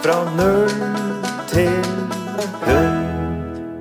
Fra 0.00 0.16
null 0.36 0.70
til 1.50 1.68
hund. 2.64 2.96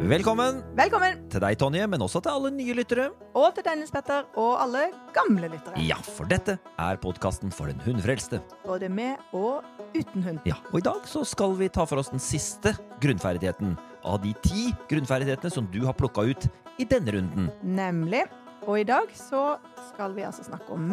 Velkommen 0.09 0.59
Velkommen! 0.77 1.19
til 1.29 1.41
deg, 1.43 1.57
Tonje, 1.61 1.85
men 1.87 2.01
også 2.01 2.21
til 2.25 2.33
alle 2.33 2.49
nye 2.55 2.73
lyttere. 2.77 3.09
Og 3.37 3.51
til 3.55 3.65
Dennis 3.67 3.91
Petter 3.93 4.25
og 4.39 4.55
alle 4.63 4.87
gamle 5.15 5.51
lyttere. 5.51 5.79
Ja, 5.85 5.99
for 6.01 6.27
dette 6.29 6.57
er 6.81 6.99
podkasten 7.01 7.53
for 7.53 7.69
den 7.69 7.79
hundfrelste. 7.85 8.41
Både 8.65 8.89
med 8.89 9.21
og 9.37 9.63
uten 9.93 10.25
hund. 10.25 10.41
Ja, 10.49 10.57
og 10.73 10.79
i 10.81 10.85
dag 10.89 11.05
så 11.09 11.23
skal 11.29 11.53
vi 11.59 11.69
ta 11.69 11.85
for 11.89 12.01
oss 12.01 12.11
den 12.11 12.23
siste 12.23 12.73
grunnferdigheten 13.03 13.77
av 14.03 14.19
de 14.25 14.33
ti 14.43 14.69
grunnferdighetene 14.89 15.53
som 15.53 15.69
du 15.71 15.83
har 15.85 15.95
plukka 15.99 16.25
ut 16.31 16.49
i 16.81 16.87
denne 16.89 17.15
runden. 17.19 17.51
Nemlig. 17.63 18.25
Og 18.67 18.81
i 18.81 18.87
dag 18.87 19.07
så 19.15 19.55
skal 19.91 20.17
vi 20.17 20.25
altså 20.27 20.43
snakke 20.49 20.73
om 20.75 20.89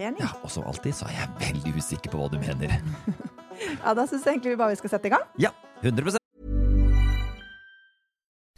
meldetrening. 0.00 0.20
Ja, 0.20 0.32
Og 0.42 0.50
som 0.50 0.64
alltid 0.64 0.94
så 0.94 1.06
er 1.08 1.12
jeg 1.18 1.28
veldig 1.40 1.76
usikker 1.76 2.10
på 2.10 2.18
hva 2.22 2.30
du 2.32 2.38
mener. 2.40 2.76
Ja, 3.84 3.92
Da 3.92 4.06
syns 4.08 4.24
jeg 4.24 4.38
egentlig 4.38 4.54
vi 4.54 4.56
bare 4.56 4.76
skal 4.76 4.88
sette 4.90 5.06
i 5.06 5.10
gang. 5.12 5.22
Ja, 5.38 5.50
100 5.82 6.16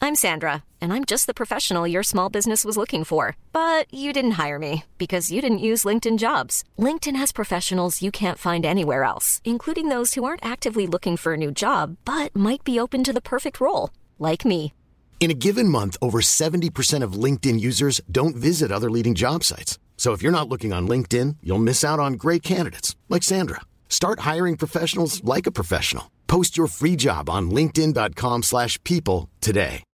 I'm 0.01 0.17
Sandra, 0.17 0.65
and 0.81 0.93
I'm 0.93 1.05
just 1.05 1.27
the 1.27 1.35
professional 1.35 1.87
your 1.87 2.03
small 2.03 2.29
business 2.29 2.65
was 2.65 2.77
looking 2.77 3.05
for. 3.05 3.37
But 3.53 3.87
you 3.93 4.13
didn't 4.13 4.33
hire 4.33 4.59
me 4.59 4.83
because 4.99 5.31
you 5.33 5.41
didn't 5.41 5.59
use 5.71 5.85
LinkedIn 5.85 6.19
jobs. 6.19 6.65
LinkedIn 6.79 7.17
has 7.17 7.33
professionals 7.33 8.03
you 8.03 8.11
can't 8.11 8.39
find 8.39 8.65
anywhere 8.65 9.03
else, 9.05 9.41
including 9.45 9.89
those 9.89 10.15
who 10.15 10.25
aren't 10.25 10.45
actively 10.45 10.87
looking 10.87 11.17
for 11.17 11.35
a 11.35 11.37
new 11.37 11.51
job 11.53 11.97
but 12.05 12.35
might 12.35 12.63
be 12.65 12.79
open 12.81 13.03
to 13.05 13.13
the 13.13 13.21
perfect 13.23 13.61
role, 13.61 13.91
like 14.19 14.45
me. 14.45 14.73
In 15.21 15.31
a 15.31 15.35
given 15.39 15.69
month, 15.69 15.97
over 16.03 16.21
70% 16.21 17.03
of 17.05 17.13
LinkedIn 17.13 17.61
users 17.61 18.01
don't 18.11 18.35
visit 18.37 18.73
other 18.73 18.91
leading 18.91 19.15
job 19.15 19.45
sites. 19.45 19.79
So 20.03 20.11
if 20.15 20.21
you're 20.21 20.33
not 20.33 20.49
looking 20.49 20.73
on 20.73 20.89
LinkedIn, 20.89 21.37
you'll 21.45 21.63
miss 21.63 21.85
out 21.85 22.01
on 22.01 22.15
great 22.15 22.43
candidates 22.43 22.97
like 23.09 23.23
Sandra. 23.23 23.61
Start 23.89 24.27
hiring 24.31 24.57
professionals 24.57 25.23
like 25.23 25.47
a 25.47 25.53
professional. 25.53 26.11
Post 26.27 26.59
your 26.59 26.67
free 26.67 26.97
job 26.97 27.31
on 27.31 27.53
linkedin.com/people 27.53 29.29
today. 29.41 29.85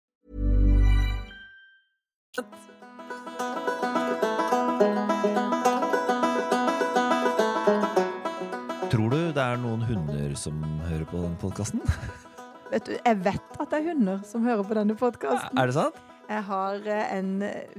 Tror 8.89 9.11
du 9.11 9.33
det 9.33 9.45
er 9.45 9.57
noen 9.61 9.83
hunder 9.83 10.35
som 10.35 10.65
hører 10.89 11.05
på 11.05 11.21
den 11.21 11.37
podcasten? 11.37 11.85
Vet 12.73 12.87
du, 12.87 12.97
Jeg 12.97 13.25
vet 13.25 13.61
at 13.61 13.71
det 13.71 13.85
er 13.85 13.91
hunder 13.93 14.25
som 14.25 14.41
hører 14.43 14.63
på 14.63 14.75
denne 14.75 14.97
podcasten. 14.97 15.59
Er 15.59 15.67
det 15.67 15.75
sant? 15.75 16.08
Jeg 16.29 16.45
har 16.45 16.75
eh, 16.85 17.13
en 17.19 17.31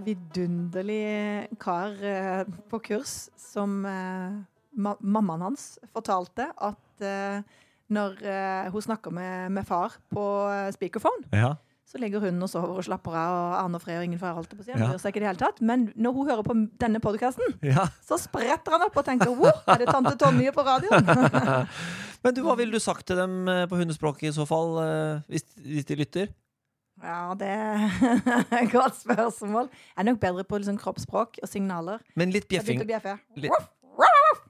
vidunderlig 0.06 1.50
kar 1.62 1.94
eh, 2.02 2.44
på 2.72 2.80
kurs 2.88 3.28
som 3.40 3.84
eh, 3.86 4.40
ma 4.80 4.96
mammaen 5.02 5.44
hans 5.50 5.76
fortalte 5.94 6.50
at 6.58 6.78
når 7.90 8.18
hun 8.74 8.84
snakker 8.84 9.14
med, 9.16 9.50
med 9.56 9.66
far 9.66 9.96
på 10.14 10.24
speakerphone, 10.76 11.24
Ja. 11.34 11.54
så 11.90 11.98
ligger 11.98 12.20
hun 12.22 12.42
og 12.44 12.50
sover 12.52 12.76
og 12.78 12.84
slapper 12.86 13.16
av, 13.18 13.36
og 13.38 13.54
aner 13.64 13.80
Fred 13.82 13.98
og 14.02 14.04
ingen 14.06 14.20
fare 14.22 14.36
holdt 14.38 14.52
det 14.52 14.60
på 14.60 14.62
å 14.62 14.68
si. 14.68 14.74
Han 14.76 14.84
Ja. 14.84 14.90
bryr 14.92 15.00
seg 15.02 15.14
ikke 15.16 15.24
det 15.24 15.30
hele 15.30 15.42
tatt. 15.42 15.62
Men 15.66 15.88
når 15.96 16.14
hun 16.18 16.28
hører 16.30 16.44
på 16.46 16.56
denne 16.84 17.00
podkasten, 17.02 17.56
ja. 17.66 17.88
så 18.06 18.20
spretter 18.22 18.76
han 18.76 18.84
opp 18.86 19.00
og 19.00 19.06
tenker 19.08 19.32
Hvor 19.34 19.64
er 19.66 19.80
det 19.82 19.88
tante 19.90 20.14
Tonje 20.22 20.52
på 20.54 20.66
radioen? 20.68 21.08
Men 22.24 22.36
du, 22.36 22.44
hva 22.46 22.58
ville 22.60 22.76
du 22.78 22.84
sagt 22.84 23.08
til 23.08 23.18
dem 23.18 23.48
på 23.72 23.80
hundespråket 23.80 24.30
i 24.30 24.36
så 24.36 24.46
fall, 24.46 24.76
hvis, 25.32 25.48
hvis 25.66 25.88
de 25.90 25.96
lytter? 26.04 26.30
Ja, 27.04 27.34
det 27.40 27.50
er 27.50 28.62
et 28.64 28.72
godt 28.72 28.98
spørsmål. 29.00 29.70
Jeg 29.72 30.02
er 30.04 30.08
nok 30.10 30.20
bedre 30.22 30.46
på 30.48 30.60
liksom 30.62 30.80
kroppsspråk 30.82 31.40
og 31.44 31.50
signaler. 31.52 32.02
Men 32.20 32.34
litt 32.36 32.48
bjeffing. 32.52 32.82
Litt-. 33.40 33.70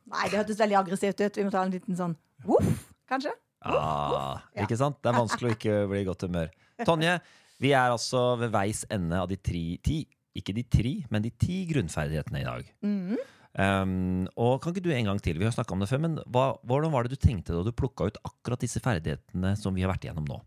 Nei, 0.10 0.26
det 0.32 0.40
hørtes 0.40 0.60
veldig 0.60 0.78
aggressivt 0.80 1.22
ut. 1.22 1.38
Vi 1.38 1.46
må 1.46 1.54
ta 1.54 1.64
en 1.66 1.74
liten 1.74 1.98
sånn 1.98 2.16
voff, 2.48 2.88
kanskje? 3.10 3.34
Ah, 3.66 4.40
Ja. 4.56 4.64
ikke 4.64 4.78
sant? 4.80 5.02
Det 5.04 5.12
er 5.12 5.18
vanskelig 5.20 5.52
å 5.52 5.56
ikke 5.58 5.76
bli 5.92 6.02
i 6.02 6.08
godt 6.08 6.24
humør. 6.26 6.50
Tonje, 6.88 7.18
vi 7.60 7.74
er 7.76 7.92
altså 7.92 8.38
ved 8.40 8.54
veis 8.54 8.86
ende 8.90 9.20
av 9.20 9.28
de 9.30 9.36
tre, 9.36 9.64
ti, 9.84 10.00
ikke 10.40 10.56
de 10.56 10.64
tre, 10.64 10.94
men 11.12 11.26
de 11.26 11.32
ti 11.36 11.66
grunnferdighetene 11.70 12.42
i 12.42 12.48
dag. 12.48 12.70
Mm. 12.86 13.18
Um, 13.60 14.28
og 14.38 14.62
kan 14.64 14.72
ikke 14.72 14.86
du 14.86 14.92
en 14.94 15.10
gang 15.10 15.20
til, 15.26 15.40
vi 15.42 15.48
har 15.48 15.52
snakket 15.52 15.74
om 15.76 15.82
det 15.84 15.90
før, 15.90 16.02
men 16.06 16.20
hva, 16.32 16.46
hvordan 16.70 16.94
var 16.94 17.04
det 17.06 17.18
du 17.18 17.20
tenkte 17.20 17.56
da 17.58 17.64
du 17.66 17.74
plukka 17.76 18.08
ut 18.08 18.20
akkurat 18.24 18.62
disse 18.62 18.80
ferdighetene 18.80 19.56
som 19.60 19.76
vi 19.76 19.84
har 19.84 19.92
vært 19.92 20.06
igjennom 20.08 20.28
nå? 20.30 20.38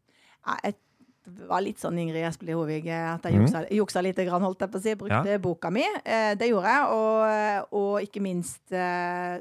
Ja, 0.47 0.57
jeg 0.65 0.79
var 1.49 1.61
litt 1.63 1.79
sånn 1.79 1.99
Ingrid 1.99 2.25
Espelid 2.27 2.57
Hovig, 2.57 2.87
eh, 2.87 3.15
at 3.15 3.23
jeg 3.23 3.35
Mhm. 3.35 3.47
juksa, 3.47 3.69
juksa 3.71 4.03
litt, 4.03 4.17
grann, 4.17 4.43
holdt 4.43 4.59
jeg 4.61 4.71
på 4.71 4.79
å 4.79 4.83
si. 4.83 4.95
Brukte 4.95 5.39
boka 5.41 5.71
mi. 5.71 5.85
Eh, 6.05 6.35
det 6.35 6.49
gjorde 6.51 6.67
jeg. 6.67 6.87
Og, 6.91 7.69
og 7.73 8.01
ikke 8.03 8.21
minst 8.23 8.73
eh, 8.73 9.37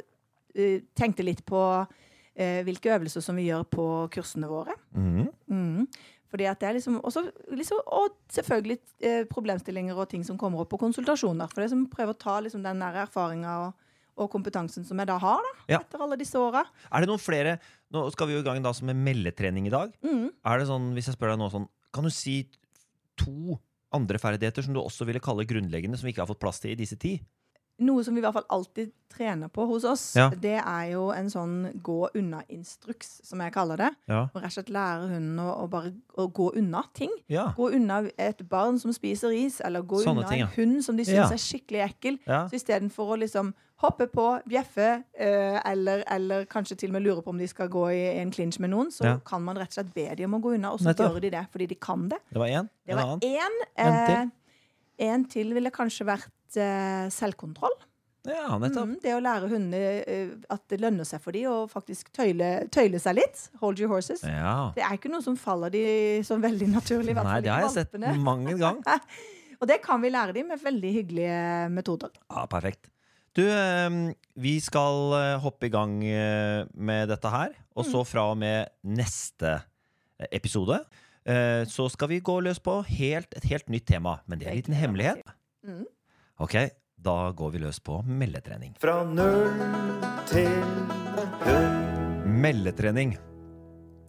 eh, 0.55 0.81
tenkte 0.95 1.23
litt 1.23 1.43
på 1.45 1.87
eh, 2.35 2.63
hvilke 2.63 2.91
øvelser 2.99 3.21
som 3.21 3.35
vi 3.35 3.47
gjør 3.49 3.63
på 3.69 4.09
kursene 4.11 4.47
våre. 4.47 4.73
Mm. 4.95 5.27
Mm. 5.49 5.87
Fordi 6.31 6.45
at 6.47 6.59
det 6.59 6.69
er 6.69 6.73
liksom, 6.77 7.01
også, 7.03 7.25
liksom 7.51 7.77
Og 7.91 8.13
selvfølgelig 8.31 8.79
eh, 9.03 9.23
problemstillinger 9.25 9.97
og 9.97 10.07
ting 10.09 10.23
som 10.23 10.37
kommer 10.37 10.61
opp 10.61 10.69
på 10.69 10.79
konsultasjoner. 10.79 11.49
For 11.51 11.61
det 11.61 11.69
som 11.73 11.87
prøver 11.87 12.13
å 12.13 12.17
ta 12.19 12.39
liksom, 12.39 12.63
den 12.63 12.79
erfaringa 12.81 13.67
og, 13.67 13.73
og 14.17 14.29
kompetansen 14.31 14.85
som 14.85 14.97
jeg 14.97 15.07
da 15.07 15.17
har, 15.17 15.41
da, 15.41 15.73
Ja. 15.73 15.79
etter 15.79 15.99
alle 16.01 16.15
disse 16.17 16.35
åra. 16.39 16.63
Er 16.91 17.01
det 17.01 17.09
noen 17.09 17.19
flere 17.19 17.59
Nå 17.91 18.05
skal 18.13 18.29
vi 18.29 18.37
jo 18.37 18.43
i 18.43 18.45
gang 18.47 18.61
da 18.63 18.71
som 18.75 18.87
med 18.87 18.95
meldetrening 19.03 19.67
i 19.67 19.73
dag. 19.73 19.91
Mm. 20.05 20.29
Er 20.47 20.61
det 20.61 20.69
sånn, 20.69 20.91
hvis 20.95 21.09
jeg 21.11 21.17
spør 21.17 21.33
deg 21.33 21.41
nå 21.41 21.49
sånn, 21.51 21.67
kan 21.91 22.07
du 22.07 22.13
si 22.13 22.37
to 23.19 23.59
andre 23.91 24.21
ferdigheter 24.21 24.63
som 24.63 24.73
du 24.75 24.79
også 24.79 25.05
ville 25.09 25.19
kalle 25.23 25.43
grunnleggende, 25.47 25.99
som 25.99 26.07
vi 26.07 26.13
ikke 26.15 26.23
har 26.23 26.31
fått 26.31 26.39
plass 26.43 26.61
til 26.63 26.71
i 26.71 26.79
disse 26.79 26.95
ti? 27.01 27.17
Noe 27.81 28.03
som 28.05 28.13
vi 28.13 28.21
i 28.21 28.23
hvert 28.23 28.35
fall 28.35 28.45
alltid 28.53 28.91
trener 29.09 29.49
på 29.49 29.63
hos 29.65 29.83
oss, 29.89 30.03
Ja. 30.15 30.27
det 30.29 30.59
er 30.61 30.91
jo 30.91 31.07
en 31.11 31.29
sånn 31.33 31.81
gå 31.81 32.11
unna-instruks, 32.15 33.21
som 33.25 33.41
jeg 33.41 33.53
kaller 33.55 33.77
det. 33.81 33.89
Ja. 34.07 34.21
Og 34.29 34.37
rett 34.37 34.51
og 34.51 34.55
slett 34.55 34.69
lære 34.69 35.07
hunden 35.09 35.39
å, 35.41 35.47
å 35.63 35.67
bare 35.71 35.91
å 36.21 36.27
gå 36.31 36.51
unna 36.61 36.83
ting. 36.93 37.09
Ja. 37.27 37.49
Gå 37.57 37.71
unna 37.73 38.03
et 38.21 38.43
barn 38.47 38.77
som 38.79 38.93
spiser 38.93 39.33
is, 39.33 39.59
eller 39.65 39.81
gå 39.81 40.03
Sånne 40.03 40.21
unna 40.21 40.29
ting, 40.29 40.45
en 40.45 40.53
hund 40.55 40.85
som 40.85 40.95
de 40.99 41.07
syns 41.09 41.33
er 41.33 41.41
skikkelig 41.41 41.83
ekkel. 41.89 42.19
Så 42.27 42.59
istedenfor 42.61 43.15
å 43.15 43.19
liksom 43.23 43.53
hoppe 43.81 44.05
på, 44.11 44.25
bjeffe, 44.49 44.87
eh, 45.17 45.57
eller, 45.71 46.03
eller 46.11 46.45
kanskje 46.49 46.77
til 46.77 46.91
og 46.91 46.97
med 46.99 47.05
lurer 47.05 47.21
på 47.25 47.33
om 47.33 47.39
de 47.41 47.47
skal 47.49 47.69
gå 47.71 47.85
i 47.95 48.01
en 48.21 48.31
clinch 48.33 48.59
med 48.61 48.71
noen, 48.73 48.91
så 48.93 49.05
Ja. 49.07 49.15
kan 49.25 49.41
man 49.43 49.57
rett 49.57 49.73
og 49.73 49.79
slett 49.79 49.93
be 49.95 50.07
de 50.15 50.25
om 50.27 50.35
å 50.37 50.41
gå 50.43 50.55
unna, 50.55 50.73
og 50.73 50.79
så 50.79 50.93
gjør 50.93 51.19
de 51.21 51.31
det 51.33 51.45
fordi 51.51 51.67
de 51.67 51.75
kan 51.75 52.07
det. 52.09 52.19
Det 52.31 52.39
var 52.39 52.47
én. 52.47 52.69
Det 52.87 52.95
var. 52.95 53.17
En 53.21 53.57
til? 54.07 54.31
Eh, 54.99 55.07
en 55.11 55.25
til 55.25 55.53
ville 55.57 55.71
kanskje 55.73 56.05
vært 56.05 56.57
eh, 56.61 57.09
selvkontroll. 57.09 57.73
Ja. 58.29 58.53
Mm, 58.53 58.99
det 59.01 59.15
å 59.15 59.21
lære 59.23 59.47
hundene 59.49 60.03
eh, 60.05 60.29
at 60.53 60.61
det 60.69 60.77
lønner 60.83 61.07
seg 61.09 61.23
for 61.23 61.33
dem 61.33 61.49
å 61.49 61.63
faktisk 61.69 62.11
tøyle, 62.13 62.67
tøyle 62.69 62.99
seg 63.01 63.17
litt. 63.17 63.47
Hold 63.63 63.81
your 63.81 63.89
horses. 63.89 64.21
Ja. 64.21 64.71
Det 64.75 64.83
er 64.85 64.93
ikke 64.93 65.09
noe 65.09 65.25
som 65.25 65.37
faller 65.41 65.73
de 65.73 66.21
som 66.27 66.41
veldig 66.43 66.69
naturlig. 66.69 67.15
Nei, 67.17 67.39
det 67.41 67.49
har 67.49 67.65
jeg 67.65 67.73
sett 67.79 67.97
mange 68.21 68.53
ganger. 68.61 69.01
Og 69.61 69.67
det 69.69 69.81
kan 69.83 70.01
vi 70.01 70.09
lære 70.09 70.33
dem 70.33 70.47
med 70.49 70.61
veldig 70.61 70.91
hyggelige 70.95 71.41
metoder. 71.73 72.13
Ja, 72.29 72.45
perfekt. 72.49 72.89
Du, 73.31 73.45
eh, 73.47 73.89
vi 74.35 74.57
skal 74.59 75.13
eh, 75.15 75.37
hoppe 75.39 75.69
i 75.69 75.71
gang 75.71 76.01
eh, 76.03 76.65
med 76.75 77.07
dette 77.07 77.31
her. 77.31 77.55
Og 77.79 77.87
så 77.87 78.03
fra 78.03 78.25
og 78.33 78.39
med 78.41 78.67
neste 78.83 79.53
eh, 79.55 80.27
episode 80.35 80.81
eh, 81.23 81.63
så 81.63 81.87
skal 81.93 82.11
vi 82.11 82.19
gå 82.19 82.35
løs 82.43 82.59
på 82.59 82.81
helt, 82.89 83.31
et 83.37 83.47
helt 83.47 83.71
nytt 83.71 83.87
tema. 83.87 84.17
Men 84.27 84.41
det 84.41 84.49
er 84.49 84.51
en 84.51 84.59
liten 84.59 84.75
hemmelighet. 84.75 85.23
Mm. 85.63 85.85
Ok, 86.43 86.57
da 86.99 87.15
går 87.31 87.55
vi 87.55 87.63
løs 87.63 87.79
på 87.79 88.01
meldetrening. 88.03 88.75
Fra 88.83 88.99
null 89.07 89.47
til 90.27 90.51
hund. 91.45 91.79
Meldetrening. 92.41 93.15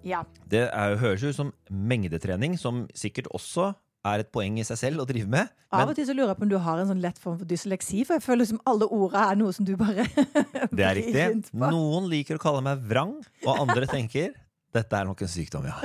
Ja. 0.02 0.24
Det 0.50 0.64
er, 0.66 0.96
høres 0.98 1.22
ut 1.22 1.36
som 1.36 1.54
mengdetrening, 1.70 2.58
som 2.58 2.88
sikkert 2.98 3.30
også 3.30 3.70
er 4.02 4.22
et 4.22 4.30
poeng 4.34 4.56
i 4.58 4.64
seg 4.66 4.78
selv 4.80 5.02
å 5.04 5.06
drive 5.06 5.30
med. 5.30 5.50
Av 5.72 5.88
og 5.88 5.96
til 5.96 6.06
så 6.08 6.14
lurer 6.16 6.32
jeg 6.32 6.38
på 6.40 6.46
om 6.46 6.50
du 6.50 6.58
har 6.64 6.80
en 6.82 6.88
sånn 6.90 7.02
lett 7.02 7.20
form 7.22 7.38
for 7.40 7.48
dysleksi, 7.48 8.02
for 8.08 8.18
jeg 8.18 8.24
føler 8.24 8.48
som 8.48 8.60
alle 8.68 8.88
orda 8.90 9.28
er 9.30 9.38
noe 9.38 9.54
som 9.54 9.66
du 9.68 9.74
bare 9.78 10.06
det 10.76 10.86
er 10.86 10.96
riktig. 10.98 11.26
Noen 11.54 12.08
liker 12.10 12.38
å 12.38 12.42
kalle 12.42 12.64
meg 12.66 12.82
vrang, 12.90 13.14
og 13.46 13.52
andre 13.62 13.86
tenker 13.90 14.34
dette 14.72 14.96
er 14.96 15.04
nok 15.08 15.20
en 15.22 15.30
sykdom, 15.30 15.68
ja. 15.68 15.76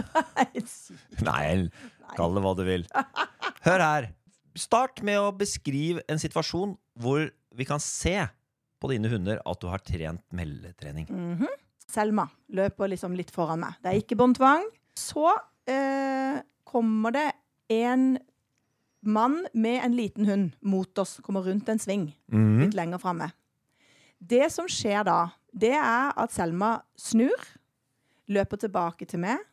Nei, 1.27 1.67
kall 2.15 2.37
det 2.37 2.43
hva 2.45 2.53
du 2.57 2.63
vil. 2.67 2.87
Hør 3.67 3.83
her. 3.83 4.09
Start 4.57 5.03
med 5.05 5.19
å 5.21 5.33
beskrive 5.37 6.01
en 6.09 6.21
situasjon 6.21 6.73
hvor 6.97 7.27
vi 7.57 7.67
kan 7.67 7.81
se 7.83 8.15
på 8.81 8.89
dine 8.93 9.09
hunder 9.11 9.41
at 9.45 9.61
du 9.61 9.67
har 9.69 9.83
trent 9.85 10.23
meldetrening. 10.35 11.09
Mhm. 11.11 11.49
Selma 11.87 12.25
løper 12.51 12.89
liksom 12.91 13.13
litt 13.15 13.29
foran 13.31 13.61
meg. 13.63 13.77
Det 13.79 13.91
er 13.91 14.01
ikke 14.01 14.17
båndtvang. 14.19 14.65
Så 14.97 15.29
eh, 15.71 16.41
kommer 16.67 17.13
det 17.15 17.29
en 17.73 18.17
mann 19.07 19.47
med 19.53 19.81
en 19.85 19.95
liten 19.95 20.25
hund 20.25 20.55
mot 20.59 20.97
oss, 20.97 21.17
kommer 21.23 21.45
rundt 21.47 21.69
en 21.69 21.79
sving 21.79 22.09
mm. 22.31 22.59
litt 22.63 22.77
lenger 22.77 23.01
framme. 23.01 23.29
Det 24.17 24.47
som 24.51 24.67
skjer 24.71 25.05
da, 25.07 25.19
det 25.53 25.75
er 25.77 26.13
at 26.17 26.33
Selma 26.33 26.77
snur, 26.97 27.37
løper 28.27 28.59
tilbake 28.59 29.07
til 29.07 29.21
meg, 29.23 29.43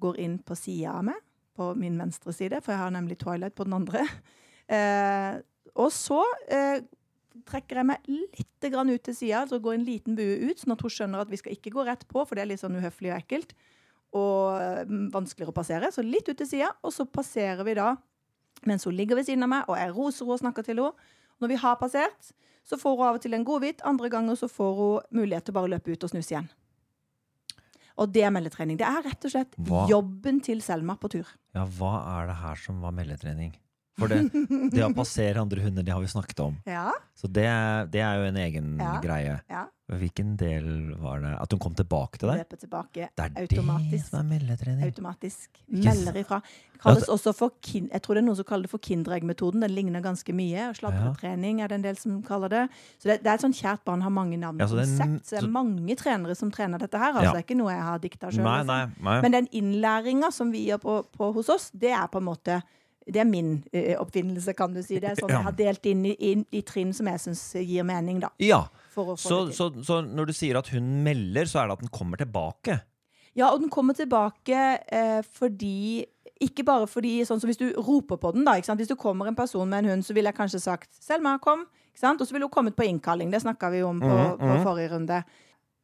går 0.00 0.18
inn 0.22 0.38
på 0.42 0.56
sida 0.58 0.96
av 0.98 1.04
meg, 1.10 1.18
på 1.56 1.72
min 1.78 1.98
venstre 2.00 2.32
side, 2.34 2.62
for 2.64 2.74
jeg 2.74 2.82
har 2.82 2.94
nemlig 2.94 3.18
Twilight 3.20 3.56
på 3.58 3.68
den 3.68 3.80
andre. 3.82 4.06
Eh, 4.70 5.32
og 5.82 5.88
så 5.90 6.20
eh, 6.46 6.84
trekker 7.50 7.80
jeg 7.80 7.88
meg 7.88 8.04
litt 8.06 8.66
grann 8.70 8.92
ut 8.92 9.02
til 9.02 9.16
sida, 9.18 9.40
altså 9.40 9.58
går 9.58 9.80
en 9.80 9.86
liten 9.88 10.14
bue 10.14 10.36
ut, 10.46 10.60
sånn 10.60 10.76
at 10.76 10.84
hun 10.86 10.92
skjønner 10.94 11.24
at 11.24 11.32
vi 11.32 11.40
skal 11.40 11.56
ikke 11.56 11.72
gå 11.74 11.82
rett 11.88 12.04
på, 12.06 12.22
for 12.22 12.38
det 12.38 12.44
er 12.44 12.50
litt 12.52 12.62
sånn 12.62 12.76
uhøflig 12.78 13.10
og 13.10 13.16
ekkelt. 13.16 13.56
Og 14.16 14.86
mm, 14.90 15.08
vanskeligere 15.14 15.52
å 15.52 15.56
passere. 15.56 15.90
Så 15.94 16.02
litt 16.02 16.28
ut 16.28 16.38
til 16.40 16.48
sida, 16.48 16.72
og 16.82 16.94
så 16.94 17.06
passerer 17.06 17.62
vi 17.66 17.76
da 17.78 17.94
mens 18.66 18.84
hun 18.84 18.92
ligger 18.92 19.16
ved 19.16 19.24
siden 19.24 19.46
av 19.46 19.48
meg, 19.48 19.68
og 19.70 19.78
jeg 19.78 19.92
roser 19.96 20.24
henne 20.26 20.36
og 20.36 20.40
snakker 20.42 20.66
til 20.66 20.80
henne. 20.82 21.10
Når 21.40 21.52
vi 21.52 21.58
har 21.62 21.78
passert, 21.80 22.32
så 22.66 22.76
får 22.76 22.96
hun 22.98 23.06
av 23.06 23.16
og 23.16 23.22
til 23.24 23.36
en 23.36 23.46
godbit. 23.46 23.84
Andre 23.88 24.10
ganger 24.12 24.36
så 24.36 24.50
får 24.50 24.74
hun 24.80 25.20
mulighet 25.22 25.46
til 25.48 25.54
å 25.54 25.58
bare 25.60 25.70
løpe 25.72 25.94
ut 25.94 26.04
og 26.04 26.12
snuse 26.12 26.34
igjen. 26.34 26.50
Og 28.00 28.12
det 28.12 28.22
er 28.24 28.32
meldetrening. 28.32 28.78
Det 28.80 28.86
er 28.88 29.02
rett 29.04 29.24
og 29.28 29.32
slett 29.32 29.56
Hva? 29.68 29.86
jobben 29.90 30.40
til 30.44 30.62
Selma 30.64 30.96
på 31.00 31.10
tur. 31.12 31.28
Ja, 31.56 31.66
hva 31.78 31.94
er 32.18 32.30
det 32.30 32.36
her 32.40 32.60
som 32.60 32.80
var 32.84 32.94
meldetrening? 32.96 33.52
For 33.98 34.08
det, 34.08 34.20
det 34.72 34.84
å 34.86 34.94
passere 34.96 35.40
andre 35.42 35.60
hunder, 35.60 35.82
det 35.84 35.92
har 35.92 36.00
vi 36.00 36.06
snakket 36.08 36.38
om. 36.40 36.54
Ja, 36.64 36.92
Så 37.18 37.28
det, 37.28 37.44
det 37.92 38.00
er 38.00 38.16
jo 38.16 38.28
en 38.30 38.36
egen 38.36 38.78
Ja. 38.80 39.00
greie. 39.02 39.40
ja. 39.50 39.66
Hvilken 39.90 40.36
del 40.38 40.94
var 41.02 41.18
det? 41.18 41.32
At 41.42 41.50
hun 41.50 41.58
kom 41.58 41.74
tilbake 41.74 42.16
til 42.16 42.28
deg? 42.30 42.44
Løpe 42.44 42.56
tilbake 42.62 43.08
Det 43.10 43.24
er 43.26 43.46
det 43.50 44.00
som 44.06 44.20
er 44.20 44.28
meldetrening. 44.28 44.84
automatisk. 44.86 45.48
Melder 45.68 46.12
ifra. 46.22 46.38
Kin 47.60 47.88
Jeg 47.90 48.00
tror 48.02 48.14
det 48.14 48.22
er 48.22 48.26
noen 48.26 48.36
som 48.38 48.44
kaller 48.44 48.62
det 48.62 48.70
for 48.70 48.78
Kinderegg-metoden. 48.78 49.60
Den 49.60 49.74
ligner 49.74 50.00
ganske 50.00 50.32
mye. 50.32 50.70
Sladretrening 50.78 51.60
er 51.60 51.68
det 51.68 51.74
en 51.80 51.82
del 51.82 51.96
som 51.98 52.22
kaller 52.22 52.48
det. 52.48 52.62
Så 53.02 53.10
det, 53.10 53.18
det 53.24 53.26
er 53.26 53.34
et 53.34 53.44
sånt 53.44 53.58
kjært 53.58 53.84
barn 53.84 54.00
har 54.06 54.10
mange 54.14 54.38
navn 54.38 54.60
og 54.62 54.68
konsept. 54.70 55.26
Så 55.26 55.36
det 55.40 55.42
er 55.44 55.50
mange 55.50 55.96
trenere 55.98 56.36
som 56.38 56.50
trener 56.54 56.78
dette 56.78 56.96
her. 56.96 57.12
Altså. 57.12 57.34
Det 57.34 57.42
er 57.42 57.46
ikke 57.48 57.58
noe 57.60 57.74
jeg 57.74 57.82
har 57.82 57.98
dikta 57.98 58.30
sjøl. 58.30 58.66
Nei. 58.66 59.20
Men 59.26 59.32
den 59.32 59.48
innlæringa 59.52 60.30
som 60.32 60.52
vi 60.54 60.68
gjør 60.70 60.80
på, 60.86 61.00
på 61.18 61.32
hos 61.34 61.48
oss, 61.52 61.70
det 61.74 61.90
er 61.90 62.06
på 62.06 62.22
en 62.22 62.28
måte 62.30 62.62
det 63.06 63.22
er 63.22 63.26
min 63.28 63.62
eh, 63.72 63.96
oppfinnelse, 64.00 64.52
kan 64.58 64.74
du 64.74 64.82
si. 64.84 65.00
Det 65.00 65.12
er 65.12 65.18
sånn 65.18 65.32
jeg 65.32 65.46
har 65.46 65.56
delt 65.56 65.86
inn 65.88 66.04
i, 66.06 66.14
inn 66.32 66.44
i 66.52 66.60
trinn 66.66 66.92
som 66.96 67.08
jeg 67.10 67.22
syns 67.22 67.42
gir 67.56 67.86
mening, 67.86 68.20
da. 68.22 68.30
Ja, 68.42 68.64
så, 68.94 69.16
så, 69.16 69.70
så 69.82 70.00
når 70.04 70.30
du 70.30 70.36
sier 70.36 70.58
at 70.60 70.68
hun 70.74 71.02
melder, 71.06 71.48
så 71.48 71.62
er 71.62 71.70
det 71.70 71.78
at 71.78 71.84
den 71.86 71.92
kommer 71.94 72.20
tilbake? 72.20 72.80
Ja, 73.38 73.50
og 73.50 73.60
den 73.62 73.70
kommer 73.70 73.94
tilbake 73.94 74.62
eh, 74.90 75.20
fordi 75.38 76.04
Ikke 76.42 76.64
bare 76.66 76.88
fordi 76.90 77.20
sånn 77.28 77.38
som 77.38 77.46
Hvis 77.50 77.60
du 77.60 77.68
roper 77.76 78.18
på 78.18 78.32
den, 78.34 78.46
da. 78.46 78.56
Hvis 78.58 78.90
du 78.90 78.96
kommer 78.98 79.28
en 79.28 79.36
person 79.38 79.68
med 79.68 79.84
en 79.84 79.94
hund, 79.94 80.06
så 80.06 80.16
ville 80.16 80.32
jeg 80.32 80.38
kanskje 80.38 80.60
sagt 80.60 80.90
'Selma, 80.98 81.38
kom'. 81.38 81.66
Og 82.00 82.26
så 82.26 82.32
ville 82.32 82.46
hun 82.46 82.50
kommet 82.50 82.76
på 82.76 82.86
innkalling. 82.88 83.30
Det 83.30 83.42
snakka 83.42 83.70
vi 83.70 83.82
om 83.82 84.00
på, 84.00 84.06
Mhm, 84.08 84.38
på 84.38 84.46
mhm. 84.46 84.62
forrige 84.62 84.88
runde. 84.94 85.24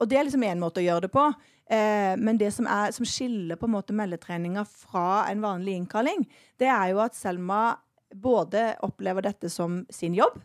Og 0.01 0.09
det 0.09 0.19
er 0.19 0.25
liksom 0.25 0.43
én 0.43 0.59
måte 0.59 0.81
å 0.81 0.85
gjøre 0.85 1.03
det 1.03 1.13
på. 1.13 1.35
Eh, 1.67 2.15
men 2.19 2.39
det 2.39 2.53
som, 2.55 2.69
er, 2.71 2.93
som 2.95 3.07
skiller 3.09 3.59
på 3.59 3.67
en 3.67 3.75
måte 3.75 3.95
meldetreninga 3.97 4.63
fra 4.69 5.27
en 5.31 5.43
vanlig 5.43 5.75
innkalling, 5.81 6.23
det 6.61 6.71
er 6.71 6.93
jo 6.93 7.03
at 7.03 7.19
Selma 7.19 7.77
både 8.15 8.77
opplever 8.87 9.27
dette 9.27 9.51
som 9.51 9.81
sin 9.91 10.15
jobb. 10.15 10.39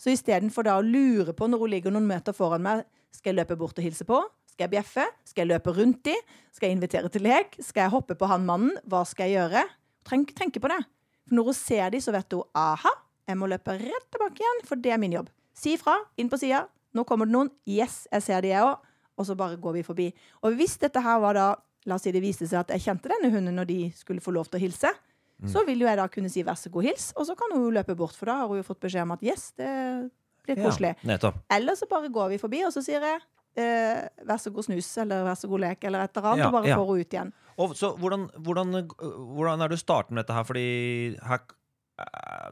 Så 0.00 0.10
istedenfor 0.10 0.66
å 0.72 0.80
lure 0.82 1.34
på 1.36 1.46
når 1.46 1.60
hun 1.60 1.72
ligger 1.76 1.94
noen 1.94 2.08
meter 2.08 2.34
foran 2.34 2.64
meg, 2.64 2.86
skal 3.12 3.32
jeg 3.32 3.42
løpe 3.42 3.58
bort 3.60 3.76
og 3.78 3.84
hilse 3.84 4.06
på? 4.08 4.18
Skal 4.48 4.66
jeg 4.66 4.72
bjeffe? 4.74 5.04
Skal 5.28 5.44
jeg 5.44 5.52
løpe 5.52 5.74
rundt 5.76 6.02
de? 6.08 6.16
Skal 6.52 6.70
jeg 6.70 6.78
invitere 6.78 7.10
til 7.12 7.24
lek? 7.24 7.54
Skal 7.60 7.86
jeg 7.86 7.92
hoppe 7.94 8.16
på 8.18 8.28
han 8.28 8.44
mannen? 8.48 8.74
Hva 8.88 9.04
skal 9.08 9.30
jeg 9.30 9.38
gjøre? 9.38 9.62
Tenk, 10.08 10.32
tenke 10.36 10.60
på 10.60 10.72
det. 10.72 10.80
For 11.28 11.38
når 11.38 11.50
hun 11.52 11.56
ser 11.56 11.92
de, 11.94 12.00
så 12.02 12.14
vet 12.16 12.34
hun 12.34 12.48
aha, 12.58 12.92
jeg 13.28 13.38
må 13.38 13.48
løpe 13.48 13.76
rett 13.78 14.08
tilbake 14.10 14.42
igjen, 14.42 14.64
for 14.66 14.80
det 14.82 14.92
er 14.92 15.00
min 15.00 15.14
jobb. 15.14 15.28
Si 15.56 15.76
ifra, 15.76 15.94
inn 16.18 16.32
på 16.32 16.40
sida. 16.40 16.64
Nå 16.92 17.04
kommer 17.08 17.28
det 17.28 17.36
noen. 17.36 17.52
Yes, 17.68 18.02
jeg 18.10 18.26
ser 18.26 18.42
de, 18.44 18.50
jeg 18.52 18.66
òg. 18.66 18.82
Og 19.18 19.26
så 19.28 19.36
bare 19.36 19.56
går 19.60 19.72
vi 19.72 19.82
forbi. 19.82 20.08
Og 20.42 20.56
hvis 20.56 20.78
dette 20.80 21.00
her 21.00 21.20
var 21.20 21.34
da 21.38 21.50
La 21.82 21.96
oss 21.96 22.04
si 22.06 22.12
det 22.14 22.20
viste 22.22 22.46
seg 22.46 22.60
at 22.60 22.68
jeg 22.76 22.82
kjente 22.84 23.10
denne 23.10 23.26
hunden 23.32 23.56
når 23.58 23.66
de 23.66 23.78
skulle 23.98 24.22
få 24.22 24.30
lov 24.30 24.46
til 24.46 24.60
å 24.60 24.62
hilse. 24.62 24.92
Så 25.50 25.64
vil 25.66 25.80
jo 25.82 25.88
jeg 25.88 25.98
da 25.98 26.06
kunne 26.06 26.30
si 26.30 26.42
'vær 26.46 26.54
så 26.54 26.70
god, 26.70 26.84
hils', 26.84 27.12
og 27.16 27.26
så 27.26 27.34
kan 27.34 27.50
hun 27.50 27.64
jo 27.64 27.70
løpe 27.74 27.96
bort, 27.96 28.14
for 28.14 28.26
da 28.26 28.36
har 28.36 28.46
hun 28.46 28.56
jo 28.56 28.62
fått 28.62 28.80
beskjed 28.80 29.02
om 29.02 29.10
at 29.10 29.20
'yes, 29.20 29.52
det 29.56 30.10
blir 30.46 30.56
koselig'. 30.62 30.94
Ja. 31.02 31.32
Eller 31.50 31.74
så 31.74 31.88
bare 31.90 32.08
går 32.08 32.28
vi 32.28 32.38
forbi, 32.38 32.62
og 32.64 32.72
så 32.72 32.82
sier 32.82 33.00
jeg 33.00 33.20
eh, 33.56 34.08
'vær 34.24 34.38
så 34.38 34.52
god, 34.52 34.64
snus', 34.64 35.02
eller 35.02 35.24
'vær 35.24 35.34
så 35.34 35.48
god, 35.48 35.60
lek', 35.60 35.84
eller 35.84 36.04
et 36.04 36.16
eller 36.16 36.28
annet, 36.28 36.38
Ja, 36.38 36.46
og 36.46 36.52
bare 36.52 36.68
ja. 36.68 36.76
får 36.76 36.86
hun 36.86 37.00
ut 37.00 37.12
igjen. 37.12 37.32
Og 37.58 37.74
så 37.76 37.96
hvordan, 37.98 38.30
hvordan, 38.38 38.74
øh, 38.74 39.34
hvordan 39.34 39.60
er 39.60 39.68
det 39.68 39.70
du 39.70 39.76
starter 39.76 40.12
med 40.12 40.22
dette 40.22 40.32
her? 40.32 40.42
Fordi 40.44 41.16
her, 41.26 41.38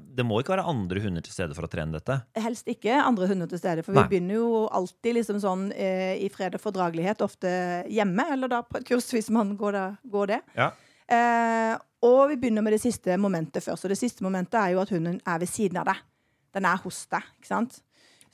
det 0.00 0.24
må 0.26 0.40
ikke 0.40 0.52
være 0.52 0.66
andre 0.68 1.00
hunder 1.02 1.24
til 1.24 1.32
stede 1.34 1.56
for 1.56 1.66
å 1.66 1.70
trene 1.70 1.96
dette. 1.96 2.18
Helst 2.38 2.68
ikke 2.70 2.98
andre 3.02 3.28
hunder 3.30 3.48
til 3.50 3.60
stede, 3.60 3.84
for 3.86 3.96
Nei. 3.96 4.04
vi 4.04 4.14
begynner 4.14 4.36
jo 4.36 4.66
alltid 4.76 5.16
liksom 5.16 5.40
sånn 5.42 5.64
eh, 5.72 6.20
i 6.20 6.28
fred 6.32 6.54
og 6.58 6.62
fordragelighet, 6.62 7.24
ofte 7.24 7.50
hjemme, 7.90 8.26
eller 8.34 8.52
da 8.52 8.60
på 8.66 8.80
et 8.80 8.86
kurs 8.90 9.08
hvis 9.14 9.30
man 9.34 9.54
går, 9.60 9.78
da, 9.78 9.86
går 10.12 10.32
det. 10.34 10.40
Ja. 10.58 10.70
Eh, 11.10 11.74
og 12.06 12.20
vi 12.30 12.38
begynner 12.40 12.64
med 12.64 12.76
det 12.76 12.82
siste 12.84 13.16
momentet 13.20 13.64
først. 13.64 13.84
Og 13.84 13.92
det 13.92 13.98
siste 14.00 14.24
momentet 14.24 14.60
er 14.60 14.74
jo 14.74 14.82
at 14.84 14.92
hunden 14.94 15.18
er 15.26 15.40
ved 15.42 15.50
siden 15.50 15.80
av 15.82 15.90
deg. 15.90 16.04
Den 16.56 16.66
er 16.66 16.80
hos 16.84 17.02
deg, 17.10 17.26
ikke 17.40 17.50
sant? 17.50 17.80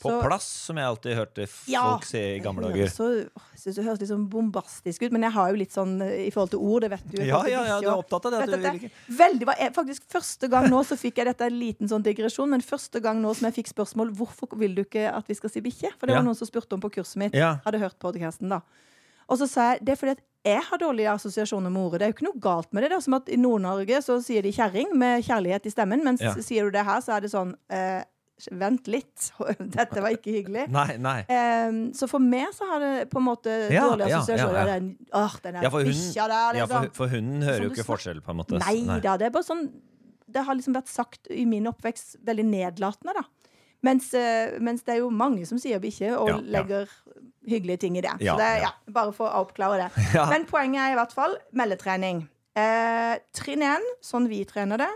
På 0.03 0.11
Så- 0.11 0.23
plass, 0.27 0.45
som 0.67 0.77
jeg 0.77 0.85
alltid 0.85 1.17
hørte 1.17 1.47
folk 1.49 1.69
Ja. 1.73 1.99
si 2.05 2.19
i 2.19 2.39
gamle 2.41 2.69
dager. 2.69 2.87
Så, 2.93 3.07
jeg 3.25 3.59
synes 3.63 3.75
det 3.77 3.85
høres 3.87 4.01
litt 4.01 4.11
sånn 4.11 4.29
bombastisk 4.29 5.03
ut, 5.07 5.13
men 5.13 5.23
jeg 5.23 5.33
har 5.33 5.49
jo 5.51 5.57
litt 5.57 5.73
sånn 5.73 6.03
eh, 6.03 6.27
i 6.27 6.31
forhold 6.31 6.51
til 6.51 6.59
ord, 6.61 6.83
det 6.83 6.91
vet 6.91 7.07
du. 7.15 7.23
Ja, 7.25 7.43
ja, 7.49 7.63
ja, 7.65 7.81
du 7.81 7.87
er 7.89 7.97
opptatt 8.03 8.27
av 8.27 8.47
det. 8.47 8.61
Du. 8.83 8.91
Veldig, 9.17 9.47
faktisk 9.73 10.03
Første 10.13 10.51
gang 10.51 10.69
nå 10.69 10.83
så 10.85 10.99
fikk 11.01 11.17
jeg 11.17 11.27
dette 11.27 11.47
en 11.47 11.59
liten 11.59 11.89
sånn 11.89 12.03
digresjon, 12.05 12.49
men 12.51 12.61
første 12.61 13.01
gang 13.01 13.23
nå 13.23 13.35
som 13.35 13.51
jeg 13.51 13.65
fikk 13.65 13.73
spørsmål 13.73 14.13
hvorfor 14.15 14.53
vil 14.59 14.75
du 14.75 14.85
ikke 14.85 15.09
at 15.13 15.27
vi 15.27 15.35
skal 15.35 15.49
si 15.51 15.61
bikkje? 15.63 15.91
For 15.99 16.07
det 16.07 16.15
var 16.17 16.23
noen 16.23 16.37
som 16.37 16.47
spurte 16.47 16.75
om 16.75 16.81
på 16.81 16.93
kurset 16.93 17.17
mitt. 17.17 17.33
Hadde 17.33 17.79
hørt 17.81 17.99
podcasten 17.99 18.49
da. 18.51 18.61
Og 19.29 19.39
så 19.39 19.49
sa 19.49 19.73
jeg 19.73 19.85
det 19.85 19.93
er 19.93 19.97
fordi 19.97 20.11
at 20.13 20.21
jeg 20.45 20.63
har 20.63 20.79
dårlige 20.79 21.11
assosiasjoner 21.11 21.73
med 21.73 21.83
ordet. 21.83 21.99
Det 21.99 22.03
er 22.07 22.13
jo 22.13 22.15
ikke 22.15 22.29
noe 22.35 22.41
galt 22.41 22.73
med 22.73 22.83
det. 22.85 22.91
Det 22.91 22.97
er 22.99 23.01
som 23.01 23.15
at 23.15 23.29
I 23.29 23.37
Nord-Norge 23.37 23.99
så 24.05 24.23
sier 24.23 24.43
de 24.43 24.53
kjerring 24.53 24.93
med 24.95 25.25
kjærlighet 25.25 25.67
i 25.67 25.71
stemmen, 25.73 26.05
mens 26.05 26.21
Ja. 26.21 26.35
sier 26.35 26.63
du 26.65 26.71
det 26.71 26.85
her, 26.85 27.01
så 27.01 27.17
er 27.17 27.21
det 27.23 27.33
sånn 27.33 27.57
eh, 27.69 28.05
Vent 28.53 28.89
litt. 28.93 29.31
Dette 29.77 30.03
var 30.05 30.13
ikke 30.13 30.35
hyggelig. 30.35 30.67
Nei, 30.77 30.99
nei. 31.01 31.21
Um, 31.25 31.79
så 31.97 32.09
for 32.11 32.23
meg 32.23 32.51
så 32.57 32.69
har 32.69 32.83
det 32.85 32.93
på 33.13 33.21
en 33.23 33.27
måte 33.31 33.55
Ja, 33.73 33.87
dårlige 33.89 34.13
ja, 34.13 34.21
assosiasjoner. 34.21 34.59
ja, 34.59 34.67
ja. 34.67 34.75
Den, 34.75 34.91
åh, 35.17 35.37
den 35.45 35.57
der 35.57 35.73
for 35.73 35.89
bikkja 35.89 36.29
der, 36.33 36.61
Ja, 36.61 36.67
for, 36.71 36.91
for 36.99 37.15
hunden 37.15 37.47
hører 37.47 37.65
jo 37.65 37.73
ikke 37.73 37.87
forskjell, 37.89 38.21
på 38.25 38.35
en 38.35 38.43
måte. 38.43 38.61
Nei 38.61 39.01
da, 39.01 39.17
det 39.17 39.31
er 39.31 39.33
bare 39.35 39.47
sånn 39.47 39.65
Det 40.27 40.45
har 40.45 40.59
liksom 40.59 40.77
vært 40.77 40.93
sagt 40.93 41.31
i 41.33 41.47
min 41.49 41.69
oppvekst 41.71 42.19
veldig 42.27 42.45
nedlatende, 42.51 43.17
da. 43.17 43.25
Mens, 43.87 44.11
eh, 44.19 44.57
mens 44.61 44.83
det 44.85 44.97
er 44.97 45.01
jo 45.05 45.11
mange 45.15 45.47
som 45.49 45.61
sier 45.63 45.81
bikkje, 45.81 46.11
og 46.19 46.43
legger 46.51 46.91
hyggelige 47.47 47.85
ting 47.85 47.97
i 48.01 48.03
det. 48.05 48.17
Så 48.19 48.35
det 48.41 48.51
ja. 48.65 48.73
bare 48.91 49.15
for 49.15 49.31
å 49.31 49.45
oppklare 49.47 49.85
det. 49.85 50.07
Men 50.33 50.47
poenget 50.51 50.83
er 50.83 50.97
i 50.97 50.99
hvert 50.99 51.15
fall 51.15 51.37
meldetrening. 51.57 52.25
Eh, 52.59 53.15
trinn 53.37 53.63
én, 53.65 53.85
sånn 54.05 54.27
vi 54.33 54.43
trener 54.49 54.81
det, 54.83 54.93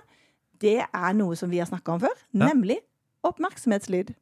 det 0.61 0.79
er 0.83 1.17
noe 1.17 1.37
som 1.39 1.53
vi 1.53 1.61
har 1.63 1.69
snakka 1.71 1.97
om 1.97 2.03
før, 2.03 2.25
nemlig 2.37 2.81
oppmerksomhetslyd. 3.27 4.15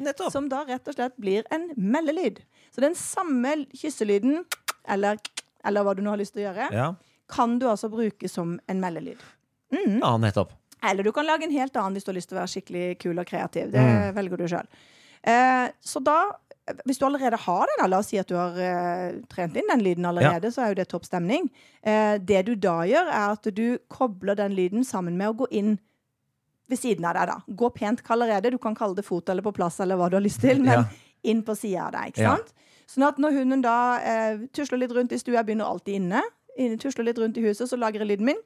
Nettopp. 0.00 0.32
Som 0.32 0.48
da 0.48 0.62
rett 0.68 0.86
og 0.88 0.94
slett 0.96 1.16
blir 1.20 1.44
en 1.52 1.68
meldelyd. 1.76 2.40
Så 2.74 2.80
den 2.80 2.94
samme 2.96 3.66
kysselyden, 3.76 4.44
eller, 4.88 5.18
eller 5.64 5.84
hva 5.84 5.94
du 5.94 6.02
nå 6.02 6.10
har 6.14 6.20
lyst 6.22 6.32
til 6.36 6.46
å 6.46 6.48
gjøre, 6.54 6.70
Ja. 6.72 6.94
kan 7.28 7.58
du 7.58 7.66
altså 7.68 7.90
bruke 7.92 8.28
som 8.28 8.58
en 8.68 8.80
meldelyd. 8.80 9.18
Mm. 9.72 10.00
ja, 10.00 10.16
nettopp. 10.18 10.52
Eller 10.82 11.04
du 11.04 11.12
kan 11.12 11.26
lage 11.28 11.44
en 11.44 11.50
helt 11.52 11.76
annen 11.76 11.92
hvis 11.94 12.04
du 12.04 12.10
har 12.10 12.16
lyst 12.16 12.30
til 12.30 12.38
å 12.38 12.40
være 12.40 12.54
skikkelig 12.54 12.98
kul 12.98 13.18
og 13.20 13.26
kreativ. 13.28 13.70
Det 13.70 13.80
Mm. 13.80 14.14
velger 14.16 14.36
du 14.38 14.46
sjøl. 14.48 14.66
Eh, 15.22 15.68
så 15.84 16.00
da, 16.02 16.32
hvis 16.86 16.98
du 16.98 17.04
allerede 17.04 17.36
har 17.36 17.66
den, 17.76 17.90
la 17.90 17.98
oss 17.98 18.06
si 18.08 18.16
at 18.18 18.26
du 18.26 18.34
har 18.34 18.56
eh, 18.56 19.20
trent 19.28 19.54
inn 19.56 19.68
den 19.68 19.80
lyden 19.84 20.06
allerede, 20.06 20.48
så 20.50 20.62
er 20.64 20.68
jo 20.72 20.74
det 20.80 20.88
topp 20.88 21.04
stemning. 21.04 21.50
Eh, 21.84 22.16
det 22.18 22.46
du 22.46 22.54
da 22.56 22.80
gjør, 22.88 23.06
er 23.12 23.32
at 23.36 23.42
du 23.54 23.78
kobler 23.90 24.34
den 24.34 24.52
lyden 24.56 24.82
sammen 24.84 25.16
med 25.18 25.28
å 25.28 25.36
gå 25.44 25.46
inn 25.50 25.78
ved 26.70 26.78
siden 26.80 27.04
av 27.10 27.16
deg, 27.18 27.28
da. 27.32 27.36
Gå 27.60 27.68
pent 27.74 28.02
allerede. 28.14 28.50
Du 28.54 28.58
kan 28.62 28.74
kalle 28.78 28.94
det 28.96 29.04
fot 29.04 29.28
eller 29.28 29.42
på 29.42 29.52
plass 29.56 29.80
eller 29.82 29.98
hva 29.98 30.08
du 30.10 30.16
har 30.16 30.22
lyst 30.24 30.40
til, 30.40 30.62
men 30.62 30.72
Ja. 30.72 30.84
inn 31.24 31.42
på 31.42 31.56
sida 31.58 31.86
av 31.88 31.92
deg, 31.92 32.12
ikke 32.14 32.22
Ja. 32.24 32.36
sant? 32.36 32.52
Sånn 32.90 33.06
at 33.06 33.18
når 33.18 33.32
hunden 33.38 33.62
da 33.62 33.98
eh, 34.02 34.38
tusler 34.52 34.78
litt 34.78 34.90
rundt 34.96 35.12
i 35.12 35.18
stua, 35.18 35.36
jeg 35.42 35.46
begynner 35.46 35.68
alltid 35.68 35.94
inne, 36.00 36.22
inne 36.58 36.78
tusler 36.78 37.04
litt 37.04 37.18
rundt 37.18 37.36
i 37.38 37.42
huset, 37.44 37.68
så 37.70 37.78
lager 37.78 38.00
jeg 38.00 38.08
lyden 38.08 38.24
min. 38.26 38.40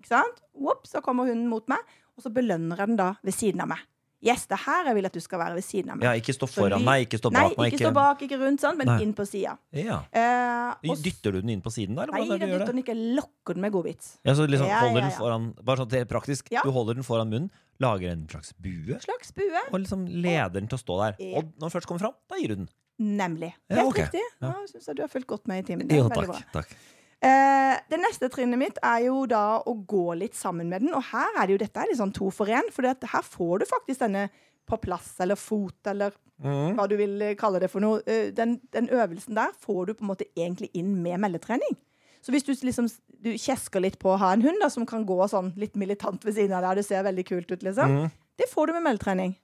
Ikke 0.00 0.08
sant? 0.08 0.42
Whoop, 0.54 0.86
så 0.86 1.00
kommer 1.02 1.24
hunden 1.24 1.48
mot 1.48 1.66
meg, 1.68 1.78
og 2.16 2.24
så 2.24 2.32
belønner 2.32 2.76
jeg 2.76 2.86
den 2.88 2.96
da 2.96 3.14
ved 3.24 3.32
siden 3.32 3.60
av 3.62 3.68
meg. 3.68 3.78
Yes, 4.24 4.46
det 4.48 4.56
er 4.56 4.62
her 4.64 4.84
jeg 4.88 4.94
vil 4.96 5.06
at 5.06 5.12
du 5.12 5.20
skal 5.20 5.38
være 5.38 5.54
ved 5.58 5.62
siden 5.66 5.90
av 5.92 5.98
meg. 5.98 6.06
Ja, 6.08 6.12
ikke 6.16 6.32
stå 6.34 6.46
foran 6.48 6.82
meg, 6.82 7.04
ikke 7.06 7.18
stå 7.20 7.30
bak 7.30 7.56
meg. 7.58 7.72
ikke 7.72 7.82
stå 7.84 7.90
bak, 7.94 8.22
ikke 8.24 8.38
rundt, 8.40 8.60
sånn, 8.64 8.78
men 8.80 8.86
Nei. 8.88 8.96
inn 9.04 9.12
på 9.14 9.26
sida. 9.28 9.58
Ja. 9.76 9.98
Eh, 10.10 10.96
Dytter 11.04 11.32
du 11.36 11.40
den 11.42 11.50
inn 11.52 11.60
på 11.62 11.70
siden? 11.70 11.98
Eller 12.00 12.12
Nei, 12.16 12.22
er 12.24 12.38
det 12.38 12.40
du 12.40 12.46
dytter 12.46 12.64
det? 12.64 12.66
den 12.72 12.82
ikke. 12.82 12.96
Lokker 13.20 13.54
den 13.58 13.60
med 13.66 13.72
godbit. 13.76 14.08
Ja, 14.24 14.32
så 14.34 14.46
liksom 14.48 14.66
Ja, 14.70 14.80
holder 14.80 15.02
ja, 15.02 15.08
den 15.10 15.16
foran 15.18 15.46
Bare 15.62 15.76
sånn 15.84 15.90
helt 15.92 16.08
praktisk. 16.08 16.48
Ja. 16.50 16.62
Du 16.64 16.70
holder 16.72 16.94
den 16.94 17.04
foran 17.04 17.28
munnen, 17.30 17.50
lager 17.78 18.10
en 18.16 18.26
slags 18.32 18.54
bue, 18.58 18.98
Slags 19.04 19.32
bue. 19.36 19.62
og 19.70 19.78
liksom 19.84 20.06
leder 20.08 20.50
den 20.60 20.66
til 20.72 20.78
å 20.78 20.82
stå 20.82 20.98
der. 21.04 21.20
Og 21.36 21.52
når 21.60 21.68
den 21.68 21.76
først 21.76 21.86
kommer 21.86 22.00
fram, 22.00 22.14
da 22.28 22.36
gir 22.40 22.48
du 22.48 22.54
den. 22.64 22.68
Nemlig. 22.98 23.52
Ja, 23.68 23.76
Helt 23.82 23.88
ok. 23.92 23.98
riktig. 24.00 24.24
Ja. 24.40 24.48
Ja, 24.48 24.52
jeg 24.64 24.68
synes 24.72 24.86
jeg 24.88 24.96
du 24.96 25.02
har 25.02 25.08
fulgt 25.12 25.26
godt 25.28 25.46
med 25.46 25.58
i 25.60 25.66
timen. 25.74 25.86
Det 25.86 25.98
er 25.98 26.02
Jo, 26.02 26.08
takk. 26.08 26.52
takk. 26.52 26.76
Eh, 27.22 27.76
det 27.88 27.98
neste 27.98 28.28
trinnet 28.28 28.58
mitt 28.60 28.78
er 28.84 29.06
jo 29.06 29.22
da 29.26 29.60
å 29.64 29.72
gå 29.88 30.14
litt 30.18 30.34
sammen 30.36 30.68
med 30.68 30.82
den. 30.84 30.92
Og 30.94 31.02
her 31.12 31.38
er 31.40 31.46
det 31.46 31.54
jo 31.56 31.62
dette 31.64 31.80
er 31.80 31.88
litt 31.90 31.98
sånn 32.00 32.12
to 32.14 32.30
for 32.30 32.46
én, 32.52 32.68
for 32.72 32.82
her 32.84 33.22
får 33.24 33.58
du 33.62 33.66
faktisk 33.70 34.00
denne 34.04 34.28
på 34.66 34.76
plass 34.82 35.14
eller 35.20 35.36
fot 35.38 35.86
eller 35.92 36.12
Mm. 36.36 36.74
hva 36.76 36.84
du 36.86 36.96
vil 36.98 37.22
eh, 37.22 37.34
kalle 37.34 37.58
det 37.62 37.70
for 37.72 37.80
noe. 37.80 38.02
Eh, 38.06 38.30
Den, 38.30 38.60
den 38.70 38.88
øvelsen 38.92 39.34
der 39.34 39.52
får 39.56 39.86
du 39.86 39.94
på 39.94 40.02
en 40.04 40.10
måte 40.10 40.26
egentlig 40.36 40.68
inn 40.74 40.90
med 41.02 41.18
meldetrening. 41.18 41.78
Så 42.20 42.28
hvis 42.30 42.44
du 42.44 42.52
liksom 42.52 42.90
du 43.22 43.30
kjesker 43.38 43.80
litt 43.80 43.98
på 43.98 44.10
å 44.12 44.18
ha 44.18 44.32
en 44.34 44.42
hund 44.42 44.60
da, 44.60 44.68
som 44.68 44.84
kan 44.84 45.06
gå 45.06 45.16
sånn 45.30 45.54
litt 45.56 45.74
militant 45.76 46.22
ved 46.26 46.34
siden 46.34 46.52
av 46.52 46.60
deg, 46.60 46.70
og 46.70 46.76
det 46.76 46.84
ser 46.84 47.02
veldig 47.06 47.24
kult 47.26 47.50
ut, 47.50 47.62
liksom, 47.62 47.88
Mm. 47.88 48.10
det 48.36 48.50
får 48.50 48.66
du 48.66 48.72
med 48.74 48.82
meldetrening. 48.84 49.34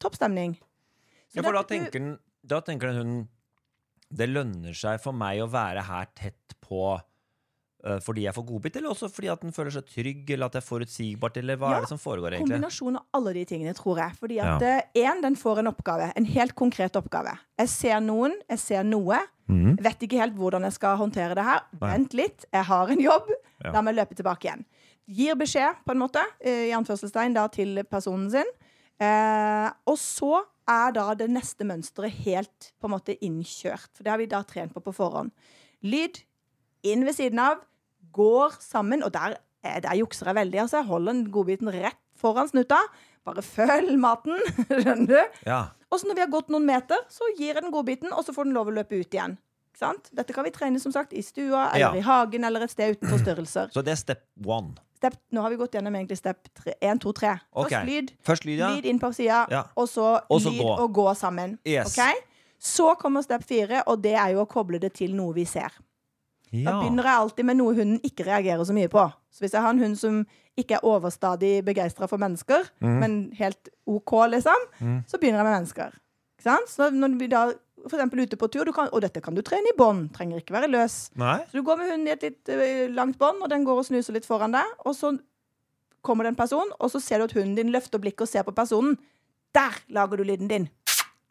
Topp 0.00 0.14
stemning. 0.16 0.56
Ja, 1.34 1.42
for 1.42 1.52
da 1.52 1.62
tenker, 1.62 1.92
den, 1.92 2.18
da 2.46 2.60
tenker 2.62 2.88
den 2.88 2.96
hunden 2.96 3.28
Det 4.10 4.26
lønner 4.28 4.72
seg 4.74 4.98
for 5.02 5.12
meg 5.12 5.38
å 5.40 5.50
være 5.50 5.82
her 5.84 6.06
tett 6.16 6.54
på 6.62 7.00
fordi 8.04 8.22
jeg 8.26 8.34
får 8.36 8.44
godbit, 8.46 8.76
eller 8.76 8.90
også 8.90 9.08
fordi 9.10 9.28
at 9.32 9.40
den 9.40 9.52
føler 9.52 9.70
seg 9.72 9.86
trygg, 9.88 10.30
eller 10.30 10.46
at 10.46 10.52
det 10.52 10.60
er 10.62 10.66
forutsigbart, 10.68 11.36
eller 11.40 11.56
hva 11.56 11.70
Ja, 11.70 11.76
er 11.78 11.80
det 11.86 11.88
som 11.92 11.98
foregår, 12.02 12.34
egentlig? 12.36 12.56
Kombinasjon 12.58 12.96
av 12.96 13.04
alle 13.14 13.32
de 13.34 13.44
tingene, 13.44 13.74
tror 13.74 13.96
jeg. 14.02 14.16
Fordi 14.20 14.38
at 14.38 14.60
Ja. 14.60 14.80
én, 14.94 15.22
den 15.22 15.36
får 15.36 15.58
en 15.58 15.66
oppgave. 15.72 16.12
En 16.16 16.24
helt 16.24 16.54
konkret 16.54 16.92
oppgave. 17.00 17.38
Jeg 17.58 17.68
ser 17.68 18.00
noen, 18.00 18.34
jeg 18.48 18.58
ser 18.58 18.82
noe. 18.84 19.18
Mm. 19.48 19.76
Vet 19.82 19.98
ikke 20.06 20.20
helt 20.20 20.36
hvordan 20.36 20.62
jeg 20.62 20.72
skal 20.72 20.96
håndtere 20.96 21.34
det 21.34 21.44
her. 21.44 21.60
Nei. 21.80 21.96
Vent 21.96 22.12
litt, 22.14 22.44
jeg 22.52 22.64
har 22.64 22.88
en 22.88 23.00
jobb. 23.00 23.30
Ja. 23.64 23.72
La 23.72 23.82
meg 23.82 23.94
løpe 23.96 24.14
tilbake 24.14 24.44
igjen. 24.46 24.64
Gir 25.10 25.34
beskjed, 25.34 25.74
på 25.84 25.90
en 25.90 25.98
måte, 25.98 26.22
eh, 26.40 26.68
i 26.68 26.72
anførselstegn, 26.76 27.34
da, 27.34 27.48
til 27.48 27.82
personen 27.84 28.30
sin. 28.30 28.46
Eh, 29.00 29.70
og 29.88 29.96
så 29.96 30.42
er 30.68 30.92
da 30.92 31.14
det 31.14 31.28
neste 31.32 31.64
mønsteret 31.66 32.12
helt 32.26 32.72
på 32.80 32.84
en 32.86 32.92
måte 32.94 33.16
innkjørt. 33.20 33.88
For 33.96 34.04
det 34.04 34.10
har 34.12 34.18
vi 34.18 34.26
da 34.26 34.42
trent 34.46 34.74
på 34.74 34.82
på 34.84 34.92
forhånd. 34.94 35.32
Lyd 35.82 36.20
inn 36.84 37.04
ved 37.04 37.14
siden 37.16 37.40
av, 37.42 37.60
går 38.12 38.56
sammen, 38.60 39.02
og 39.06 39.12
der, 39.14 39.36
der 39.64 39.94
jukser 39.98 40.26
jeg 40.30 40.34
veldig. 40.40 40.60
Altså, 40.64 40.76
jeg 40.80 40.86
holder 40.90 41.24
godbiten 41.32 41.68
rett 41.74 41.96
foran 42.20 42.48
snuta. 42.48 42.78
Bare 43.24 43.42
følg 43.44 43.98
maten, 44.00 44.38
skjønner 44.82 45.06
du? 45.06 45.38
Ja. 45.46 45.62
Og 45.90 46.00
så 46.00 46.06
når 46.08 46.14
vi 46.16 46.20
har 46.24 46.30
gått 46.32 46.48
noen 46.52 46.66
meter, 46.66 46.96
så 47.12 47.26
gir 47.36 47.54
jeg 47.54 47.62
den 47.62 47.72
godbiten, 47.74 48.12
og 48.12 48.24
så 48.24 48.32
får 48.32 48.46
den 48.48 48.54
lov 48.56 48.70
å 48.70 48.74
løpe 48.74 48.96
ut 49.00 49.12
igjen. 49.14 49.36
Sant? 49.76 50.08
Dette 50.16 50.32
kan 50.36 50.44
vi 50.44 50.50
trene 50.52 50.80
som 50.82 50.92
sagt 50.92 51.12
i 51.16 51.22
stua, 51.24 51.70
eller 51.74 51.78
Ja. 51.78 51.90
i 51.96 52.00
hagen, 52.04 52.44
eller 52.44 52.62
et 52.66 52.70
sted 52.72 52.96
uten 52.96 53.18
størrelser 53.20 53.70
Så 53.72 53.82
det 53.84 53.92
er 53.92 53.96
step 54.00 54.24
one. 54.44 54.74
Step, 55.00 55.14
nå 55.32 55.40
har 55.40 55.50
vi 55.50 55.56
gått 55.56 55.72
gjennom 55.72 55.94
egentlig 55.96 56.18
step 56.18 56.48
1, 56.80 57.00
2, 57.00 57.12
3. 57.16 57.30
Ok. 57.56 57.70
Først 57.70 57.86
lyd, 57.88 58.10
Først 58.26 58.44
lyd, 58.44 58.58
ja. 58.60 58.68
lyd 58.76 58.84
inn 58.90 58.98
på 59.00 59.08
sida, 59.16 59.46
Ja. 59.50 59.62
og 59.76 59.88
så 59.88 60.20
Også 60.30 60.50
lyd 60.52 60.60
gå. 60.60 60.74
og 60.84 60.92
gå 60.92 61.06
sammen. 61.16 61.58
Yes. 61.64 61.94
Okay? 61.98 62.12
Så 62.60 62.94
kommer 63.00 63.22
step 63.24 63.42
4, 63.48 63.82
og 63.86 64.02
det 64.04 64.12
er 64.14 64.34
jo 64.34 64.42
å 64.44 64.48
koble 64.48 64.78
det 64.78 64.92
til 64.98 65.14
noe 65.16 65.32
vi 65.34 65.44
ser. 65.48 65.72
Da 66.50 66.76
begynner 66.80 67.06
jeg 67.06 67.22
alltid 67.22 67.46
med 67.46 67.58
noe 67.60 67.74
hunden 67.76 68.04
ikke 68.06 68.26
reagerer 68.26 68.66
så 68.66 68.74
mye 68.74 68.90
på. 68.90 69.06
Så 69.30 69.44
hvis 69.44 69.54
jeg 69.54 69.62
har 69.62 69.74
en 69.74 69.82
hund 69.82 69.96
som 70.00 70.20
ikke 70.58 70.76
er 70.80 70.86
overstadig 70.86 71.52
begeistra 71.64 72.08
for 72.10 72.20
mennesker, 72.20 72.66
mm. 72.82 72.96
men 73.00 73.18
helt 73.38 73.70
OK, 73.86 74.16
liksom, 74.32 74.68
så 75.06 75.20
begynner 75.20 75.40
jeg 75.40 75.46
med 75.46 75.58
mennesker. 75.60 75.98
Så 76.68 76.90
når 76.90 77.18
vi 77.20 77.28
da 77.30 77.44
for 77.88 77.96
eksempel 77.96 78.24
ute 78.26 78.36
på 78.36 78.48
tur, 78.52 78.68
kan, 78.76 78.90
og 78.92 79.02
dette 79.04 79.22
kan 79.24 79.36
du 79.36 79.42
trene 79.46 79.70
i 79.70 79.76
bånd, 79.76 80.10
trenger 80.16 80.40
ikke 80.40 80.56
være 80.56 80.70
løs. 80.72 80.98
Nei? 81.20 81.38
Så 81.48 81.60
du 81.60 81.64
går 81.64 81.78
med 81.80 81.92
hunden 81.92 82.10
i 82.10 82.14
et 82.14 82.26
litt 82.26 82.52
uh, 82.52 82.90
langt 82.92 83.18
bånd, 83.20 83.40
og 83.40 83.50
den 83.52 83.64
går 83.64 83.80
og 83.80 83.86
snuser 83.88 84.16
litt 84.16 84.28
foran 84.28 84.52
deg, 84.56 84.74
og 84.84 84.96
så 84.96 85.14
kommer 86.04 86.26
det 86.26 86.34
en 86.34 86.40
person, 86.40 86.74
og 86.78 86.92
så 86.92 87.00
ser 87.02 87.20
du 87.20 87.28
at 87.28 87.36
hunden 87.36 87.56
din 87.58 87.72
løfter 87.72 88.02
blikket 88.02 88.26
og 88.26 88.32
ser 88.32 88.44
på 88.46 88.56
personen. 88.56 88.98
Der 89.56 89.80
lager 89.92 90.20
du 90.20 90.24
lyden 90.26 90.50
din. 90.50 90.68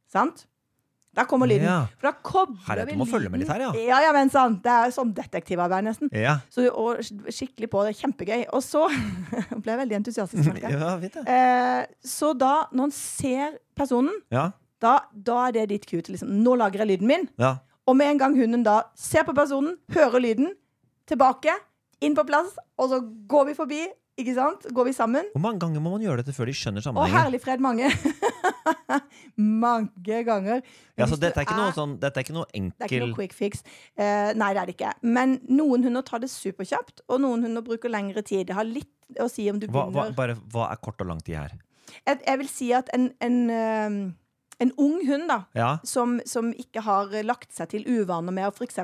Sant? 0.10 0.48
Der 1.18 1.26
kommer 1.26 1.48
lyden. 1.50 1.66
Ja. 1.66 1.78
For 1.98 2.08
da 2.08 2.12
kobler 2.24 2.60
Herre, 2.68 2.86
vi 2.86 3.06
følge 3.10 3.30
med 3.34 3.42
litt 3.42 3.50
her, 3.50 3.64
ja. 3.64 3.70
Ja, 3.74 4.00
ja, 4.06 4.12
men 4.14 4.30
sant. 4.30 4.60
Det 4.64 4.70
er 4.72 4.92
sånn 4.94 5.10
detektivarbeid, 5.18 5.84
nesten. 5.88 6.12
Ja. 6.14 6.36
Så, 6.54 6.68
og 6.70 7.00
skikkelig 7.34 7.70
på 7.72 7.82
det. 7.84 7.96
er 7.96 8.00
Kjempegøy. 8.04 8.44
Og 8.54 8.62
så 8.64 8.84
ble 9.62 9.74
jeg 9.74 9.80
veldig 9.82 9.98
entusiastisk. 9.98 10.62
ja. 10.70 10.92
Eh, 11.26 11.88
så 12.06 12.34
da, 12.38 12.54
når 12.72 12.88
han 12.90 12.94
ser 12.96 13.58
personen, 13.76 14.14
Ja. 14.32 14.52
da, 14.80 15.00
da 15.14 15.48
er 15.48 15.58
det 15.58 15.66
ditt 15.74 15.90
cue 15.90 16.02
til 16.06 16.14
liksom 16.16 16.30
Nå 16.46 16.54
lager 16.62 16.84
jeg 16.86 16.94
lyden 16.96 17.08
min. 17.10 17.28
ja. 17.42 17.56
Og 17.90 17.96
med 17.98 18.06
en 18.12 18.20
gang 18.22 18.36
hunden 18.38 18.62
da 18.62 18.84
ser 18.94 19.24
på 19.26 19.34
personen, 19.34 19.80
hører 19.96 20.22
lyden, 20.22 20.52
tilbake, 21.10 21.50
inn 22.06 22.14
på 22.14 22.22
plass, 22.28 22.52
og 22.78 22.92
så 22.92 23.00
går 23.28 23.48
vi 23.48 23.56
forbi, 23.58 23.80
ikke 24.20 24.36
sant? 24.38 24.68
Går 24.76 24.90
vi 24.90 24.94
sammen. 24.96 25.30
Hvor 25.34 25.44
mange 25.44 25.62
ganger 25.64 25.84
må 25.84 25.94
man 25.96 26.04
gjøre 26.04 26.24
dette 26.24 26.36
før 26.36 26.52
de 26.52 26.56
skjønner 26.58 26.86
sammenhengen? 26.86 27.16
Å, 27.16 27.22
herlig 27.24 27.42
fred, 27.44 27.64
mange. 27.64 27.90
mange 29.66 30.22
ganger. 30.28 30.62
Ja, 31.00 31.08
så 31.08 31.20
dette 31.20 31.42
er 31.42 31.48
ikke 31.48 31.58
noe 31.58 31.72
sånn 31.76 31.96
Dette 32.02 32.20
er 32.20 32.26
ikke 32.28 32.36
noe 32.36 32.48
Det 32.52 32.86
er 32.86 32.92
ikke 32.92 33.06
noe 33.06 33.18
quick 33.18 33.36
fix. 33.38 33.64
Eh, 33.96 34.32
nei, 34.36 34.52
det 34.56 34.64
er 34.64 34.70
det 34.70 34.76
ikke. 34.76 34.94
Men 35.08 35.40
noen 35.48 35.88
hunder 35.88 36.06
tar 36.06 36.24
det 36.24 36.32
superkjapt, 36.34 37.06
og 37.08 37.24
noen 37.24 37.48
hunder 37.48 37.66
bruker 37.66 37.92
lengre 37.92 38.26
tid. 38.26 38.48
Det 38.50 38.60
har 38.60 38.68
litt 38.68 39.22
å 39.22 39.30
si 39.32 39.48
om 39.50 39.58
du 39.62 39.66
hva, 39.70 39.88
hva, 39.88 39.90
begynner 39.90 40.18
bare, 40.18 40.38
hva 40.54 40.70
er 40.74 40.84
kort 40.84 41.02
og 41.02 41.10
lang 41.10 41.24
tid 41.26 41.40
her? 41.40 41.58
jeg, 42.08 42.20
jeg 42.28 42.42
vil 42.42 42.50
si 42.52 42.72
at 42.76 42.90
en, 42.96 43.10
en, 43.24 43.38
eh, 43.54 44.00
en 44.60 44.72
ung 44.78 44.98
hund, 45.08 45.28
da, 45.32 45.38
Ja. 45.56 45.70
som, 45.88 46.18
som 46.26 46.52
ikke 46.54 46.82
har 46.84 47.14
lagt 47.24 47.54
seg 47.56 47.70
til 47.72 47.86
uvaner 47.88 48.34
med 48.36 48.48
å 48.50 48.54
f.eks. 48.54 48.80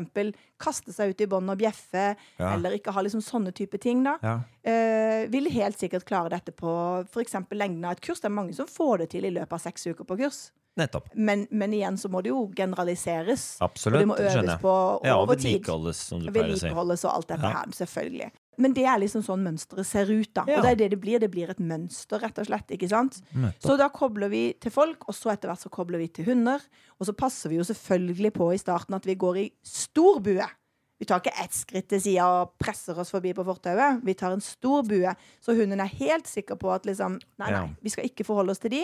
kaste 0.58 0.94
seg 0.96 1.12
ut 1.12 1.22
i 1.22 1.27
bånd 1.27 1.51
og 1.51 1.58
bjeffe, 1.60 2.15
Ja. 2.39 2.53
eller 2.55 2.77
ikke 2.77 2.94
ha 2.96 3.01
liksom 3.03 3.22
sånne 3.22 3.51
type 3.53 3.77
ting, 3.84 4.03
da, 4.03 4.17
ja. 4.24 4.36
eh, 4.63 5.27
vil 5.29 5.50
helt 5.51 5.77
sikkert 5.79 6.05
klare 6.08 6.29
dette 6.32 6.51
på 6.55 7.03
f.eks. 7.12 7.36
lengden 7.51 7.84
av 7.86 7.91
et 7.98 8.01
kurs. 8.01 8.22
Det 8.24 8.32
er 8.32 8.38
mange 8.38 8.55
som 8.55 8.67
får 8.67 9.03
det 9.03 9.10
til 9.17 9.25
i 9.25 9.34
løpet 9.36 9.51
av 9.53 9.60
seks 9.67 9.86
uker 9.91 10.05
på 10.08 10.17
kurs. 10.24 10.46
Nettopp. 10.75 11.05
Men, 11.15 11.46
men 11.51 11.72
igjen 11.72 11.96
så 11.98 12.10
må 12.12 12.20
det 12.22 12.34
jo 12.34 12.50
generaliseres. 12.55 13.58
Absolutt. 13.63 13.96
Og 13.96 14.01
det 14.01 14.08
må 14.10 14.15
øves 14.20 14.58
på 14.62 14.72
over 14.72 15.00
tid. 15.00 15.08
Ja, 15.08 15.15
og 15.22 15.29
vedlikeholdes, 15.32 16.01
som 16.10 16.20
du 16.20 16.27
pleier 16.32 16.50
å 16.51 16.58
si. 16.58 16.65
Vedlikeholdes 16.65 17.05
og 17.08 17.13
alt 17.13 17.29
dette 17.32 17.51
her, 17.53 17.70
selvfølgelig. 17.77 18.27
Men 18.62 18.74
det 18.75 18.85
er 18.88 19.00
liksom 19.01 19.24
sånn 19.25 19.43
mønsteret 19.45 19.88
ser 19.88 20.12
ut, 20.12 20.31
da. 20.35 20.45
Ja. 20.50 20.59
Og 20.59 20.65
det 20.65 20.74
er 20.74 20.81
det 20.83 20.89
det 20.95 21.00
blir. 21.01 21.19
Det 21.19 21.31
blir 21.33 21.51
et 21.51 21.62
mønster, 21.62 22.21
rett 22.24 22.38
og 22.41 22.50
slett. 22.50 22.71
ikke 22.75 22.89
sant? 22.91 23.21
Nettopp. 23.33 23.63
Så 23.67 23.77
da 23.81 23.89
kobler 23.93 24.31
vi 24.31 24.43
til 24.62 24.74
folk, 24.74 25.07
og 25.09 25.15
så 25.17 25.33
etter 25.33 25.51
hvert 25.51 25.63
så 25.63 25.71
kobler 25.74 26.01
vi 26.01 26.07
til 26.07 26.29
hunder. 26.29 26.63
Og 27.00 27.09
så 27.09 27.15
passer 27.17 27.51
vi 27.51 27.59
jo 27.59 27.65
selvfølgelig 27.67 28.33
på 28.35 28.51
i 28.53 28.62
starten 28.62 28.95
at 28.97 29.07
vi 29.07 29.17
går 29.19 29.41
i 29.41 29.50
stor 29.65 30.21
bue. 30.24 30.47
Vi 30.95 31.03
tar 31.09 31.19
ikke 31.19 31.35
ett 31.43 31.55
skritt 31.55 31.89
til 31.91 32.00
sida 32.00 32.24
og 32.24 32.53
presser 32.62 32.95
oss 33.01 33.12
forbi 33.12 33.33
på 33.35 33.43
fortauet. 33.43 34.00
Vi 34.07 34.13
tar 34.15 34.31
en 34.31 34.43
stor 34.43 34.85
bue, 34.88 35.12
så 35.43 35.55
hunden 35.57 35.81
er 35.83 35.91
helt 36.00 36.29
sikker 36.31 36.55
på 36.55 36.71
at 36.71 36.88
liksom 36.88 37.17
Nei, 37.41 37.50
nei, 37.51 37.65
vi 37.83 37.91
skal 37.91 38.07
ikke 38.07 38.24
forholde 38.24 38.55
oss 38.55 38.63
til 38.63 38.71
de. 38.77 38.83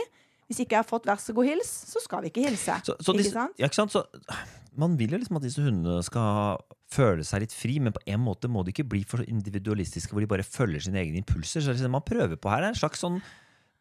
Hvis 0.51 0.59
ikke 0.65 0.75
jeg 0.75 0.83
har 0.83 0.89
fått 0.89 1.05
vær 1.07 1.19
så 1.23 1.33
god 1.37 1.47
hils, 1.47 1.69
så 1.87 2.01
skal 2.03 2.25
vi 2.25 2.31
ikke 2.33 2.43
hilse. 2.49 2.75
Så, 2.83 2.97
så 2.99 3.13
ikke 3.15 3.21
disse, 3.23 3.31
sant? 3.37 3.55
ja, 3.61 3.69
ikke 3.71 3.79
sant? 3.79 3.95
Så, 3.95 4.03
man 4.81 4.93
vil 4.99 5.15
jo 5.15 5.19
liksom 5.21 5.39
at 5.39 5.43
disse 5.47 5.63
hundene 5.63 6.01
skal 6.03 6.59
føle 6.91 7.23
seg 7.27 7.45
litt 7.45 7.53
fri, 7.55 7.77
men 7.83 7.93
på 7.95 8.01
en 8.11 8.19
måte 8.23 8.49
må 8.51 8.65
de 8.67 8.71
ikke 8.73 8.85
bli 8.91 9.01
for 9.07 9.23
individualistiske 9.23 10.11
hvor 10.11 10.23
de 10.23 10.29
bare 10.31 10.43
følger 10.47 10.83
sine 10.87 10.99
egne 10.99 11.21
impulser. 11.23 11.63
Så 11.63 11.71
liksom 11.75 11.95
man 11.95 12.03
prøver 12.07 12.35
på 12.39 12.51
her 12.51 12.65
er 12.65 12.73
en 12.73 12.79
slags 12.79 12.99
sånn 13.03 13.21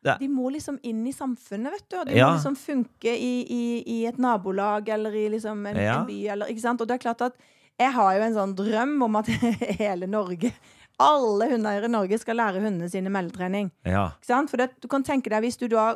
De 0.00 0.28
må 0.32 0.48
liksom 0.54 0.78
inn 0.88 1.02
i 1.06 1.12
samfunnet, 1.12 1.74
vet 1.74 1.88
du. 1.92 1.96
Og 2.00 2.06
de 2.08 2.14
Ja. 2.16 2.30
må 2.30 2.38
liksom 2.38 2.54
funke 2.56 3.12
i, 3.12 3.32
i, 3.44 3.62
i 3.84 3.98
et 4.08 4.16
nabolag 4.18 4.88
eller 4.88 5.12
i 5.12 5.26
liksom 5.34 5.66
en, 5.68 5.76
Ja. 5.76 5.98
en 6.00 6.06
by. 6.08 6.18
Eller, 6.32 6.46
ikke 6.54 6.62
sant? 6.64 6.80
Og 6.80 6.88
det 6.88 6.94
er 6.96 7.02
klart 7.04 7.20
at 7.26 7.36
jeg 7.80 7.92
har 7.92 8.14
jo 8.16 8.22
en 8.22 8.34
sånn 8.38 8.54
drøm 8.56 8.94
om 9.04 9.16
at 9.20 9.26
hele 9.82 10.06
Norge, 10.08 10.52
alle 11.00 11.50
hundeeiere 11.52 11.88
i 11.88 11.92
Norge, 11.92 12.18
skal 12.20 12.36
lære 12.40 12.60
hundene 12.64 12.88
sine 12.92 13.12
meldetrening. 13.12 13.70
Ja. 13.84 14.10
For 14.26 14.56
det, 14.60 14.70
du 14.80 14.88
kan 14.88 15.04
tenke 15.04 15.30
deg 15.32 15.42
hvis 15.44 15.56
du 15.60 15.66
da 15.68 15.94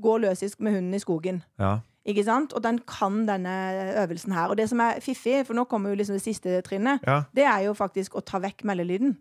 går 0.00 0.18
løs 0.20 0.58
med 0.60 0.72
hunden 0.74 0.94
i 0.94 0.98
skogen. 0.98 1.42
ja. 1.58 1.78
Ikke 2.06 2.24
sant? 2.24 2.52
Og 2.56 2.62
den 2.64 2.78
kan 2.88 3.26
denne 3.28 3.94
øvelsen 4.00 4.32
her. 4.32 4.48
Og 4.48 4.56
det 4.56 4.68
som 4.70 4.80
er 4.80 5.00
fiffig, 5.04 5.44
for 5.46 5.52
nå 5.54 5.66
kommer 5.68 5.90
jo 5.90 5.96
liksom 5.96 6.14
det 6.16 6.22
siste 6.24 6.62
trinnet, 6.62 7.00
Ja. 7.06 7.24
det 7.34 7.44
er 7.44 7.58
jo 7.66 7.74
faktisk 7.74 8.14
å 8.16 8.24
ta 8.24 8.38
vekk 8.40 8.64
meldelyden. 8.64 9.16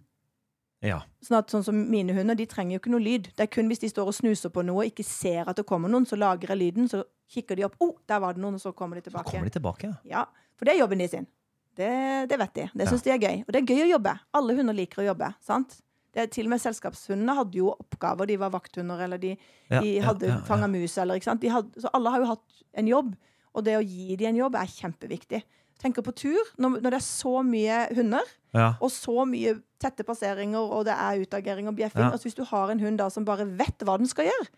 ja. 0.82 1.02
Sånn 1.22 1.38
at 1.40 1.50
sånn 1.52 1.64
som 1.64 1.76
mine 1.92 2.14
hunder, 2.14 2.36
de 2.36 2.46
trenger 2.46 2.78
jo 2.78 2.80
ikke 2.80 2.92
noe 2.92 3.04
lyd. 3.04 3.24
Det 3.36 3.42
er 3.44 3.48
kun 3.48 3.68
hvis 3.68 3.80
de 3.84 3.90
står 3.90 4.08
og 4.08 4.14
snuser 4.16 4.50
på 4.50 4.64
noe 4.64 4.86
og 4.86 4.92
ikke 4.94 5.04
ser 5.04 5.44
at 5.50 5.58
det 5.58 5.66
kommer 5.66 5.90
noen, 5.90 6.06
så 6.08 6.16
lager 6.18 6.48
jeg 6.48 6.58
lyden, 6.58 6.88
så 6.88 7.04
kikker 7.30 7.56
de 7.58 7.66
opp. 7.66 7.76
Oh, 7.82 7.96
der 8.08 8.20
var 8.20 8.34
det 8.34 8.42
noen, 8.42 8.54
og 8.56 8.62
så 8.62 8.72
kommer 8.74 8.96
de 8.96 9.02
tilbake. 9.10 9.26
Så 9.28 9.32
kommer 9.32 9.50
de 9.50 9.60
tilbake, 9.60 9.84
ja. 9.84 9.94
Ja, 10.06 10.26
For 10.58 10.66
det 10.66 10.76
er 10.76 10.80
jobben 10.80 11.00
de 11.00 11.08
sin. 11.08 11.28
Det, 11.76 12.30
det 12.30 12.40
vet 12.40 12.54
de. 12.54 12.70
Det 12.76 12.92
Ja. 12.92 12.98
de 12.98 13.10
er 13.12 13.18
gøy. 13.20 13.44
Og 13.48 13.54
det 13.54 13.62
er 13.62 13.66
gøy 13.76 13.84
å 13.86 13.92
jobbe. 14.00 14.20
Alle 14.34 14.56
hunder 14.56 14.74
liker 14.74 15.02
å 15.04 15.06
jobbe. 15.14 15.36
sant? 15.42 15.82
Til 16.28 16.50
og 16.50 16.54
med 16.54 16.62
Selskapshundene 16.64 17.36
hadde 17.38 17.60
jo 17.60 17.72
oppgaver. 17.72 18.28
De 18.30 18.38
var 18.42 18.52
vakthunder, 18.54 19.06
eller 19.06 19.22
de, 19.22 19.36
Ja, 19.70 19.80
de 19.82 19.96
hadde 20.04 20.28
ja, 20.28 20.36
ja. 20.36 20.44
fanga 20.48 20.68
mus, 20.68 20.98
eller 20.98 21.20
ikke 21.20 21.30
sant. 21.30 21.42
De 21.42 21.52
hadde, 21.54 21.82
så 21.82 21.92
alle 21.94 22.14
har 22.14 22.24
jo 22.24 22.30
hatt 22.34 22.62
en 22.82 22.92
jobb. 22.92 23.16
Og 23.56 23.66
det 23.66 23.78
å 23.80 23.86
gi 23.86 24.18
dem 24.20 24.34
en 24.34 24.44
jobb 24.44 24.60
er 24.60 24.74
kjempeviktig. 24.76 25.42
Tenker 25.80 26.04
på 26.04 26.12
tur. 26.12 26.52
Når, 26.60 26.82
når 26.84 26.90
det 26.92 27.00
er 27.00 27.08
så 27.08 27.40
mye 27.46 27.80
hunder, 27.96 28.36
og 28.82 28.92
så 28.92 29.24
mye 29.30 29.56
tette 29.80 30.04
passeringer, 30.04 30.60
og 30.60 30.86
det 30.90 30.96
er 30.98 31.24
utagering 31.24 31.70
og 31.72 31.78
bjeffing. 31.78 32.10
Altså 32.10 32.28
hvis 32.28 32.38
du 32.38 32.44
har 32.50 32.74
en 32.74 32.82
hund 32.84 33.00
da 33.00 33.08
som 33.14 33.26
bare 33.28 33.48
vet 33.48 33.86
hva 33.88 33.96
den 34.02 34.10
skal 34.10 34.28
gjøre. 34.28 34.50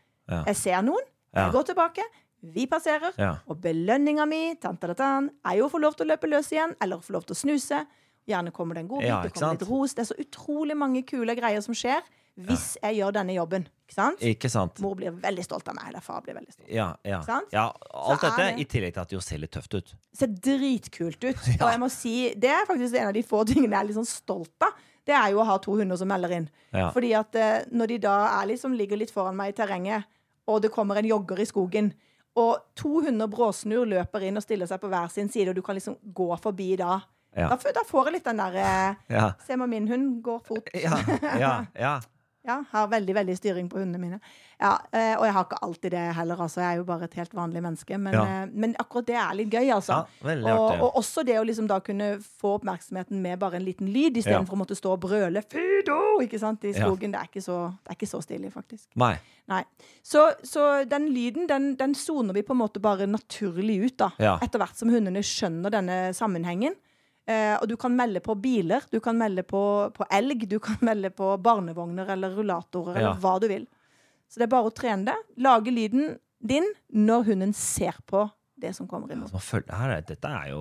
Jeg 0.48 0.58
ser 0.58 0.84
noen, 0.88 1.08
jeg 1.36 1.52
går 1.54 1.66
tilbake, 1.72 2.06
vi 2.42 2.66
passerer, 2.66 3.14
og 3.46 3.60
belønninga 3.62 4.26
mi 4.26 4.56
tan, 4.62 4.78
tan, 4.82 4.96
tan, 4.98 5.28
er 5.46 5.60
jo 5.60 5.68
å 5.68 5.72
få 5.74 5.82
lov 5.84 5.94
til 5.98 6.08
å 6.08 6.14
løpe 6.16 6.30
løs 6.32 6.50
igjen, 6.56 6.74
eller 6.82 7.04
få 7.04 7.14
lov 7.14 7.28
til 7.28 7.36
å 7.38 7.42
snuse. 7.44 7.84
Gjerne 8.30 8.52
kommer 8.54 8.76
det 8.78 8.84
en 8.86 8.88
godbit, 8.92 9.08
Ja, 9.10 9.22
det 9.24 9.34
kommer 9.34 9.58
litt 9.58 9.68
ros. 9.70 9.94
Det 9.98 10.04
er 10.04 10.10
så 10.14 10.18
utrolig 10.22 10.76
mange 10.78 11.02
kule 11.08 11.36
greier 11.36 11.62
som 11.66 11.74
skjer 11.74 12.02
hvis 12.42 12.78
jeg 12.80 12.96
gjør 13.02 13.12
denne 13.18 13.34
jobben. 13.36 13.66
Ikke 13.84 13.94
sant? 13.98 14.22
Ikke 14.24 14.50
sant? 14.50 14.80
Mor 14.80 14.96
blir 14.96 15.12
veldig 15.12 15.44
stolt 15.44 15.68
av 15.68 15.76
meg, 15.76 15.90
eller 15.90 16.04
far 16.06 16.22
blir 16.24 16.38
veldig 16.38 16.54
stolt. 16.54 16.70
Ja, 16.72 16.94
ja. 17.04 17.20
Sant? 17.28 17.52
ja 17.52 17.66
alt 17.92 18.22
dette, 18.24 18.46
det- 18.46 18.62
i 18.64 18.66
tillegg 18.72 18.94
til 18.96 19.02
at 19.02 19.10
det 19.10 19.18
jo 19.18 19.22
ser 19.26 19.38
litt 19.42 19.52
tøft 19.52 19.74
ut. 19.76 19.92
ser 20.16 20.28
dritkult 20.28 21.24
ut. 21.24 21.36
Og 21.62 21.68
jeg 21.68 21.80
må 21.82 21.90
si, 21.92 22.34
det 22.40 22.50
er 22.50 22.66
faktisk 22.70 22.96
en 22.96 23.10
av 23.10 23.14
de 23.14 23.24
få 23.28 23.44
tingene 23.46 23.76
jeg 23.76 23.82
er 23.82 23.90
litt 23.90 24.00
sånn 24.00 24.08
stolt 24.08 24.64
av. 24.64 24.80
Det 25.04 25.14
er 25.18 25.32
jo 25.34 25.42
å 25.42 25.46
ha 25.50 25.58
to 25.58 25.76
hunder 25.76 25.98
som 25.98 26.08
melder 26.08 26.32
inn. 26.38 26.48
Ja. 26.72 26.92
Fordi 26.94 27.12
at 27.18 27.36
eh, 27.36 27.66
når 27.74 27.88
de 27.88 27.98
da 28.06 28.16
liksom, 28.48 28.78
ligger 28.78 28.98
litt 29.02 29.12
foran 29.12 29.36
meg 29.36 29.52
i 29.52 29.58
terrenget, 29.58 30.06
og 30.48 30.62
det 30.62 30.72
kommer 30.72 31.02
en 31.02 31.10
jogger 31.10 31.42
i 31.42 31.46
skogen, 31.50 31.92
og 32.40 32.62
to 32.80 33.02
hunder 33.04 33.28
bråsnur, 33.28 33.84
løper 33.92 34.24
inn 34.24 34.38
og 34.40 34.44
stiller 34.46 34.70
seg 34.70 34.80
på 34.80 34.88
hver 34.88 35.10
sin 35.12 35.28
side, 35.30 35.50
og 35.52 35.58
du 35.58 35.62
kan 35.66 35.76
liksom 35.76 35.98
gå 36.16 36.30
forbi 36.40 36.78
da. 36.80 37.02
Ja. 37.36 37.48
Da, 37.54 37.72
da 37.78 37.84
får 37.88 38.10
jeg 38.10 38.14
litt 38.20 38.26
den 38.28 38.42
der 38.44 38.56
eh, 38.60 38.96
Ja. 39.14 39.28
Se 39.48 39.54
om 39.56 39.70
min 39.70 39.88
hund 39.88 40.22
går 40.24 40.42
fort. 40.44 40.68
Ja, 40.74 40.98
ja, 41.40 41.54
ja. 41.80 42.00
Ja, 42.42 42.56
har 42.72 42.88
veldig 42.90 43.14
veldig 43.14 43.36
styring 43.38 43.68
på 43.70 43.78
hundene 43.78 44.00
mine. 44.02 44.18
Ja, 44.58 44.72
eh, 44.98 45.12
Og 45.14 45.28
jeg 45.28 45.34
har 45.36 45.44
ikke 45.46 45.60
alltid 45.62 45.92
det 45.94 46.00
heller, 46.18 46.40
altså. 46.42 46.62
Jeg 46.64 46.72
er 46.72 46.80
jo 46.80 46.86
bare 46.88 47.06
et 47.06 47.14
helt 47.14 47.36
vanlig 47.38 47.62
menneske. 47.62 48.00
Men, 48.02 48.16
eh, 48.18 48.48
men 48.50 48.74
akkurat 48.82 49.06
det 49.06 49.16
er 49.22 49.36
litt 49.38 49.52
gøy, 49.54 49.70
altså. 49.76 50.00
Og, 50.26 50.82
og 50.82 50.98
også 50.98 51.22
det 51.28 51.36
å 51.38 51.44
liksom 51.46 51.68
da 51.70 51.78
kunne 51.86 52.16
få 52.42 52.56
oppmerksomheten 52.58 53.22
med 53.22 53.38
bare 53.44 53.60
en 53.60 53.66
liten 53.68 53.92
lyd, 53.94 54.18
istedenfor 54.18 54.56
Ja. 54.56 54.58
å 54.58 54.62
måtte 54.64 54.76
stå 54.80 54.96
og 54.96 55.00
brøle 55.06 55.44
'Fido!' 55.46 56.18
ikke 56.26 56.40
sant, 56.42 56.66
i 56.66 56.74
skogen. 56.74 57.14
Det, 57.14 57.22
er 57.22 57.30
ikke 57.30 57.46
så, 57.46 57.60
det 57.86 57.94
er 57.94 58.00
ikke 58.02 58.10
så 58.10 58.22
stilig, 58.26 58.52
faktisk. 58.58 58.88
Nei. 58.96 59.14
Nei. 59.48 59.64
Så, 60.02 60.32
så 60.42 60.84
den 60.90 61.10
lyden, 61.14 61.46
den, 61.48 61.76
den 61.78 61.94
soner 61.94 62.34
vi 62.34 62.42
på 62.42 62.54
en 62.58 62.64
måte 62.66 62.82
bare 62.82 63.06
naturlig 63.06 63.84
ut, 63.86 63.98
da. 64.02 64.10
Etter 64.42 64.58
hvert 64.58 64.76
som 64.82 64.90
hundene 64.90 65.22
skjønner 65.22 65.70
denne 65.70 66.08
sammenhengen. 66.18 66.74
Eh, 67.32 67.54
og 67.62 67.68
du 67.72 67.76
kan 67.80 67.94
melde 67.96 68.20
på 68.26 68.36
biler, 68.44 68.84
du 68.92 69.00
kan 69.04 69.18
melde 69.20 69.44
på, 69.48 69.62
på 69.96 70.08
elg, 70.12 70.44
du 70.52 70.58
kan 70.64 70.78
melde 70.90 71.12
på 71.16 71.32
barnevogner 71.46 72.10
eller 72.18 72.36
rullatorer, 72.36 72.98
Ja. 73.00 73.12
eller 73.14 73.22
hva 73.24 73.38
du 73.40 73.48
vil. 73.52 73.66
Så 74.32 74.40
det 74.42 74.48
er 74.50 74.54
bare 74.58 74.70
å 74.70 74.76
trene 74.76 75.06
det. 75.12 75.18
Lage 75.44 75.72
lyden 75.76 76.14
din 76.42 76.68
når 76.92 77.26
hunden 77.32 77.52
ser 77.58 77.98
på 78.08 78.28
det 78.62 78.76
som 78.78 78.86
kommer 78.88 79.10
imot. 79.12 79.32
Ja, 79.34 79.40
følger, 79.42 79.74
her, 79.74 79.90
er- 79.98 80.04
dette 80.06 80.30
er 80.30 80.52
jo 80.52 80.60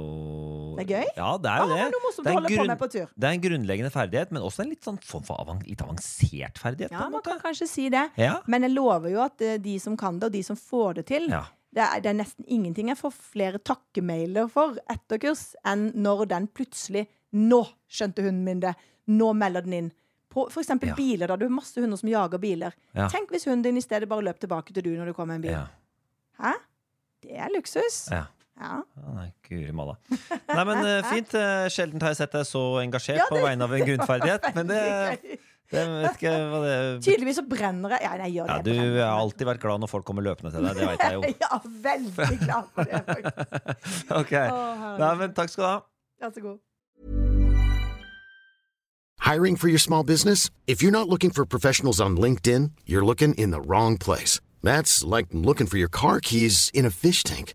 Det 0.78 0.86
er 0.86 0.90
gøy? 0.94 1.08
Ja, 1.18 1.30
det 1.36 1.50
er 1.52 1.58
jo 1.60 1.64
Ah, 1.64 1.76
det. 1.90 1.98
morsomt 2.04 2.24
det, 2.24 2.32
er 2.32 2.40
grunn- 2.40 3.10
det 3.20 3.26
er 3.28 3.34
en 3.36 3.42
grunnleggende 3.44 3.90
ferdighet, 3.92 4.30
men 4.32 4.42
også 4.46 4.62
en 4.64 4.70
litt 4.72 4.82
sånn 4.86 4.96
form 5.04 5.22
for 5.28 5.36
avan 5.42 5.60
litt 5.68 5.82
avansert 5.84 6.56
ferdighet. 6.62 6.90
Ja, 6.94 7.02
man 7.10 7.12
måte. 7.18 7.28
kan 7.28 7.40
kanskje 7.44 7.68
si 7.68 7.88
det. 7.92 8.06
Ja. 8.16 8.38
Men 8.48 8.62
jeg 8.64 8.72
lover 8.72 9.10
jo 9.12 9.20
at 9.26 9.40
eh, 9.44 9.58
de 9.58 9.78
som 9.78 9.96
kan 10.00 10.18
det, 10.18 10.30
og 10.30 10.32
de 10.32 10.42
som 10.46 10.56
får 10.56 10.94
det 11.02 11.06
til, 11.12 11.28
Ja. 11.28 11.44
Det, 11.74 11.82
er, 11.84 12.00
det 12.02 12.10
er 12.10 12.18
nesten 12.18 12.44
ingenting 12.50 12.88
jeg 12.90 12.98
får 12.98 13.12
flere 13.14 13.58
takkemailer 13.62 14.48
for 14.50 14.78
etter 14.90 15.20
kurs, 15.22 15.52
enn 15.66 15.90
når 15.94 16.26
den 16.32 16.48
plutselig 16.48 17.06
Nå 17.32 17.60
skjønte 17.86 18.24
hunden 18.26 18.42
min 18.42 18.58
det! 18.64 18.72
Nå 19.06 19.28
melder 19.38 19.62
den 19.62 19.72
inn. 19.76 19.90
På 20.30 20.48
eksempel 20.50 20.88
Ja. 20.90 20.94
biler. 20.98 21.26
da, 21.30 21.36
Du 21.36 21.44
har 21.46 21.50
masse 21.54 21.78
hunder 21.80 21.96
som 21.98 22.08
jager 22.10 22.38
biler. 22.42 22.74
Ja. 22.94 23.06
Tenk 23.08 23.30
hvis 23.30 23.44
hunden 23.46 23.62
din 23.62 23.76
i 23.78 23.82
stedet 23.84 24.08
bare 24.10 24.22
løp 24.26 24.40
tilbake 24.42 24.74
til 24.74 24.82
du 24.82 24.90
når 24.96 25.06
det 25.12 25.14
kommer 25.14 25.34
en 25.38 25.42
bil. 25.44 25.52
Ja. 25.54 25.66
Hæ? 26.42 26.52
Det 27.22 27.36
er 27.38 27.48
luksus. 27.54 28.08
ja. 28.10 28.24
Ja. 28.60 28.82
Nei, 29.14 29.30
guri 29.48 29.70
malla. 29.72 29.94
Nei, 30.50 30.64
men 30.68 30.84
eh, 30.84 31.02
fint. 31.08 31.32
eh, 31.38 31.68
Sjelden 31.72 32.02
har 32.02 32.10
jeg 32.12 32.18
sett 32.18 32.32
deg 32.34 32.42
så 32.44 32.60
engasjert 32.82 33.16
Ja, 33.22 33.28
på 33.30 33.38
vegne 33.40 33.64
av 33.64 33.72
en 33.72 33.86
grunnferdighet. 33.88 34.50
Men 34.58 34.66
det, 34.68 35.38
det 35.70 35.82
vet 35.90 36.16
ikke 36.18 36.32
hva 36.50 36.60
det 36.64 36.72
Tydeligvis 37.06 37.36
så 37.38 37.44
brenner 37.46 37.94
jeg. 37.94 38.02
Ja, 38.06 38.14
nei, 38.18 38.30
jeg 38.34 38.40
ja. 38.48 38.56
Du 38.62 38.70
brenner. 38.72 38.98
har 39.04 39.20
alltid 39.20 39.46
vært 39.46 39.60
glad 39.62 39.82
når 39.84 39.90
folk 39.92 40.04
kommer 40.08 40.26
løpende 40.26 40.50
til 40.54 40.66
deg. 40.66 40.80
Det 40.80 40.88
veit 40.88 41.04
jeg 41.04 41.14
jo. 41.14 41.22
Ja, 41.44 41.60
veldig 41.86 42.38
glad 42.46 42.72
for 42.74 42.90
det, 42.90 43.04
faktisk. 43.06 44.10
Ok, 44.22 44.34
Oh, 44.50 44.82
Nei, 44.98 45.12
men 45.22 45.34
Takk 45.38 45.52
skal 45.54 45.62
du 45.64 45.68
ha. 45.70 45.78
Vær 46.20 46.34
så 46.34 46.42
god. 46.48 46.58
Hiring 49.20 49.56
for 49.56 49.68
your 49.68 49.78
small 49.78 50.02
business? 50.02 50.50
If 50.66 50.82
you're 50.82 50.90
not 50.90 51.08
looking 51.08 51.30
for 51.30 51.44
professionals 51.44 52.00
on 52.00 52.16
LinkedIn, 52.16 52.70
you're 52.86 53.04
looking 53.04 53.34
in 53.34 53.50
the 53.50 53.60
wrong 53.60 53.96
place. 53.98 54.40
That's 54.62 55.04
like 55.04 55.26
looking 55.32 55.66
for 55.68 55.76
your 55.78 55.88
car 55.88 56.20
keys 56.20 56.70
in 56.74 56.84
a 56.84 56.90
fish 56.90 57.22
tank. 57.22 57.54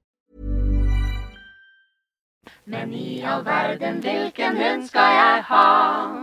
Men 2.65 2.93
i 2.97 3.19
all 3.27 3.43
verden, 3.45 3.99
hvilken 4.01 4.55
hund 4.57 4.87
skal 4.89 5.11
jeg 5.13 5.43
ha? 5.49 5.65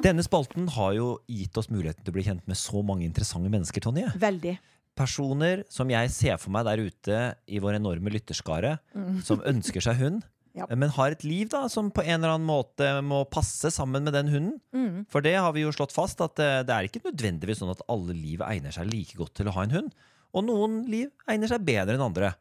Denne 0.02 0.24
spalten 0.26 0.66
har 0.74 0.96
jo 0.96 1.12
gitt 1.30 1.58
oss 1.60 1.68
muligheten 1.70 2.02
til 2.02 2.10
å 2.12 2.16
bli 2.16 2.24
kjent 2.26 2.42
med 2.50 2.58
så 2.58 2.82
mange 2.86 3.06
interessante 3.06 3.50
mennesker, 3.52 3.84
Tonje. 3.84 4.10
Veldig. 4.18 4.56
Personer 4.98 5.62
som 5.70 5.90
jeg 5.92 6.10
ser 6.10 6.40
for 6.42 6.50
meg 6.56 6.66
der 6.66 6.82
ute 6.82 7.20
i 7.46 7.60
vår 7.62 7.76
enorme 7.78 8.10
lytterskare, 8.10 8.78
som 9.22 9.44
ønsker 9.46 9.84
seg 9.84 10.00
hund, 10.02 10.26
Ja. 10.58 10.64
men 10.74 10.90
har 10.90 11.12
et 11.14 11.22
liv 11.22 11.46
da 11.52 11.68
som 11.70 11.90
på 11.94 12.02
en 12.02 12.16
eller 12.16 12.32
annen 12.34 12.48
måte 12.48 12.86
må 13.06 13.20
passe 13.30 13.70
sammen 13.70 14.02
med 14.02 14.16
den 14.16 14.30
hunden. 14.32 15.04
For 15.12 15.22
det 15.22 15.36
har 15.38 15.52
vi 15.54 15.62
jo 15.62 15.70
slått 15.76 15.92
fast, 15.94 16.18
at 16.24 16.40
eh, 16.42 16.64
det 16.66 16.74
er 16.74 16.88
ikke 16.88 17.04
nødvendigvis 17.04 17.60
sånn 17.62 17.70
at 17.70 17.84
alle 17.92 18.16
liv 18.16 18.42
egner 18.42 18.74
seg 18.74 18.88
like 18.90 19.14
godt 19.20 19.36
til 19.38 19.46
å 19.46 19.54
ha 19.54 19.62
en 19.68 19.76
hund. 19.76 19.92
Og 20.34 20.42
noen 20.48 20.80
liv 20.90 21.12
egner 21.30 21.52
seg 21.52 21.62
bedre 21.68 21.94
enn 21.94 22.02
andre. 22.08 22.32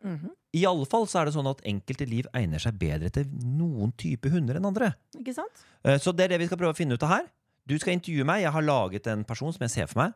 I 0.58 0.64
alle 0.70 0.86
fall 0.90 1.06
så 1.10 1.22
er 1.22 1.30
det 1.30 1.36
sånn 1.38 1.50
at 1.52 1.62
enkelte 1.70 2.08
liv 2.10 2.28
egner 2.38 2.62
seg 2.64 2.78
bedre 2.82 3.12
til 3.14 3.26
noen 3.46 3.92
type 4.00 4.32
hunder 4.34 4.58
enn 4.60 4.66
andre. 4.70 4.92
Ikke 5.20 5.36
sant? 5.38 5.64
Eh, 5.86 5.98
Så 6.02 6.14
det 6.16 6.26
er 6.28 6.34
det 6.36 6.40
vi 6.44 6.48
skal 6.50 6.58
prøve 6.62 6.74
å 6.74 6.80
finne 6.80 6.98
ut 6.98 7.04
av 7.06 7.10
her. 7.14 7.28
Du 7.68 7.76
skal 7.78 7.94
intervjue 7.98 8.26
meg. 8.26 8.42
Jeg 8.46 8.52
har 8.56 8.64
laget 8.64 9.08
en 9.12 9.26
person 9.28 9.52
som 9.54 9.66
jeg 9.66 9.74
ser 9.76 9.88
for 9.92 10.04
meg. 10.06 10.14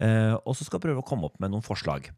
Eh, 0.00 0.34
og 0.44 0.56
så 0.56 0.64
skal 0.66 0.78
jeg 0.80 0.88
prøve 0.88 1.02
å 1.04 1.06
komme 1.06 1.24
opp 1.30 1.38
med 1.40 1.52
noen 1.52 1.62
forslag. 1.64 2.10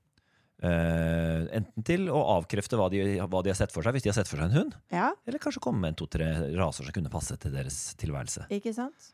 Eh, 0.63 1.41
enten 1.59 1.83
til 1.85 2.05
å 2.13 2.21
avkrefte 2.39 2.79
hva 2.79 2.87
de, 2.93 3.01
hva 3.19 3.41
de 3.43 3.51
har 3.51 3.59
sett 3.59 3.73
for 3.75 3.83
seg, 3.83 3.97
hvis 3.97 4.05
de 4.07 4.13
har 4.13 4.19
sett 4.21 4.31
for 4.31 4.39
seg 4.39 4.47
en 4.51 4.55
hund. 4.61 4.77
Ja, 4.95 5.09
Eller 5.27 5.43
kanskje 5.43 5.63
komme 5.65 5.81
med 5.83 5.95
en 5.95 5.99
to-tre 5.99 6.29
raser 6.55 6.87
som 6.87 6.95
kunne 6.95 7.11
passe 7.11 7.35
til 7.43 7.51
deres 7.55 7.81
tilværelse. 7.99 8.47
ikke 8.49 8.73
sant? 8.77 9.11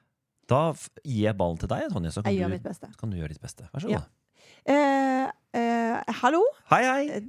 Da 0.49 0.73
gir 1.05 1.25
jeg 1.29 1.37
ballen 1.37 1.59
til 1.61 1.69
deg, 1.69 1.89
Tonje, 1.93 2.13
så 2.13 2.23
kan, 2.23 2.33
Jeg 2.33 2.43
gjør 2.45 2.51
mitt 2.53 2.63
beste. 2.65 2.89
kan 3.01 3.11
du 3.11 3.17
gjøre 3.17 3.29
ditt 3.35 3.41
beste. 3.43 3.69
Vær 3.73 3.81
så 3.85 3.91
Ja. 3.91 3.99
god. 3.99 4.07
Eh, 4.69 5.31
eh, 5.55 6.03
hallo, 6.21 6.43
Hei, 6.71 6.83
hei! 6.85 7.21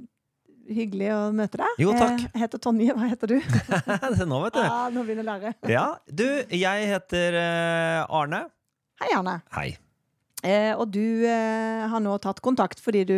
Hyggelig 0.70 1.10
å 1.14 1.18
møte 1.34 1.58
deg. 1.60 1.76
Jo, 1.82 1.92
takk. 1.98 2.22
Eh, 2.24 2.30
Jeg 2.34 2.42
heter 2.46 2.62
Tonje, 2.62 2.94
hva 2.96 3.08
heter 3.10 3.32
du? 3.34 3.36
Nå, 4.30 4.38
vet 4.46 4.56
du. 4.56 4.62
ah, 4.62 4.88
nå 4.94 5.02
begynner 5.06 5.24
jeg 5.24 5.28
å 5.28 5.30
lære. 5.30 5.52
Ja, 5.72 5.84
du, 6.06 6.26
jeg 6.54 6.88
heter 6.94 7.38
eh, 7.42 8.16
Arne. 8.20 8.44
Hei, 9.02 9.10
Arne. 9.16 9.38
Hei. 9.56 9.68
Eh, 10.46 10.72
og 10.78 10.86
du 10.94 11.26
eh, 11.28 11.82
har 11.92 12.00
nå 12.00 12.14
tatt 12.24 12.40
kontakt 12.44 12.80
fordi 12.80 13.02
du 13.08 13.16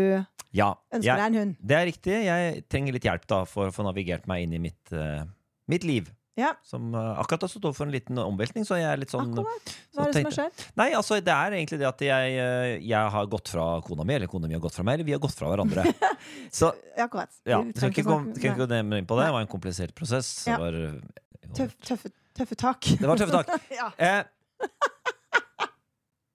Ja, 0.52 0.72
ønsker 0.92 1.06
jeg, 1.06 1.18
deg 1.20 1.28
en 1.28 1.38
hund. 1.40 1.52
det 1.62 1.76
er 1.78 1.86
riktig. 1.88 2.16
Jeg 2.26 2.64
trenger 2.72 2.96
litt 2.98 3.06
hjelp 3.06 3.28
da 3.30 3.42
for 3.48 3.70
å 3.70 3.74
få 3.74 3.86
navigert 3.86 4.26
meg 4.30 4.44
inn 4.48 4.56
i 4.58 4.62
mitt, 4.62 4.82
uh, 4.92 5.22
mitt 5.70 5.86
liv. 5.86 6.10
Ja, 6.40 6.54
Som 6.64 6.94
eh, 6.96 7.18
akkurat 7.20 7.42
har 7.44 7.50
stått 7.52 7.66
overfor 7.68 7.84
en 7.84 7.92
liten 7.92 8.16
omveltning, 8.22 8.64
så 8.64 8.78
jeg 8.80 8.88
er 8.88 9.00
litt 9.02 9.10
sånn 9.12 9.34
akkurat. 9.34 9.72
Hva 9.92 10.06
er 10.06 10.14
det 10.14 10.22
som 10.22 10.28
har 10.30 10.36
skjedd? 10.38 10.62
Nei, 10.80 10.86
altså 10.96 11.18
det 11.20 11.34
er 11.34 11.56
egentlig 11.58 11.78
det 11.82 11.88
at 11.90 12.04
jeg, 12.06 12.38
eh, 12.40 12.76
jeg 12.88 13.10
har 13.16 13.28
gått 13.34 13.50
fra 13.52 13.66
kona 13.84 14.06
mi, 14.08 14.14
eller 14.16 14.30
kona 14.32 14.48
mi 14.48 14.56
har 14.56 14.62
gått 14.64 14.78
fra 14.78 14.84
meg, 14.88 14.96
eller 14.96 15.10
vi 15.10 15.12
har 15.12 15.20
gått 15.20 15.36
fra 15.36 15.50
hverandre. 15.52 15.84
Så 16.58 16.70
Akkurat. 16.96 17.28
ja, 17.44 17.60
skal 17.76 17.92
ikke, 17.92 18.06
kom, 18.08 18.30
skal 18.32 18.54
ikke 18.54 18.62
gå 18.64 18.70
nærmere 18.72 19.02
inn 19.04 19.10
på 19.10 19.18
det. 19.20 19.28
Det 19.28 19.36
var 19.36 19.44
en 19.44 19.52
komplisert 19.52 19.92
prosess. 19.98 20.32
Ja. 20.48 20.56
Det 20.56 20.64
var, 20.64 20.80
eh, 20.88 21.52
Tøff, 21.52 21.76
tøffe, 21.84 22.12
tøffe 22.32 22.56
tak. 22.56 22.88
Det 22.96 23.08
var 23.12 23.20
tøffe 23.20 23.42
tak. 23.42 23.68
ja. 23.80 23.90
Eh, 24.00 24.24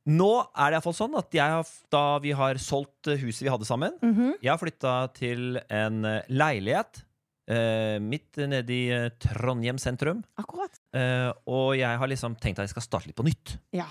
nå 0.08 0.30
er 0.56 0.72
det 0.72 0.78
iallfall 0.78 0.96
sånn 0.96 1.18
at 1.20 1.34
har, 1.42 1.66
da 1.92 2.04
vi 2.24 2.32
har 2.38 2.62
solgt 2.62 3.10
eh, 3.12 3.18
huset 3.26 3.44
vi 3.44 3.52
hadde 3.52 3.68
sammen 3.68 3.98
Mhm. 4.06 4.38
Jeg 4.46 4.54
har 4.54 4.62
flytta 4.62 4.94
til 5.18 5.58
en 5.74 6.06
eh, 6.06 6.22
leilighet 6.30 7.02
eh, 7.50 7.98
midt 8.04 8.40
nede 8.50 8.74
i 8.76 8.84
uh, 8.94 9.08
Trondheim 9.24 9.80
sentrum. 9.82 10.22
Akkurat. 10.40 10.76
Uh, 10.96 11.32
og 11.50 11.72
jeg 11.80 12.02
har 12.02 12.12
liksom 12.12 12.38
tenkt 12.42 12.62
at 12.62 12.68
jeg 12.68 12.76
skal 12.76 12.86
starte 12.86 13.10
litt 13.10 13.18
på 13.18 13.26
nytt. 13.28 13.58
Ja. 13.76 13.88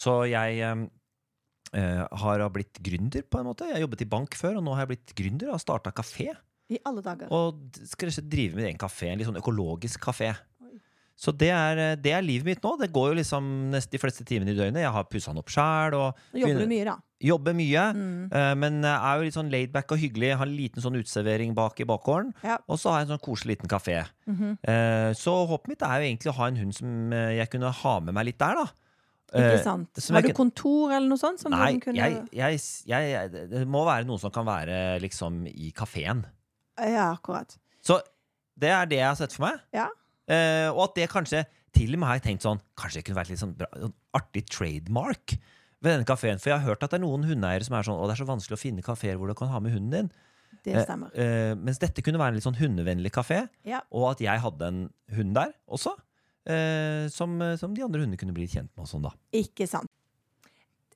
Så 0.00 0.22
jeg 0.30 0.60
eh, 0.64 2.04
har 2.22 2.44
blitt 2.54 2.80
gründer, 2.80 3.26
på 3.28 3.40
en 3.40 3.50
måte. 3.50 3.68
Jeg 3.68 3.84
jobbet 3.84 4.04
i 4.04 4.08
bank 4.08 4.36
før, 4.38 4.60
og 4.60 4.64
nå 4.64 4.76
har 4.76 4.86
jeg 4.86 4.94
blitt 4.94 5.16
gründer 5.18 5.50
og 5.50 5.58
har 5.58 5.64
starta 5.64 5.92
kafé. 5.92 6.30
I 6.70 6.78
alle 6.86 7.02
dager. 7.04 7.32
Og 7.34 7.80
skal 7.90 8.14
drive 8.30 8.56
med 8.56 8.70
en 8.70 8.80
kafé, 8.80 9.10
en 9.10 9.20
litt 9.20 9.28
sånn 9.28 9.40
økologisk 9.40 10.06
kafé. 10.06 10.30
Så 11.20 11.34
det 11.36 11.50
er, 11.52 11.76
eh, 11.76 11.96
det 12.00 12.14
er 12.16 12.22
livet 12.24 12.46
mitt 12.48 12.62
nå. 12.64 12.70
Det 12.80 12.86
går 12.94 13.10
jo 13.10 13.16
liksom 13.18 13.44
nest 13.74 13.90
de 13.92 13.98
fleste 14.00 14.24
timene 14.24 14.54
i 14.54 14.56
døgnet. 14.56 14.80
Jeg 14.80 14.92
har 14.94 15.04
pussa 15.04 15.34
den 15.34 15.42
opp 15.42 15.50
sjæl 15.52 15.92
jobber 16.32 16.62
du 16.62 16.70
mye, 16.70 16.84
da. 16.88 16.94
jobber 17.20 17.52
mye. 17.58 17.82
Mm. 17.92 18.32
eh, 18.32 18.54
Men 18.56 18.78
er 18.88 19.18
jo 19.20 19.26
litt 19.28 19.36
sånn 19.36 19.50
laidback 19.52 19.92
og 19.92 20.00
hyggelig. 20.00 20.30
Har 20.40 20.48
en 20.48 20.56
liten 20.56 20.80
sånn 20.80 20.96
uteservering 20.96 21.52
bak 21.54 21.76
i 21.84 21.84
bakgården. 21.84 22.32
Ja. 22.42 22.56
Og 22.66 22.80
så 22.80 22.88
har 22.94 23.02
jeg 23.02 23.10
en 23.10 23.18
sånn 23.18 23.26
koselig 23.26 23.58
liten 23.58 23.68
kafé. 23.68 24.06
Mhm. 24.26 24.56
Eh, 24.64 25.12
Så 25.12 25.34
håpet 25.46 25.68
mitt 25.68 25.82
er 25.84 26.00
jo 26.00 26.08
egentlig 26.08 26.32
å 26.32 26.38
ha 26.40 26.46
en 26.48 26.56
hund 26.56 26.74
som 26.74 27.12
eh, 27.12 27.36
jeg 27.36 27.50
kunne 27.52 27.70
ha 27.70 28.00
med 28.00 28.14
meg 28.16 28.24
litt 28.30 28.38
der, 28.40 28.54
da. 28.64 28.70
Ikke 29.30 29.58
Eh, 29.60 29.62
sant. 29.62 29.88
som 30.00 30.16
Har 30.16 30.22
du 30.22 30.32
kontor 30.32 30.90
eller 30.90 31.06
noe 31.06 31.20
sånt? 31.20 31.38
Som 31.38 31.52
Nei, 31.52 31.76
kunne... 31.78 31.94
jeg, 32.00 32.24
jeg, 32.32 32.58
jeg, 32.88 33.30
det 33.52 33.68
må 33.68 33.84
være 33.86 34.08
noen 34.08 34.18
som 34.18 34.32
kan 34.32 34.44
være 34.48 34.98
liksom 35.04 35.44
i 35.46 35.70
kafeen. 35.70 36.24
Ja, 36.80 37.12
akkurat. 37.14 37.58
Så 37.84 38.00
det 38.58 38.70
er 38.72 38.86
det 38.90 38.98
jeg 38.98 39.06
har 39.06 39.14
sett 39.20 39.32
for 39.36 39.46
meg. 39.46 39.60
Ja. 39.76 39.86
Eh, 40.30 40.68
og 40.70 40.84
at 40.88 40.94
det 41.00 41.08
kanskje 41.10 41.40
Til 41.74 41.94
og 41.94 41.98
med 42.02 42.06
har 42.08 42.18
jeg 42.20 42.22
tenkt 42.28 42.44
sånn 42.46 42.60
Kanskje 42.78 43.00
det 43.00 43.04
kunne 43.08 43.18
vært 43.18 43.30
litt 43.32 43.40
sånn 43.42 43.54
bra, 43.58 43.66
sånn 43.82 43.94
artig 44.14 44.44
trademark 44.50 45.34
ved 45.80 45.94
denne 45.96 46.06
kafeen. 46.06 46.38
For 46.38 46.50
jeg 46.52 46.58
har 46.60 46.66
hørt 46.68 46.82
at 46.84 46.90
det 46.92 46.98
er 47.00 47.04
noen 47.06 47.24
hundeeiere 47.26 47.64
som 47.66 47.74
er 47.78 47.86
sånn 47.86 47.96
Å, 47.98 48.04
det 48.06 48.14
er 48.14 48.20
så 48.22 48.28
vanskelig 48.28 48.58
å 48.58 48.60
finne 48.60 48.84
kafeer 48.84 49.16
hvor 49.18 49.30
du 49.30 49.34
kan 49.38 49.48
ha 49.50 49.58
med 49.64 49.72
hunden 49.74 49.90
din. 49.94 50.10
Det 50.66 50.74
Eh, 50.76 50.84
stemmer. 50.84 51.10
eh, 51.16 51.54
mens 51.56 51.78
dette 51.80 52.02
kunne 52.04 52.18
være 52.20 52.34
en 52.34 52.38
litt 52.38 52.44
sånn 52.44 52.58
hundevennlig 52.60 53.10
kafé. 53.14 53.48
Ja. 53.64 53.80
Og 53.90 54.10
at 54.10 54.20
jeg 54.20 54.42
hadde 54.44 54.66
en 54.68 54.80
hund 55.16 55.34
der 55.38 55.54
også. 55.70 55.94
eh, 56.46 57.06
som, 57.08 57.38
som 57.56 57.72
de 57.74 57.82
andre 57.86 58.00
hundene 58.02 58.18
kunne 58.20 58.34
bli 58.36 58.46
kjent 58.46 58.68
med. 58.76 58.84
Og 58.84 58.88
sånn 58.90 59.02
da 59.08 59.14
Ikke 59.32 59.66
sant. 59.70 59.88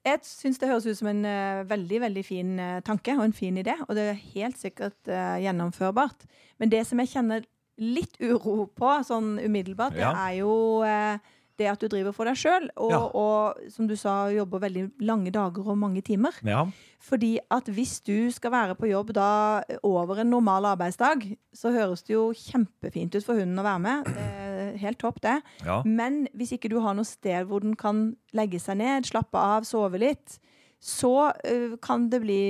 Jeg 0.04 0.20
syns 0.28 0.58
det 0.60 0.68
høres 0.68 0.84
ut 0.84 0.98
som 0.98 1.08
en 1.08 1.22
veldig 1.70 2.00
veldig 2.02 2.24
fin 2.26 2.50
tanke 2.84 3.14
og 3.16 3.24
en 3.24 3.32
fin 3.32 3.56
idé, 3.56 3.72
og 3.88 3.94
det 3.96 4.02
er 4.10 4.18
helt 4.34 4.58
sikkert 4.60 5.08
gjennomførbart. 5.08 6.26
Men 6.60 6.68
det 6.68 6.82
som 6.86 7.00
jeg 7.00 7.08
kjenner 7.14 7.46
litt 7.78 8.16
uro 8.20 8.66
på, 8.70 8.90
sånn 9.04 9.38
umiddelbart, 9.42 9.96
Ja. 9.98 10.12
det 10.12 10.20
er 10.34 10.36
jo 10.42 10.82
eh, 10.82 11.18
det 11.56 11.66
at 11.70 11.78
du 11.78 11.86
driver 11.86 12.12
for 12.12 12.24
deg 12.26 12.34
sjøl, 12.34 12.68
og, 12.76 12.90
Ja. 12.90 12.98
og 13.14 13.70
som 13.70 13.86
du 13.86 13.94
sa, 13.96 14.26
jobber 14.28 14.58
veldig 14.58 14.90
lange 15.06 15.30
dager 15.30 15.66
og 15.70 15.78
mange 15.78 16.02
timer. 16.02 16.32
Ja. 16.42 16.64
Fordi 17.00 17.38
at 17.50 17.64
hvis 17.66 18.00
du 18.02 18.30
skal 18.32 18.50
være 18.50 18.74
på 18.74 18.88
jobb 18.90 19.12
da 19.14 19.62
over 19.84 20.18
en 20.18 20.30
normal 20.30 20.64
arbeidsdag, 20.64 21.36
så 21.54 21.70
høres 21.70 22.02
det 22.02 22.14
jo 22.14 22.32
kjempefint 22.32 23.14
ut 23.14 23.24
for 23.24 23.34
hunden 23.38 23.58
å 23.58 23.62
være 23.62 23.80
med. 23.80 24.04
Det 24.04 24.80
helt 24.80 24.98
topp, 24.98 25.20
det. 25.22 25.42
ja. 25.64 25.82
Men 25.84 26.26
hvis 26.34 26.52
ikke 26.58 26.68
du 26.70 26.80
har 26.80 26.94
noe 26.94 27.04
sted 27.06 27.46
hvor 27.46 27.60
den 27.60 27.76
kan 27.76 28.16
legge 28.34 28.58
seg 28.58 28.78
ned, 28.78 29.04
slappe 29.06 29.34
av, 29.38 29.62
sove 29.62 29.98
litt, 30.00 30.38
så 30.84 31.12
uh, 31.32 31.76
kan 31.80 32.08
det 32.12 32.20
bli 32.20 32.40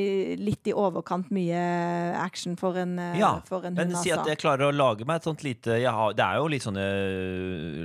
litt 0.40 0.66
i 0.66 0.75
overkant 0.75 1.31
mye 1.35 1.61
action 2.18 2.59
for 2.59 2.79
en, 2.81 2.99
uh, 2.99 3.14
Ja, 3.18 3.37
for 3.47 3.64
en 3.66 3.79
Men 3.79 3.94
si 3.94 4.11
at 4.11 4.25
altså. 4.25 4.33
jeg 4.33 4.42
klarer 4.42 4.68
å 4.68 4.75
lage 4.75 5.07
meg 5.07 5.23
et 5.23 5.29
sånt 5.29 5.44
lite 5.47 5.79
har, 5.85 6.16
Det 6.18 6.25
er 6.25 6.40
jo 6.42 6.51
litt 6.51 6.64
sånne 6.66 6.88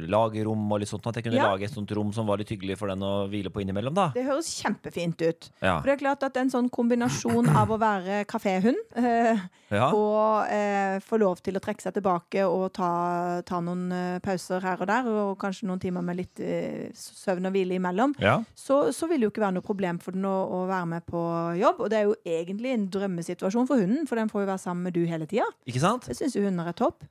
lagrom 0.09 0.39
lagerrom 0.39 0.71
og 0.73 0.81
litt 0.81 0.89
sånt. 0.89 1.05
At 1.07 1.15
jeg 1.15 1.25
kunne 1.25 1.37
Ja. 1.37 1.51
lage 1.51 1.63
et 1.63 1.71
sånt 1.73 1.91
rom 1.91 2.11
som 2.13 2.25
var 2.25 2.37
litt 2.37 2.49
hyggelig 2.49 2.77
for 2.77 2.87
den 2.87 2.99
å 2.99 3.29
hvile 3.29 3.49
på 3.49 3.61
innimellom, 3.61 3.93
da. 3.93 4.11
Det 4.13 4.25
høres 4.25 4.47
kjempefint 4.61 5.21
ut. 5.21 5.49
Ja. 5.61 5.79
For 5.79 5.87
det 5.87 6.01
er 6.01 6.05
klart 6.05 6.23
at 6.23 6.37
en 6.37 6.49
sånn 6.49 6.69
kombinasjon 6.69 7.49
av 7.61 7.69
å 7.69 7.79
være 7.79 8.25
kaféhund 8.25 8.77
uh, 8.97 9.39
ja. 9.69 9.91
og 9.93 10.47
øh, 10.51 10.99
få 11.01 11.17
lov 11.17 11.41
til 11.43 11.57
å 11.57 11.61
trekke 11.63 11.81
seg 11.81 11.93
tilbake 11.97 12.45
og 12.45 12.71
ta, 12.73 13.41
ta 13.45 13.59
noen 13.61 13.91
øh, 13.91 14.19
pauser 14.23 14.63
her 14.65 14.81
og 14.81 14.89
der, 14.89 15.07
og 15.07 15.37
kanskje 15.41 15.67
noen 15.69 15.81
timer 15.81 16.05
med 16.05 16.19
litt 16.19 16.39
øh, 16.39 16.89
søvn 16.95 17.49
og 17.49 17.55
hvile 17.55 17.77
imellom, 17.79 18.15
så, 18.55 18.91
så 18.95 19.09
vil 19.09 19.19
det 19.19 19.29
jo 19.29 19.33
ikke 19.33 19.45
være 19.45 19.57
noe 19.59 19.65
problem 19.65 19.99
for 19.99 20.17
den 20.17 20.25
å, 20.25 20.38
å 20.47 20.63
være 20.69 20.85
med 20.95 21.05
på 21.09 21.21
jobb. 21.59 21.79
Og 21.85 21.89
det 21.91 21.97
er 21.99 22.07
jo 22.07 22.15
egentlig 22.25 22.71
en 22.75 22.87
drømmesituasjon 22.93 23.67
for 23.69 23.81
hunden, 23.83 24.07
for 24.09 24.15
den 24.19 24.29
får 24.31 24.43
jo 24.45 24.49
være 24.51 24.63
sammen 24.63 24.83
med 24.87 24.95
du 24.97 25.03
hele 25.09 25.27
tida. 25.29 25.47
Ikke 25.69 25.81
sant? 25.83 26.07
Det 26.09 26.15
syns 26.17 26.35
jo 26.37 26.43
hunder 26.45 26.69
er 26.71 26.77
topp. 26.79 27.03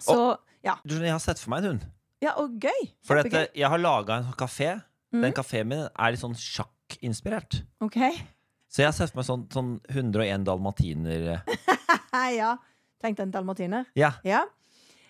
Så 0.00 0.16
ja. 0.64 0.74
Du 0.84 0.94
skjønner, 0.94 1.06
Jeg 1.10 1.16
har 1.18 1.24
sett 1.24 1.40
for 1.42 1.50
meg 1.54 1.64
en 1.64 1.70
hund. 1.74 1.86
ja, 2.24 2.34
og 2.40 2.58
gøy. 2.60 2.82
For 3.04 3.16
dette, 3.20 3.46
jeg 3.56 3.68
har 3.72 3.78
laga 3.80 4.20
en 4.20 4.32
kafé. 4.36 4.74
Mm. 5.12 5.22
Den 5.24 5.32
kafeen 5.34 5.66
min 5.68 5.86
er 5.88 6.12
litt 6.14 6.20
sånn 6.22 6.36
sjakkinspirert. 6.38 7.62
OK. 7.82 7.98
Så 8.70 8.82
jeg 8.84 8.86
har 8.86 8.94
sett 8.94 9.10
for 9.10 9.18
meg 9.20 9.26
sånn, 9.26 9.46
sånn 9.50 9.70
101 9.90 10.44
dalmatiner 10.46 11.40
ja. 12.40 12.52
Tenkte 13.02 13.24
en 13.24 13.32
dalmatiner. 13.34 13.88
Ja. 13.98 14.12
Ja. 14.24 14.44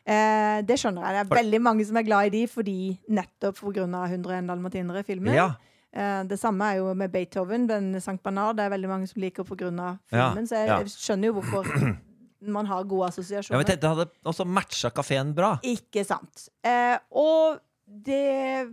Eh, 0.06 0.62
det 0.64 0.78
skjønner 0.80 1.04
jeg. 1.04 1.12
Det 1.18 1.20
er 1.26 1.42
veldig 1.42 1.60
mange 1.60 1.84
som 1.84 1.98
er 2.00 2.06
glad 2.06 2.30
i 2.30 2.32
de 2.38 2.44
fordi 2.48 2.76
nettopp 3.12 3.58
pga. 3.60 3.84
101 4.06 4.48
dalmatinere 4.48 5.02
i 5.02 5.08
filmen. 5.10 5.34
ja. 5.36 5.50
Eh, 5.90 6.20
det 6.30 6.38
samme 6.38 6.68
er 6.70 6.78
jo 6.78 6.92
med 6.94 7.10
Beethoven, 7.10 7.66
den 7.70 7.94
Sankt 8.00 8.22
Bernard. 8.22 8.58
Det 8.58 8.66
er 8.66 8.74
veldig 8.76 8.90
mange 8.90 9.10
som 9.10 9.22
liker 9.22 9.46
pga. 9.46 9.70
Ja, 9.70 10.30
filmen. 10.30 10.46
Så 10.46 10.60
jeg, 10.60 10.70
ja. 10.70 10.78
jeg 10.78 10.94
skjønner 10.94 11.30
jo 11.30 11.40
hvorfor 11.40 11.66
man 12.56 12.70
har 12.70 12.86
gode 12.88 13.08
ja 13.08 13.12
assosiasjoner. 13.12 13.58
men 13.58 13.68
tenkte 13.68 13.86
det 13.86 13.90
hadde 13.94 14.30
også 14.32 14.46
matcha 14.46 14.92
kafeen 14.94 15.34
bra. 15.36 15.56
Ikke 15.66 16.04
sant. 16.06 16.48
Eh, 16.64 16.96
og 17.10 17.60
det 17.84 18.70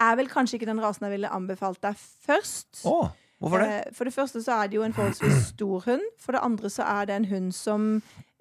er 0.00 0.18
vel 0.18 0.30
kanskje 0.32 0.58
ikke 0.58 0.68
den 0.70 0.82
rasen 0.82 1.06
jeg 1.06 1.14
ville 1.14 1.32
anbefalt 1.32 1.80
deg 1.84 1.98
først. 2.26 2.82
Oh, 2.88 3.12
hvorfor 3.38 3.62
det? 3.62 3.70
Eh, 3.70 3.96
for 3.96 4.08
det 4.08 4.16
første 4.16 4.42
så 4.44 4.58
er 4.58 4.70
det 4.70 4.80
jo 4.80 4.84
en 4.86 4.96
forholdsvis 4.96 5.50
stor 5.54 5.86
hund. 5.86 6.06
For 6.20 6.36
det 6.36 6.44
andre 6.44 6.72
så 6.72 6.88
er 6.88 7.10
det 7.10 7.20
en 7.20 7.30
hund 7.30 7.52
som 7.56 7.90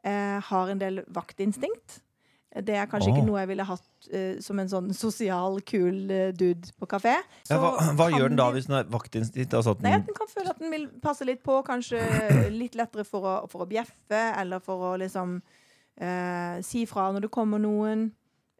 eh, 0.03 0.37
har 0.49 0.73
en 0.73 0.81
del 0.81 1.03
vaktinstinkt. 1.15 2.01
Det 2.49 2.73
er 2.73 2.87
kanskje 2.89 3.11
oh. 3.11 3.17
ikke 3.17 3.27
noe 3.27 3.41
jeg 3.43 3.49
ville 3.51 3.65
hatt 3.69 4.07
uh, 4.09 4.39
som 4.41 4.59
en 4.61 4.69
sånn 4.71 4.89
sosial, 4.97 5.59
kul 5.69 6.09
uh, 6.09 6.29
dude 6.33 6.71
på 6.81 6.89
kafé. 6.89 7.19
Ja, 7.49 7.59
hva 7.61 7.91
hva 7.93 8.07
gjør 8.09 8.31
den 8.31 8.39
da 8.39 8.49
hvis 8.55 8.69
den 8.69 8.79
er 8.79 8.89
vaktinstinkt? 8.89 9.53
Altså 9.53 9.75
Nei, 9.77 9.93
den, 9.93 10.01
at 10.01 10.09
den 10.09 10.17
kan 10.17 10.31
føle 10.31 10.53
at 10.55 10.63
den 10.63 10.73
vil 10.73 10.87
passe 11.03 11.27
litt 11.29 11.43
på, 11.45 11.59
kanskje 11.67 12.01
litt 12.53 12.77
lettere 12.79 13.05
for 13.05 13.27
å, 13.27 13.35
for 13.51 13.65
å 13.65 13.69
bjeffe, 13.69 14.23
eller 14.41 14.63
for 14.65 14.91
å 14.91 14.95
liksom 15.01 15.37
uh, 15.39 16.55
si 16.65 16.87
fra 16.89 17.11
når 17.13 17.27
det 17.27 17.33
kommer 17.37 17.61
noen. 17.61 18.09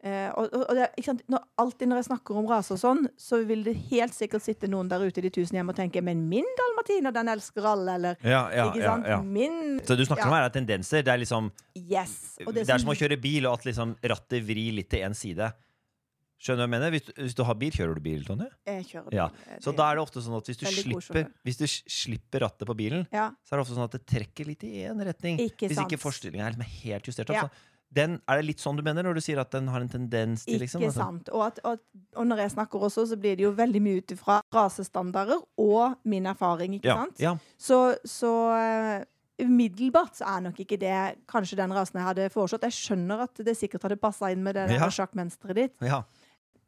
Eh, 0.00 0.30
og, 0.32 0.48
og, 0.56 0.70
det? 0.78 0.86
Når, 1.28 1.42
alltid 1.60 1.90
når 1.90 1.98
jeg 2.00 2.06
snakker 2.06 2.38
om 2.40 2.46
raser 2.48 2.78
og 2.78 2.80
sånn, 2.80 3.02
så 3.20 3.42
vil 3.44 3.66
det 3.66 3.74
helt 3.90 4.14
sikkert 4.16 4.44
sitte 4.46 4.70
noen 4.72 4.88
der 4.88 5.02
ute 5.04 5.20
i 5.20 5.26
de 5.26 5.32
tusen 5.34 5.58
hjem 5.58 5.72
og 5.74 5.76
tenke 5.76 6.00
Men 6.04 6.22
min 6.30 6.46
dalmatiner, 6.56 7.12
den 7.12 7.28
elsker 7.34 7.66
alle, 7.68 7.98
eller 7.98 8.22
ja, 8.24 8.46
ja, 8.54 8.68
Ikke 8.70 8.86
sant? 8.86 9.10
ja. 9.12 9.18
Min 9.20 9.80
Så 9.84 9.98
du 10.00 10.06
snakker 10.08 10.30
om 10.30 10.36
her 10.38 10.48
er 10.48 10.54
tendenser. 10.54 11.04
Det 11.04 11.12
er 11.12 11.20
liksom 11.20 11.50
Yes. 11.76 12.38
Og 12.46 12.54
Det 12.56 12.64
er 12.64 12.80
som 12.80 12.92
å 12.92 12.96
kjøre 12.96 13.20
bil, 13.20 13.44
og 13.50 13.58
at 13.60 13.68
liksom 13.68 13.98
rattet 14.00 14.46
vrir 14.46 14.72
litt 14.78 14.88
til 14.92 15.04
én 15.04 15.16
side. 15.16 15.52
Skjønner 16.40 16.64
du 16.64 16.64
hva 16.64 16.68
jeg 16.68 16.72
mener? 16.72 16.92
Hvis 16.94 17.04
du, 17.04 17.10
hvis 17.20 17.34
du 17.36 17.42
har 17.44 17.56
bil, 17.60 17.72
kjører 17.76 17.98
du 17.98 18.00
bil, 18.00 18.20
Tonje? 18.24 18.46
Jeg 18.64 18.84
kjører 18.88 19.16
Ja. 19.18 19.26
Så 19.60 19.74
da 19.76 19.90
er 19.90 19.98
det 19.98 20.04
ofte 20.06 20.22
sånn 20.24 20.38
at 20.38 20.46
hvis 20.48 20.60
du, 20.62 20.64
slipper, 20.72 21.26
hvis 21.44 21.60
du 21.60 21.66
slipper 21.68 22.46
rattet 22.46 22.64
på 22.64 22.76
bilen, 22.78 23.04
Ja, 23.12 23.26
så 23.44 23.52
er 23.52 23.60
det 23.60 23.64
ofte 23.66 23.76
sånn 23.76 23.84
at 23.84 23.96
det 23.98 24.06
trekker 24.08 24.48
litt 24.48 24.64
i 24.64 24.86
én 24.88 25.04
retning. 25.04 25.36
Ikke 25.44 25.68
hvis 25.68 25.76
sant. 25.76 25.92
ikke 25.92 26.00
forestillingen 26.00 26.46
er 26.46 26.56
liksom 26.56 26.80
helt 26.80 27.10
justert 27.12 27.34
opp. 27.34 27.42
Ja. 27.42 27.68
Den, 27.92 28.20
er 28.30 28.38
det 28.38 28.44
litt 28.46 28.60
sånn 28.62 28.76
du 28.78 28.84
mener 28.86 29.02
når 29.02 29.16
du 29.18 29.20
sier 29.24 29.40
at 29.42 29.50
den 29.50 29.66
har 29.68 29.82
en 29.82 29.88
tendens 29.90 30.44
til 30.46 30.60
liksom? 30.62 30.78
ikke 30.84 30.92
altså- 30.92 31.06
sant. 31.06 31.28
Og, 31.34 31.42
at, 31.48 31.58
og, 31.66 31.80
og 32.14 32.26
når 32.30 32.44
jeg 32.44 32.52
snakker 32.54 32.84
også, 32.86 33.06
så 33.10 33.16
blir 33.18 33.34
det 33.36 33.42
jo 33.48 33.50
veldig 33.58 33.80
mye 33.82 33.98
ut 34.04 34.12
ifra 34.14 34.36
rasestandarder 34.54 35.40
og 35.58 35.96
min 36.04 36.26
erfaring, 36.30 36.76
ikke 36.78 36.86
Ja, 36.92 36.96
sant? 37.04 37.18
ja. 37.18 37.32
Så, 37.58 37.80
så 38.06 38.30
eh, 38.54 39.04
umiddelbart 39.42 40.14
så 40.20 40.28
er 40.36 40.40
nok 40.46 40.60
ikke 40.62 40.78
det 40.78 40.94
kanskje 41.30 41.58
den 41.58 41.72
rasen 41.74 41.98
jeg 41.98 42.06
hadde 42.12 42.30
foreslått. 42.30 42.62
Jeg 42.68 42.78
skjønner 42.78 43.24
at 43.26 43.42
det 43.42 43.56
sikkert 43.58 43.82
hadde 43.88 43.98
passa 43.98 44.30
inn 44.30 44.42
med 44.46 44.54
det 44.54 44.68
Ja. 44.76 44.86
sjakkmønsteret 44.88 45.54
ditt. 45.58 45.76
ja. 45.82 46.02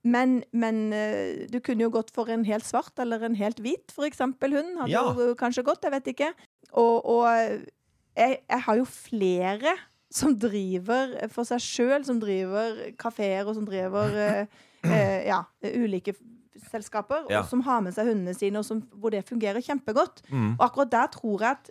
Men, 0.04 0.40
men 0.50 0.92
eh, 0.92 1.46
du 1.46 1.61
kunne 1.62 1.85
jo 1.85 1.90
gått 1.94 2.08
for 2.11 2.26
en 2.35 2.42
helt 2.48 2.64
svart 2.66 2.98
eller 2.98 3.22
en 3.22 3.37
helt 3.38 3.61
hvit, 3.62 3.92
for 3.94 4.02
eksempel 4.02 4.50
hund. 4.56 4.72
Hadde 4.80 4.90
jo 5.28 5.37
kanskje 5.38 5.62
gått, 5.62 5.85
jeg 5.87 5.92
vet 5.94 6.08
ikke. 6.11 6.32
Og, 6.72 7.06
og 7.06 7.28
jeg, 8.18 8.40
jeg 8.50 8.61
har 8.66 8.80
jo 8.80 8.85
flere 8.90 9.76
som 10.12 10.35
driver 10.38 11.14
for 11.33 11.48
seg 11.48 11.61
sjøl, 11.64 12.05
som 12.05 12.20
driver 12.20 12.79
kafeer 13.01 13.46
og 13.48 13.57
som 13.57 13.64
driver 13.68 14.12
eh, 14.20 14.46
eh, 14.85 15.27
ja, 15.31 15.42
ulike 15.72 16.14
selskaper, 16.70 17.27
Ja. 17.31 17.40
og 17.42 17.48
som 17.51 17.61
har 17.66 17.81
med 17.85 17.94
seg 17.96 18.07
hundene 18.11 18.35
sine, 18.37 18.61
og 18.61 18.64
som, 18.68 18.83
hvor 19.01 19.11
det 19.12 19.25
fungerer 19.29 19.61
kjempegodt. 19.64 20.22
Mm. 20.31 20.55
Og 20.59 20.66
akkurat 20.68 20.92
der 20.92 21.07
tror 21.12 21.42
jeg 21.44 21.57
at 21.59 21.70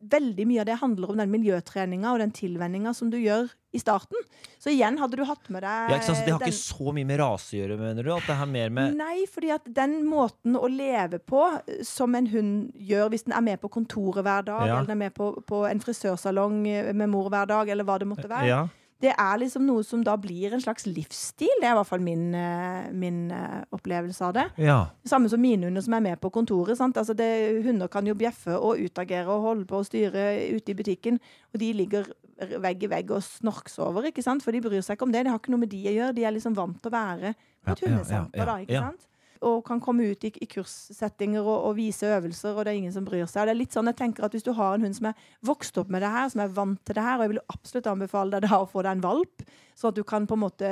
veldig 0.00 0.46
mye 0.48 0.60
av 0.62 0.66
det 0.66 0.76
handler 0.80 1.10
om 1.12 1.16
den 1.20 1.30
miljøtreninga 1.30 2.12
og 2.14 2.18
den 2.22 2.30
tilvenninga 2.32 2.94
som 2.96 3.10
du 3.12 3.18
gjør 3.20 3.50
i 3.72 3.78
starten. 3.78 4.16
Så 4.58 4.72
igjen, 4.72 4.96
hadde 4.98 5.16
du 5.20 5.24
hatt 5.28 5.46
med 5.52 5.62
deg 5.62 5.90
ja 5.92 5.96
ikke 5.98 6.06
sant? 6.08 6.18
Så 6.18 6.24
det 6.24 6.32
har 6.32 6.40
den- 6.40 6.48
ikke 6.48 6.58
så 6.80 6.94
mye 6.96 7.06
med 7.06 7.20
rase 7.20 7.52
å 7.54 7.60
gjøre, 7.60 7.78
mener 7.78 8.02
du? 8.02 8.10
At 8.14 8.26
det 8.26 8.36
har 8.40 8.46
mer 8.46 8.70
med 8.70 8.96
Nei, 8.96 9.26
fordi 9.30 9.50
at 9.54 9.68
den 9.72 10.04
måten 10.08 10.56
å 10.56 10.66
leve 10.68 11.18
på 11.20 11.44
eh, 11.68 11.82
som 11.84 12.14
en 12.14 12.26
hund 12.26 12.72
gjør 12.74 13.10
hvis 13.12 13.24
den 13.28 13.34
er 13.36 13.40
med 13.42 13.60
på 13.60 13.68
kontoret 13.70 14.24
hver 14.24 14.44
dag, 14.44 14.66
Ja. 14.66 14.76
eller 14.78 14.86
den 14.86 14.96
er 14.96 15.02
med 15.10 15.14
på, 15.14 15.44
på 15.44 15.70
en 15.70 15.80
frisørsalong 15.80 16.66
eh, 16.66 16.92
med 16.92 17.08
mor 17.08 17.28
hver 17.30 17.46
dag, 17.46 17.68
eller 17.68 17.84
hva 17.84 17.98
det 17.98 18.08
måtte 18.08 18.28
være, 18.28 18.46
Ja. 18.48 18.68
Det 19.00 19.12
er 19.14 19.38
liksom 19.40 19.64
noe 19.64 19.84
som 19.86 20.02
da 20.04 20.12
blir 20.20 20.52
en 20.52 20.60
slags 20.60 20.84
livsstil. 20.88 21.52
Det 21.60 21.68
er 21.68 21.72
i 21.72 21.78
hvert 21.78 21.88
fall 21.88 22.02
min, 22.04 22.34
eh, 22.36 22.90
min 22.92 23.30
eh, 23.32 23.62
opplevelse 23.72 24.24
av 24.26 24.34
det. 24.36 24.46
ja. 24.60 24.80
Samme 25.08 25.30
som 25.32 25.40
mine 25.40 25.66
hunder 25.66 25.84
som 25.84 25.96
er 25.96 26.04
med 26.04 26.20
på 26.20 26.30
kontoret. 26.30 26.76
Sant? 26.76 26.98
Altså 27.00 27.16
det, 27.16 27.64
hunder 27.64 27.88
kan 27.88 28.06
jo 28.06 28.14
bjeffe 28.14 28.58
og 28.58 28.80
utagere 28.80 29.28
og 29.32 29.46
holde 29.46 29.64
på 29.68 29.80
å 29.80 29.86
styre 29.86 30.26
ute 30.52 30.72
i 30.72 30.76
butikken, 30.76 31.20
og 31.52 31.62
de 31.62 31.72
ligger 31.72 32.12
vegg 32.60 32.84
i 32.84 32.88
vegg 32.88 33.10
og 33.12 33.24
snorksover, 33.24 34.10
ikke 34.10 34.24
sant? 34.24 34.44
For 34.44 34.52
de 34.52 34.62
bryr 34.64 34.84
seg 34.84 34.96
ikke 34.96 35.08
om 35.08 35.12
det. 35.12 35.24
Det 35.24 35.32
har 35.32 35.40
ikke 35.40 35.52
noe 35.52 35.64
med 35.64 35.72
de 35.72 35.80
å 35.90 35.96
gjøre. 35.96 36.16
De 36.16 36.24
er 36.24 36.36
liksom 36.36 36.56
vant 36.56 36.76
til 36.80 36.92
å 36.92 36.96
være 36.96 37.34
på 37.36 37.74
et 37.74 37.84
hundesenter, 37.84 38.46
da, 38.48 38.58
ikke 38.64 38.84
sant? 38.88 39.09
Og 39.42 39.62
kan 39.64 39.80
komme 39.80 40.04
ut 40.10 40.24
i, 40.28 40.30
i 40.44 40.46
kurssettinger 40.52 41.40
og, 41.40 41.64
og 41.70 41.76
vise 41.78 42.04
øvelser, 42.04 42.52
og 42.52 42.64
det 42.66 42.72
er 42.74 42.76
ingen 42.82 42.92
som 42.92 43.06
bryr 43.06 43.24
seg. 43.24 43.40
Og 43.40 43.48
det 43.48 43.54
er 43.54 43.58
litt 43.62 43.72
sånn 43.72 43.88
jeg 43.88 43.96
tenker 43.96 44.26
at 44.26 44.34
Hvis 44.36 44.44
du 44.44 44.52
har 44.52 44.74
en 44.76 44.84
hund 44.84 44.96
som 44.98 45.06
er 45.08 45.14
vokst 45.48 45.78
opp 45.80 45.88
med 45.88 46.02
det 46.04 46.10
her, 46.12 46.28
som 46.28 46.42
er 46.44 46.52
vant 46.58 46.82
til 46.84 46.98
det 46.98 47.04
her, 47.06 47.16
og 47.16 47.24
jeg 47.24 47.32
vil 47.32 47.42
absolutt 47.54 47.88
anbefale 47.88 48.36
deg 48.36 48.44
da 48.50 48.58
å 48.60 48.68
få 48.68 48.82
deg 48.84 48.98
en 48.98 49.04
valp, 49.06 49.46
sånn 49.80 49.94
at 49.94 49.96
du 49.96 50.04
kan 50.04 50.26
på 50.28 50.36
en 50.36 50.42
måte 50.44 50.68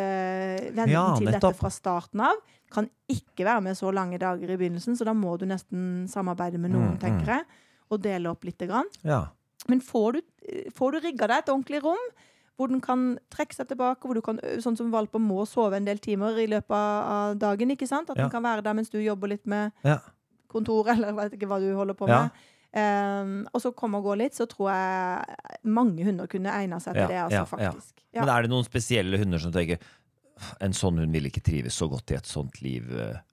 venne 0.76 0.92
Ja, 0.92 1.06
til 1.16 1.30
dette 1.32 1.54
fra 1.56 1.70
starten 1.72 2.20
av. 2.28 2.44
Kan 2.68 2.90
ikke 3.08 3.46
være 3.48 3.64
med 3.64 3.78
så 3.78 3.88
lange 3.94 4.18
dager 4.20 4.50
i 4.52 4.58
begynnelsen, 4.60 4.96
så 5.00 5.06
da 5.08 5.14
må 5.16 5.38
du 5.40 5.46
nesten 5.48 6.04
samarbeide 6.12 6.60
med 6.60 6.74
noen, 6.74 6.90
Mm, 6.92 6.96
mm. 6.98 7.02
tenker 7.06 7.32
jeg, 7.38 7.44
og 7.88 8.02
dele 8.04 8.28
opp 8.30 8.44
lite 8.44 8.68
grann. 8.68 8.88
ja. 9.04 9.24
Men 9.68 9.80
får 9.84 10.12
du, 10.12 10.20
får 10.72 10.92
du 10.94 10.98
rigga 11.02 11.26
deg 11.28 11.38
et 11.42 11.48
ordentlig 11.52 11.80
rom, 11.82 12.04
hvor 12.58 12.68
den 12.72 12.80
kan 12.82 13.18
trekke 13.30 13.54
seg 13.54 13.68
tilbake, 13.70 14.02
hvor 14.02 14.18
du 14.18 14.22
kan, 14.24 14.40
sånn 14.58 14.76
som 14.76 14.90
valper 14.90 15.22
må 15.22 15.44
sove 15.46 15.78
en 15.78 15.86
del 15.86 16.00
timer 16.02 16.36
i 16.42 16.48
løpet 16.50 16.74
av 16.74 17.36
dagen, 17.38 17.70
ikke 17.70 17.86
sant? 17.86 18.10
At 18.10 18.18
Ja. 18.18 18.24
den 18.24 18.32
kan 18.34 18.42
være 18.42 18.64
der 18.66 18.74
mens 18.74 18.90
du 18.90 18.98
jobber 18.98 19.28
litt 19.30 19.46
med 19.46 19.72
Ja. 19.84 20.00
kontor, 20.50 20.88
eller 20.92 21.12
vet 21.14 21.38
ikke 21.38 21.46
hva 21.46 21.60
du 21.62 21.70
holder 21.76 21.94
på 21.94 22.08
Ja. 22.08 22.22
med. 22.26 22.30
Um, 22.78 23.48
og 23.54 23.62
så 23.62 23.72
komme 23.74 23.96
og 23.96 24.04
gå 24.04 24.16
litt, 24.18 24.34
så 24.36 24.44
tror 24.46 24.68
jeg 24.74 25.62
mange 25.64 26.04
hunder 26.04 26.26
kunne 26.28 26.52
egna 26.52 26.76
seg 26.78 26.94
til 26.98 27.08
det, 27.08 27.16
altså, 27.16 27.46
faktisk. 27.56 27.94
Men 28.12 28.28
er 28.28 28.42
det 28.42 28.50
noen 28.50 28.66
spesielle 28.66 29.16
hunder 29.18 29.38
som 29.38 29.52
tenker 29.52 29.78
en 30.60 30.74
sånn 30.76 30.98
hund 31.00 31.12
vil 31.12 31.26
ikke 31.30 31.42
trives 31.42 31.74
så 31.78 31.88
godt 31.90 32.12
i 32.12 32.18
et 32.18 32.28
sånt 32.28 32.60
liv, 32.62 32.84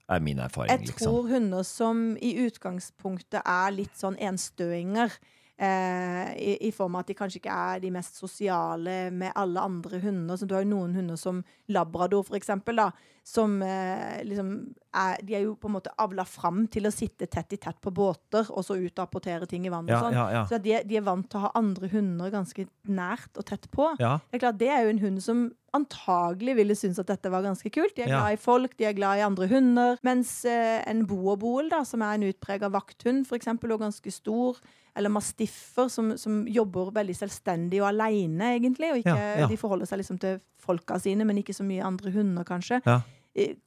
er 0.08 0.20
min 0.20 0.38
erfaring. 0.38 0.70
Jeg 0.70 0.88
liksom. 0.88 1.06
tror 1.06 1.28
hunder 1.28 1.62
som 1.64 2.16
i 2.16 2.32
utgangspunktet 2.46 3.42
er 3.44 3.70
litt 3.76 3.94
sånn 3.98 4.16
enstøinger, 4.18 5.12
eh, 5.58 6.30
i, 6.36 6.56
i 6.68 6.72
form 6.74 6.96
av 6.96 7.04
at 7.04 7.10
de 7.10 7.16
kanskje 7.18 7.40
ikke 7.40 7.58
er 7.72 7.82
de 7.84 7.92
mest 7.94 8.20
sosiale 8.20 8.96
med 9.10 9.32
alle 9.34 9.60
andre 9.60 10.00
hunder. 10.04 10.36
Så 10.36 10.48
du 10.48 10.56
har 10.56 10.64
jo 10.64 10.72
noen 10.74 10.96
hunder 10.96 11.20
som 11.20 11.42
labrador, 11.72 12.26
for 12.28 12.38
eksempel, 12.38 12.80
da, 12.80 12.90
som 13.26 13.62
eh, 13.62 14.22
liksom 14.22 14.50
er, 14.94 15.16
de 15.26 15.34
er 15.34 15.40
jo 15.48 15.56
på 15.58 15.66
en 15.66 15.74
måte 15.74 15.90
avla 15.98 16.22
fram 16.28 16.62
til 16.70 16.86
å 16.86 16.92
sitte 16.94 17.26
tett 17.26 17.56
i 17.56 17.58
tett 17.58 17.80
på 17.82 17.90
båter 17.90 18.46
og 18.52 18.62
så 18.62 18.76
ut 18.78 18.92
og 18.92 19.02
apportere 19.02 19.48
ting 19.50 19.66
i 19.66 19.72
vannet. 19.72 19.90
Ja, 19.90 19.98
og 19.98 20.06
sånn. 20.06 20.14
ja, 20.14 20.26
ja. 20.30 20.42
Så 20.46 20.60
de, 20.62 20.76
de 20.86 21.00
er 21.00 21.04
vant 21.04 21.26
til 21.26 21.40
å 21.40 21.48
ha 21.48 21.50
andre 21.58 21.90
hunder 21.90 22.30
ganske 22.30 22.68
nært 22.86 23.34
og 23.34 23.48
tett 23.50 23.66
på. 23.74 23.90
Det 24.30 24.38
er 24.38 24.44
klart, 24.44 24.60
det 24.62 24.70
er 24.70 24.86
jo 24.86 24.94
en 24.94 25.02
hund 25.02 25.24
som 25.26 25.42
antagelig 25.76 26.54
ville 26.60 26.78
synes 26.78 27.02
at 27.02 27.10
dette 27.10 27.34
var 27.34 27.42
ganske 27.44 27.70
kult. 27.74 27.96
De 27.98 28.06
er 28.06 28.14
glad 28.14 28.38
i 28.38 28.40
folk, 28.40 28.78
de 28.78 28.86
er 28.88 28.96
glad 28.96 29.18
i 29.18 29.26
andre 29.26 29.50
hunder. 29.50 29.98
Mens 30.06 30.38
eh, 30.48 30.78
en 30.86 31.02
boerboel, 31.10 31.68
da, 31.74 31.82
som 31.84 32.06
er 32.06 32.16
en 32.16 32.30
utprega 32.30 32.70
vakthund, 32.72 33.26
eksempel, 33.36 33.74
og 33.74 33.82
ganske 33.82 34.14
stor, 34.14 34.62
eller 34.96 35.12
mastiffer, 35.12 35.90
som, 35.92 36.14
som 36.16 36.44
jobber 36.48 36.94
veldig 36.96 37.18
selvstendig 37.18 37.82
og 37.82 37.90
aleine, 37.90 38.54
egentlig, 38.54 38.94
og 38.94 39.02
ikke, 39.02 39.50
de 39.50 39.58
forholder 39.60 39.90
seg 39.90 40.00
liksom 40.00 40.22
til 40.22 40.38
folka 40.66 40.98
sine, 41.02 41.24
men 41.28 41.38
ikke 41.42 41.54
så 41.56 41.64
mye 41.66 41.84
andre 41.86 42.10
hunder, 42.14 42.44
kanskje, 42.48 42.82
Ja. 42.86 43.00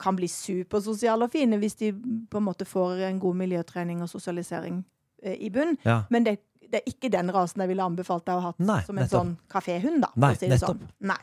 kan 0.01 0.15
bli 0.17 0.27
supersosiale 0.27 1.27
og 1.27 1.31
fine 1.31 1.57
hvis 1.61 1.75
de 1.77 1.91
på 1.93 2.37
en 2.39 2.45
måte 2.47 2.65
får 2.65 3.03
en 3.09 3.19
god 3.21 3.35
miljøtrening 3.37 4.01
og 4.01 4.09
sosialisering 4.09 4.83
eh, 5.23 5.35
i 5.45 5.49
bunn. 5.53 5.75
Ja. 5.85 6.03
Men 6.09 6.23
det, 6.25 6.37
det 6.69 6.81
er 6.83 6.89
ikke 6.91 7.11
den 7.13 7.29
rasen 7.33 7.61
jeg 7.61 7.69
ville 7.71 7.85
anbefalt 7.85 8.25
deg 8.25 8.37
å 8.39 8.47
ha 8.49 8.53
Nei, 8.57 8.79
som 8.85 8.97
en 8.97 9.03
nettopp. 9.05 9.19
sånn 9.19 9.35
kaféhund, 9.49 10.01
da. 10.05 10.09
Nei, 10.15 10.33
si 10.35 10.47
det 10.47 10.55
nettopp. 10.57 10.79
Sånn. 10.81 10.95
Nei. 11.13 11.19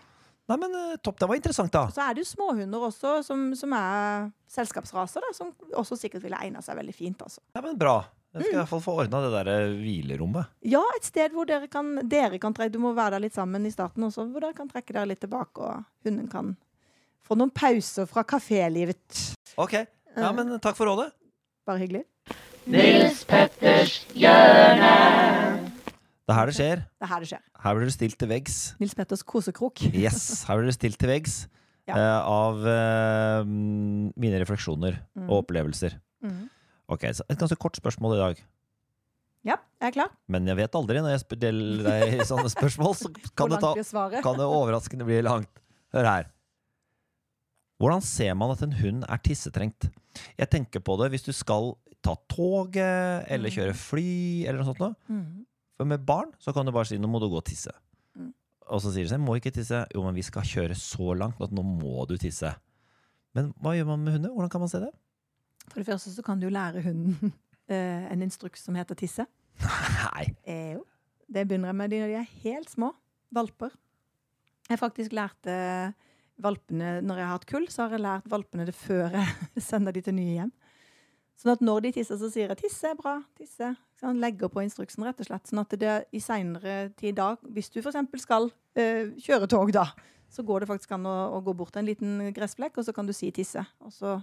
Nei, 0.47 0.57
men 0.63 0.75
eh, 0.79 0.97
topp. 1.03 1.19
Det 1.19 1.27
var 1.27 1.35
interessant, 1.41 1.73
da. 1.75 1.89
Så 1.91 2.03
er 2.05 2.15
det 2.15 2.23
jo 2.23 2.29
småhunder 2.31 2.85
også, 2.87 3.17
som, 3.27 3.49
som 3.59 3.73
er 3.75 4.29
selskapsraser, 4.47 5.25
da, 5.27 5.33
som 5.35 5.51
også 5.75 5.99
sikkert 5.99 6.23
ville 6.23 6.39
egna 6.39 6.63
seg 6.63 6.79
veldig 6.79 6.95
fint. 6.95 7.23
Altså. 7.27 7.43
Ja, 7.57 7.63
men 7.67 7.75
Bra. 7.81 7.97
Jeg 8.37 8.43
Mm. 8.43 8.45
skal 8.45 8.53
i 8.53 8.61
hvert 8.61 8.69
fall 8.69 8.81
få 8.85 8.95
ordna 9.01 9.21
det 9.25 9.31
der 9.33 9.49
eh, 9.49 9.75
hvilerommet. 9.81 10.47
Ja, 10.69 10.83
et 10.97 11.05
sted 11.09 11.33
hvor 11.33 11.47
dere 11.49 11.69
kan, 11.73 11.95
dere 12.05 12.39
kan 12.39 12.53
tre, 12.53 12.69
Du 12.69 12.79
må 12.83 12.93
være 12.95 13.17
der 13.17 13.21
litt 13.25 13.33
sammen 13.35 13.65
i 13.65 13.71
starten 13.73 14.05
også, 14.05 14.27
hvor 14.31 14.41
dere 14.45 14.53
kan 14.53 14.69
trekke 14.69 14.93
dere 14.93 15.07
litt 15.09 15.21
tilbake, 15.25 15.57
og 15.65 15.85
hunden 16.05 16.29
kan 16.29 16.51
få 17.27 17.35
noen 17.41 17.51
pauser 17.51 18.05
fra 18.07 18.23
kafélivet. 18.29 19.35
Ok, 19.57 19.73
ja, 20.17 20.33
men 20.37 20.59
takk 20.61 20.77
for 20.77 20.85
rådet. 20.87 21.09
Bare 21.67 21.81
hyggelig. 21.81 22.05
Nils 22.67 23.25
Petters 23.25 24.05
hjørne. 24.13 24.93
Det 26.27 26.35
er 26.35 26.39
her 26.41 26.47
det 26.51 26.55
skjer. 26.59 26.81
Det 26.99 27.07
er 27.07 27.11
her 27.13 27.21
det 27.23 27.29
skjer. 27.31 27.43
Her 27.63 27.75
blir 27.79 27.87
du 27.89 27.95
stilt 27.95 28.17
til 28.19 28.29
veggs. 28.29 28.57
Nils 28.83 28.95
Petters 28.99 29.23
kosekrok. 29.23 29.81
Yes, 29.95 30.43
her 30.49 30.59
blir 30.59 30.67
du 30.69 30.75
stilt 30.77 30.99
til 30.99 31.09
veggs 31.09 31.47
Ja. 31.87 31.95
uh, 31.95 32.27
av 32.27 32.65
uh, 32.67 33.45
mine 33.47 34.41
refleksjoner 34.43 34.99
og 35.29 35.45
opplevelser. 35.45 35.95
Mhm. 36.27 36.49
Ok, 36.89 37.07
så 37.19 37.25
Et 37.29 37.39
ganske 37.39 37.59
kort 37.59 37.77
spørsmål 37.79 38.15
i 38.17 38.21
dag. 38.21 38.45
Ja, 39.47 39.57
jeg 39.81 39.89
er 39.89 39.95
klar. 39.95 40.11
Men 40.31 40.47
jeg 40.51 40.59
vet 40.59 40.75
aldri 40.75 41.03
når 41.03 41.15
jeg 41.15 41.23
stiller 41.23 41.87
deg 41.87 42.23
sånne 42.27 42.51
spørsmål, 42.51 42.95
så 42.99 43.11
kan 43.39 43.53
det, 43.53 43.61
ta, 43.63 43.75
kan 44.25 44.39
det 44.39 44.47
overraskende 44.47 45.07
bli 45.07 45.21
langt. 45.23 45.63
Hør 45.95 46.09
her. 46.11 46.31
Hvordan 47.79 48.03
ser 48.03 48.35
man 48.39 48.55
at 48.55 48.63
en 48.65 48.75
hund 48.79 49.05
er 49.07 49.21
tissetrengt? 49.23 49.91
Jeg 50.39 50.49
tenker 50.51 50.83
på 50.83 50.97
det 50.99 51.11
hvis 51.13 51.27
du 51.27 51.33
skal 51.37 51.75
ta 52.05 52.15
toget 52.31 53.27
eller 53.33 53.53
kjøre 53.53 53.75
fly 53.77 54.09
eller 54.47 54.63
noe 54.63 54.71
sånt. 54.71 54.83
noe. 54.83 54.97
Mhm. 55.13 55.45
For 55.77 55.85
med 55.85 56.07
barn 56.09 56.31
så 56.41 56.55
kan 56.57 56.65
du 56.65 56.73
bare 56.73 56.89
si 56.89 56.97
'nå 56.97 57.07
må 57.07 57.21
du 57.21 57.29
gå 57.29 57.37
og 57.37 57.45
tisse'. 57.45 57.75
Mm. 58.17 58.33
Og 58.73 58.81
så 58.81 58.93
sier 58.95 59.05
de 59.05 59.11
seg 59.11 59.21
'må 59.21 59.37
ikke 59.37 59.53
tisse'. 59.53 59.85
Jo, 59.95 60.03
men 60.03 60.15
vi 60.15 60.23
skal 60.25 60.43
kjøre 60.43 60.73
så 60.75 61.13
langt 61.15 61.41
at 61.41 61.53
nå 61.53 61.63
må 61.63 62.07
du 62.09 62.17
tisse. 62.17 62.49
Men 63.35 63.53
hva 63.61 63.77
gjør 63.77 63.87
man 63.87 64.01
med 64.05 64.13
hunder? 64.15 64.31
Hvordan 64.33 64.51
kan 64.51 64.61
man 64.61 64.69
se 64.73 64.81
det? 64.81 64.91
For 65.71 65.81
det 65.81 65.89
første 65.89 66.13
så 66.15 66.25
kan 66.25 66.41
du 66.41 66.49
lære 66.53 66.85
hunden 66.87 67.33
eh, 67.73 68.07
en 68.13 68.23
instruks 68.23 68.65
som 68.67 68.79
heter 68.79 68.99
tisse. 68.99 69.27
Nei. 69.63 70.29
Eh, 70.45 70.73
jo. 70.77 70.85
Det 71.27 71.47
begynner 71.49 71.73
jeg 71.73 71.81
med 71.81 71.91
de 71.91 72.03
når 72.03 72.13
de 72.13 72.19
er 72.21 72.35
helt 72.45 72.71
små. 72.71 72.93
Valper. 73.35 73.73
Jeg 74.71 74.79
faktisk 74.79 75.15
lært 75.15 75.49
eh, 75.51 75.95
valpene 76.43 77.01
Når 77.03 77.19
jeg 77.19 77.27
har 77.27 77.35
hatt 77.35 77.49
kull, 77.49 77.67
så 77.73 77.87
har 77.87 77.97
jeg 77.97 78.05
lært 78.05 78.31
valpene 78.31 78.67
det 78.69 78.75
før 78.77 79.15
jeg 79.15 79.65
sender 79.71 79.95
de 79.95 80.03
til 80.05 80.17
nye 80.17 80.37
hjem. 80.41 80.55
Sånn 81.37 81.53
at 81.53 81.63
når 81.65 81.85
de 81.85 81.93
tisser, 81.99 82.17
så 82.17 82.31
sier 82.33 82.49
jeg 82.49 82.59
'tisse 82.63 82.95
bra'. 82.97 83.21
tisse. 83.37 83.75
Så 83.97 84.09
han 84.09 84.21
legger 84.21 84.49
på 84.49 84.63
instruksen, 84.65 85.05
rett 85.05 85.21
og 85.21 85.29
slett. 85.29 85.49
Sånn 85.49 85.61
at 85.61 85.75
det 85.77 85.97
i 86.13 86.21
seinere 86.21 86.93
tid 86.97 87.17
da, 87.17 87.35
hvis 87.45 87.69
du 87.73 87.81
f.eks. 87.81 87.99
skal 88.23 88.49
øh, 88.49 89.13
kjøre 89.21 89.49
tog, 89.49 89.73
da, 89.73 89.91
så 90.33 90.43
går 90.43 90.65
det 90.65 90.69
faktisk 90.69 90.93
an 90.97 91.05
å, 91.09 91.17
å 91.37 91.43
gå 91.45 91.53
bort 91.57 91.75
til 91.75 91.85
en 91.85 91.91
liten 91.91 92.33
gressflekk, 92.37 92.81
og 92.81 92.89
så 92.89 92.93
kan 92.97 93.07
du 93.07 93.13
si 93.13 93.31
'tisse'. 93.31 93.65
Og 93.85 93.93
så 93.93 94.17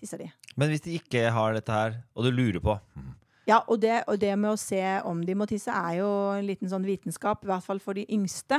tisser 0.00 0.18
de. 0.18 0.30
Men 0.56 0.68
hvis 0.72 0.82
de 0.86 0.96
ikke 0.98 1.30
har 1.32 1.54
dette 1.56 1.72
her, 1.72 2.00
og 2.14 2.24
du 2.24 2.30
lurer 2.30 2.60
på 2.60 2.78
hm, 2.94 3.12
Ja, 3.46 3.60
og 3.68 3.78
det, 3.80 4.02
og 4.10 4.18
det 4.18 4.32
med 4.38 4.50
å 4.50 4.58
se 4.58 4.80
om 5.06 5.20
de 5.24 5.34
må 5.38 5.46
tisse, 5.46 5.70
er 5.70 6.00
jo 6.00 6.08
en 6.34 6.46
liten 6.48 6.68
sånn 6.68 6.82
vitenskap, 6.86 7.44
i 7.44 7.46
hvert 7.46 7.62
fall 7.64 7.78
for 7.78 7.94
de 7.94 8.02
yngste. 8.10 8.58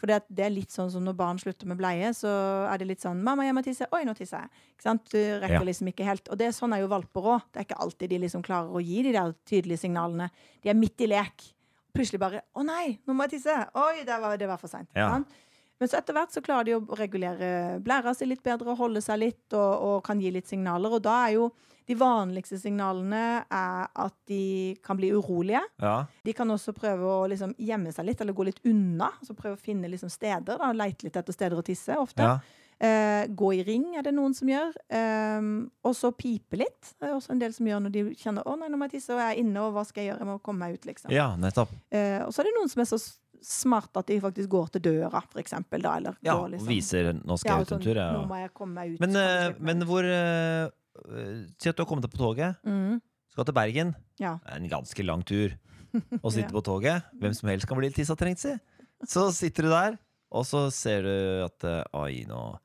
For 0.00 0.06
det, 0.06 0.22
det 0.32 0.44
er 0.46 0.52
litt 0.54 0.70
sånn 0.72 0.88
som 0.88 1.02
når 1.04 1.16
barn 1.18 1.38
slutter 1.42 1.66
med 1.68 1.76
bleie, 1.76 2.08
så 2.16 2.30
er 2.70 2.78
det 2.78 2.86
litt 2.88 3.02
sånn 3.02 3.18
'Mamma, 3.20 3.44
jeg 3.44 3.54
må 3.54 3.62
tisse.' 3.66 3.88
'Oi, 3.92 4.04
nå 4.08 4.14
tisser 4.16 4.38
jeg.' 4.46 4.50
Ikke 4.78 4.82
sant? 4.86 5.10
Du 5.10 5.18
rekker 5.18 5.60
Ja. 5.60 5.66
liksom 5.66 5.88
ikke 5.92 6.06
helt. 6.06 6.28
Og 6.30 6.38
det, 6.38 6.54
sånn 6.54 6.72
er 6.72 6.80
jo 6.80 6.88
valper 6.88 7.20
òg. 7.20 7.42
Det 7.52 7.60
er 7.60 7.66
ikke 7.66 7.82
alltid 7.84 8.08
de 8.08 8.18
liksom 8.18 8.42
klarer 8.42 8.70
å 8.72 8.80
gi 8.80 9.02
de 9.02 9.12
der 9.12 9.34
tydelige 9.44 9.78
signalene. 9.82 10.30
De 10.62 10.70
er 10.70 10.74
midt 10.74 11.00
i 11.00 11.06
lek. 11.10 11.52
Plutselig 11.92 12.20
bare 12.20 12.40
'Å 12.54 12.64
nei, 12.64 12.98
nå 13.06 13.12
må 13.12 13.28
jeg 13.28 13.40
tisse'. 13.42 13.68
'Oi, 13.74 14.04
det 14.06 14.20
var, 14.20 14.36
det 14.38 14.48
var 14.48 14.56
for 14.56 14.68
seint'. 14.68 14.88
Ja. 14.96 15.18
Men 15.80 15.88
så 15.88 15.96
etter 15.96 16.16
hvert 16.16 16.34
så 16.34 16.42
klarer 16.44 16.68
de 16.68 16.76
å 16.76 16.98
regulere 16.98 17.80
blæra 17.80 18.12
si 18.14 18.28
litt 18.28 18.42
bedre 18.44 18.76
holde 18.76 19.00
seg 19.04 19.22
litt 19.22 19.56
og, 19.56 19.72
og 19.80 19.98
kan 20.04 20.20
gi 20.20 20.32
litt 20.34 20.50
signaler. 20.50 20.92
Og 20.92 21.02
da 21.04 21.16
er 21.26 21.38
jo 21.38 21.50
de 21.88 21.96
vanligste 21.98 22.58
signalene 22.60 23.22
er 23.42 23.88
at 24.04 24.14
de 24.30 24.76
kan 24.84 24.98
bli 25.00 25.08
urolige. 25.16 25.62
Ja. 25.82 26.04
De 26.22 26.34
kan 26.36 26.52
også 26.52 26.74
prøve 26.76 27.08
å 27.08 27.24
liksom 27.32 27.56
gjemme 27.58 27.90
seg 27.96 28.06
litt, 28.06 28.20
eller 28.22 28.36
gå 28.36 28.46
litt 28.46 28.60
unna. 28.68 29.08
Altså 29.16 29.34
prøve 29.38 29.56
å 29.56 29.62
finne 29.62 29.90
liksom 29.90 30.12
steder, 30.12 30.60
da, 30.60 30.70
leite 30.76 31.08
litt 31.08 31.16
etter 31.18 31.34
steder 31.34 31.58
å 31.58 31.66
tisse 31.66 31.98
ofte. 31.98 32.26
ja. 32.28 32.40
Eh, 32.80 33.26
gå 33.36 33.50
i 33.52 33.58
ring 33.60 33.90
er 33.92 34.06
det 34.06 34.14
noen 34.16 34.32
som 34.32 34.48
gjør. 34.48 34.70
Eh, 34.88 35.48
og 35.84 35.96
så 35.96 36.08
pipe 36.16 36.56
litt. 36.56 36.94
Det 36.96 37.10
er 37.10 37.12
også 37.12 37.34
en 37.34 37.42
del 37.42 37.52
som 37.52 37.66
gjør 37.68 37.82
når 37.84 37.92
de 37.92 38.04
kjenner 38.16 38.46
'Å 38.46 38.54
nei, 38.56 38.70
nå 38.72 38.78
må 38.80 38.88
jeg 38.88 38.94
tisse, 38.96 39.12
og 39.12 39.20
jeg 39.20 39.36
er 39.36 39.40
inne, 39.42 39.60
og 39.60 39.74
hva 39.74 39.84
skal 39.84 40.00
jeg 40.00 40.12
gjøre? 40.12 40.20
Jeg 40.24 40.30
må 40.30 40.38
komme 40.40 40.64
meg 40.64 40.78
ut', 40.78 40.86
liksom. 40.88 41.12
ja, 41.12 41.36
nettopp. 41.36 41.74
Eh, 41.92 42.24
og 42.24 42.32
så 42.32 42.40
er 42.40 42.48
det 42.48 42.56
noen 42.56 42.72
som 42.72 42.80
er 42.80 42.88
så 42.88 42.96
s- 43.40 43.62
smarte 43.64 43.96
at 43.98 44.06
de 44.06 44.20
faktisk 44.20 44.48
går 44.48 44.70
til 44.72 44.80
døra, 44.82 45.22
for 45.30 45.40
eksempel. 45.42 45.82
Da, 45.82 45.96
eller 45.96 46.16
Ja, 46.22 46.34
går 46.36 46.50
liksom- 46.52 46.68
viser 46.68 47.12
'nå 47.12 47.38
skal 47.38 47.50
ja, 47.50 47.56
jeg 47.58 47.62
ut 47.66 47.72
en 47.72 47.78
sånn, 47.78 47.86
tur'. 47.86 48.12
Nå 48.12 48.28
må 48.28 48.36
jeg 48.42 48.54
komme 48.54 48.74
meg 48.74 48.92
ut. 48.94 49.00
Men, 49.00 49.16
eh, 49.16 49.52
men 49.58 49.80
hvor 49.82 50.04
eh, 50.04 50.70
Si 51.58 51.68
at 51.70 51.76
du 51.76 51.82
har 51.82 51.86
kommet 51.86 52.02
deg 52.02 52.10
på 52.12 52.18
toget, 52.18 52.56
Mhm. 52.66 53.00
skal 53.30 53.44
til 53.44 53.54
Bergen. 53.54 53.94
Ja. 54.18 54.38
Det 54.44 54.52
er 54.52 54.56
en 54.56 54.68
ganske 54.68 55.04
lang 55.06 55.22
tur. 55.24 55.52
Og 56.24 56.32
sitte 56.32 56.52
Ja. 56.52 56.60
på 56.60 56.62
toget. 56.62 57.02
Hvem 57.18 57.34
som 57.34 57.48
helst 57.48 57.66
kan 57.66 57.78
bli 57.78 57.88
litt 57.88 57.96
tissetrengt, 57.96 58.38
si. 58.38 58.54
Så 59.06 59.32
sitter 59.32 59.62
du 59.62 59.68
der, 59.70 59.98
og 60.30 60.44
så 60.44 60.70
ser 60.70 61.02
du 61.02 61.44
at 61.44 61.64
eh, 61.64 61.84
Oi, 61.94 62.24
nå 62.28 62.58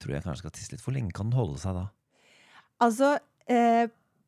tror 0.00 0.12
jeg 0.12 0.22
kanskje 0.24 0.36
skal 0.38 0.50
tisse 0.50 0.72
litt. 0.72 0.80
Hvor 0.82 0.92
lenge 0.94 1.12
kan 1.12 1.30
den 1.30 1.38
holde 1.38 1.58
seg 1.58 1.74
da? 1.74 1.88
Altså, 2.80 3.18
eh, 3.48 3.86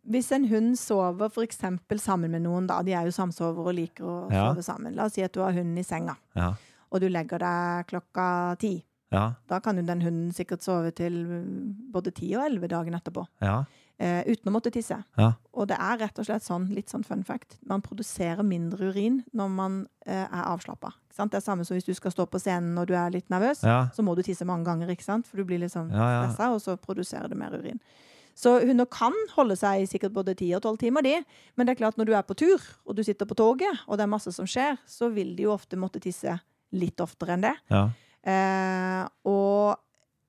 hvis 0.08 0.32
en 0.32 0.44
hund 0.50 0.76
sover 0.78 1.30
for 1.30 1.44
eksempel 1.46 1.98
sammen 2.02 2.30
med 2.34 2.42
noen, 2.42 2.66
da, 2.66 2.80
de 2.82 2.92
er 2.92 3.04
jo 3.06 3.10
samsovere 3.14 3.66
og 3.70 3.74
liker 3.74 4.04
å 4.04 4.30
Ja. 4.32 4.48
sove 4.52 4.62
sammen. 4.62 4.94
La 4.96 5.04
oss 5.04 5.12
si 5.14 5.22
at 5.22 5.32
du 5.32 5.40
har 5.40 5.52
hunden 5.52 5.78
i 5.78 5.82
senga, 5.86 6.16
Ja. 6.34 6.54
og 6.90 7.00
du 7.00 7.08
legger 7.08 7.38
deg 7.38 7.86
klokka 7.86 8.58
ti. 8.58 8.84
Ja. 9.12 9.34
Da 9.46 9.60
kan 9.60 9.76
jo 9.76 9.82
den 9.82 10.00
hunden 10.00 10.32
sikkert 10.32 10.62
sove 10.62 10.90
til 10.94 11.12
både 11.92 12.12
ti 12.14 12.34
og 12.34 12.46
elleve 12.50 12.66
dagen 12.68 12.94
etterpå, 12.94 13.26
Ja. 13.42 13.64
eh, 14.00 14.24
uten 14.24 14.50
å 14.50 14.52
måtte 14.60 14.72
tisse. 14.72 15.04
Ja. 15.18 15.34
Og 15.54 15.68
det 15.68 15.76
er 15.78 15.98
rett 15.98 16.18
og 16.18 16.24
slett 16.24 16.42
sånn, 16.42 16.74
litt 16.74 16.88
sånn 16.88 17.04
fun 17.04 17.22
fact, 17.22 17.58
man 17.64 17.82
produserer 17.82 18.42
mindre 18.42 18.90
urin 18.90 19.22
når 19.34 19.48
man 19.50 19.86
eh, 20.06 20.24
er 20.24 20.42
avslappa. 20.44 20.92
Det 21.14 21.34
er 21.34 21.40
samme 21.40 21.64
som 21.64 21.76
hvis 21.76 21.84
du 21.84 21.92
skal 21.94 22.10
stå 22.10 22.26
på 22.26 22.40
scenen 22.40 22.74
når 22.74 22.86
du 22.86 22.94
er 22.94 23.10
litt 23.10 23.28
nervøs, 23.28 23.60
så 23.60 24.02
må 24.02 24.16
du 24.16 24.22
tisse 24.22 24.44
mange 24.46 24.64
ganger, 24.64 24.88
ikke 24.88 25.04
sant? 25.04 25.26
For 25.26 25.36
du 25.36 25.44
blir 25.44 25.60
litt 25.60 25.70
sånn 25.72 25.90
stressa, 25.90 26.50
og 26.54 26.60
så 26.60 26.76
produserer 26.76 27.28
du 27.28 27.36
mer 27.36 27.50
urin. 27.50 27.78
Så 28.34 28.54
hunder 28.64 28.86
kan 28.86 29.12
holde 29.36 29.56
seg 29.60 29.82
i 29.82 29.86
sikkert 29.90 30.12
både 30.16 30.34
10 30.34 30.54
og 30.56 30.62
12 30.62 30.78
timer, 30.78 31.02
de. 31.04 31.18
Men 31.56 31.66
det 31.68 31.74
er 31.74 31.80
klart, 31.82 31.96
når 32.00 32.08
du 32.08 32.12
er 32.16 32.22
på 32.22 32.34
tur, 32.38 32.60
og 32.86 32.96
du 32.96 33.02
sitter 33.04 33.26
på 33.28 33.34
toget, 33.36 33.82
og 33.86 33.98
det 33.98 34.06
er 34.06 34.12
masse 34.14 34.32
som 34.32 34.46
skjer, 34.48 34.78
så 34.88 35.10
vil 35.12 35.34
de 35.36 35.42
jo 35.44 35.52
ofte 35.52 35.76
måtte 35.76 36.00
tisse 36.00 36.38
litt 36.72 37.00
oftere 37.04 37.34
enn 37.36 37.42
det. 37.48 37.56
ja. 37.70 37.88
Eh, 38.22 39.04
og 39.26 39.78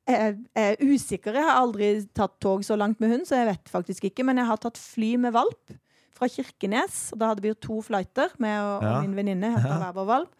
jeg 0.09 0.33
er 0.57 0.79
usikker. 0.81 1.35
Jeg 1.37 1.45
har 1.45 1.59
aldri 1.61 1.91
tatt 2.17 2.39
tog 2.41 2.63
så 2.65 2.75
langt 2.75 2.99
med 2.99 3.11
hund, 3.13 3.27
så 3.29 3.37
jeg 3.37 3.47
vet 3.51 3.69
faktisk 3.71 4.07
ikke. 4.09 4.25
Men 4.25 4.41
jeg 4.41 4.49
har 4.49 4.57
tatt 4.57 4.79
fly 4.81 5.13
med 5.21 5.31
valp 5.35 5.75
fra 6.17 6.27
Kirkenes. 6.27 7.11
Og 7.13 7.19
da 7.21 7.29
hadde 7.29 7.41
vi 7.45 7.51
jo 7.53 7.59
to 7.61 7.77
flighter 7.85 8.33
med 8.41 8.57
og, 8.59 8.81
Ja. 8.83 8.95
og 8.97 9.05
min 9.05 9.15
venninne. 9.15 9.53
hver 9.61 9.93
vår 9.93 10.05
valp. 10.09 10.33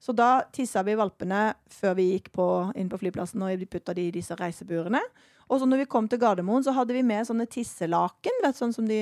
Så 0.00 0.14
da 0.16 0.42
tissa 0.54 0.82
vi 0.86 0.94
valpene 0.96 1.54
før 1.68 1.94
vi 1.98 2.06
gikk 2.18 2.30
på, 2.32 2.46
inn 2.74 2.88
på 2.88 2.98
flyplassen 3.02 3.42
og 3.42 3.58
vi 3.58 3.66
putta 3.66 3.92
de 3.92 4.06
i 4.08 4.14
disse 4.14 4.32
reiseburene. 4.38 5.02
Og 5.50 5.58
så 5.58 5.66
når 5.66 5.82
vi 5.82 5.86
kom 5.90 6.06
til 6.06 6.20
Gardermoen, 6.22 6.62
så 6.62 6.72
hadde 6.76 6.94
vi 6.94 7.02
med 7.06 7.26
sånne 7.26 7.46
tisselaken. 7.50 8.36
Vet, 8.44 8.58
sånn 8.58 8.74
som, 8.74 8.86
de, 8.86 9.00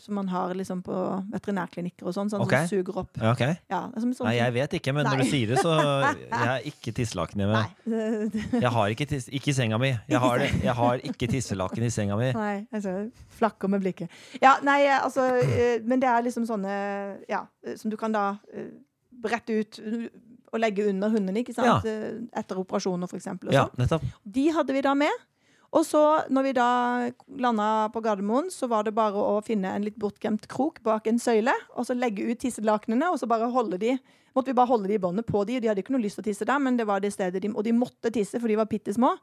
som 0.00 0.16
man 0.16 0.30
har 0.32 0.54
liksom 0.56 0.80
på 0.86 1.00
veterinærklinikker 1.34 2.08
og 2.08 2.16
sånn. 2.16 2.30
Sånn 2.32 2.44
okay. 2.46 2.64
som 2.64 2.80
suger 2.80 3.02
opp. 3.02 3.12
Okay. 3.34 3.58
Ja, 3.72 3.82
som 3.92 4.14
sånn, 4.16 4.30
Nei, 4.30 4.38
jeg 4.38 4.54
vet 4.56 4.76
ikke, 4.78 4.94
men 4.96 5.08
når 5.08 5.20
du 5.20 5.28
sier 5.28 5.52
det, 5.52 5.60
så 5.60 5.76
Jeg 6.06 6.40
har 6.40 6.64
ikke 6.70 6.94
tisselaken 6.96 7.44
hjemme. 7.44 7.60
Nei. 7.60 8.46
Jeg 8.56 8.72
har 8.78 8.96
ikke 8.96 9.08
tiss... 9.10 9.28
Ikke 9.36 9.52
i 9.52 9.56
senga 9.56 9.80
mi. 9.82 9.92
Jeg 10.08 10.22
har, 10.22 10.40
det. 10.40 10.50
jeg 10.64 10.76
har 10.80 11.04
ikke 11.12 11.28
tisselaken 11.34 11.84
i 11.84 11.92
senga 11.92 12.16
mi. 12.20 12.30
Nei, 12.36 12.56
altså 12.72 12.96
flakker 13.36 13.72
med 13.72 13.84
blikket. 13.84 14.20
Ja, 14.40 14.56
nei, 14.64 14.80
altså 14.96 15.28
eh, 15.42 15.82
Men 15.84 16.00
det 16.00 16.08
er 16.08 16.24
liksom 16.24 16.46
sånne 16.48 16.72
Ja, 17.28 17.44
som 17.76 17.92
du 17.92 17.98
kan 18.00 18.14
da 18.16 18.30
eh, 18.54 18.72
brette 19.20 19.60
ut 19.60 19.80
og 20.56 20.60
legge 20.62 20.86
under 20.88 21.12
hundene, 21.12 21.42
ikke 21.42 21.54
sant? 21.56 21.86
Ja. 21.86 22.08
Eh, 22.08 22.20
Etter 22.40 22.60
operasjoner, 22.60 23.10
eksempel. 23.18 23.52
Ja, 23.54 23.66
sånn. 23.66 23.82
nettopp. 23.82 24.06
De 24.36 24.46
hadde 24.56 24.76
vi 24.76 24.84
da 24.86 24.94
med. 24.98 25.24
Og 25.74 25.86
så, 25.86 26.02
når 26.30 26.46
vi 26.46 26.52
da 26.56 26.68
landa 27.42 27.70
på 27.94 28.02
Gardermoen, 28.04 28.50
så 28.54 28.68
var 28.70 28.86
det 28.86 28.94
bare 28.96 29.18
å 29.18 29.40
finne 29.44 29.72
en 29.74 29.86
litt 29.86 29.98
bortgjemt 30.00 30.46
krok 30.52 30.78
bak 30.86 31.08
en 31.10 31.18
søyle, 31.22 31.54
og 31.74 31.88
så 31.88 31.96
legge 31.96 32.26
ut 32.28 32.40
tisselakenene, 32.42 33.10
og 33.10 33.18
så 33.20 33.28
bare 33.30 33.50
holde 33.52 33.80
de 33.82 33.96
Måtte 34.36 34.52
vi 34.52 34.56
bare 34.58 34.68
holde 34.68 34.88
de 34.90 34.98
i 34.98 35.00
båndet 35.00 35.24
på 35.24 35.46
de. 35.48 35.54
De 35.64 35.68
hadde 35.70 35.80
ikke 35.80 35.94
noe 35.94 36.02
lyst 36.02 36.18
til 36.18 36.20
å 36.20 36.26
tisse 36.26 36.44
der, 36.44 36.58
men 36.60 36.76
det 36.76 36.84
var 36.84 37.00
det 37.00 37.08
stedet 37.14 37.40
de 37.40 37.48
Og 37.54 37.64
de 37.64 37.72
måtte 37.72 38.10
tisse, 38.12 38.36
for 38.36 38.52
de 38.52 38.58
var 38.58 38.68
bitte 38.68 38.92
små. 38.92 39.14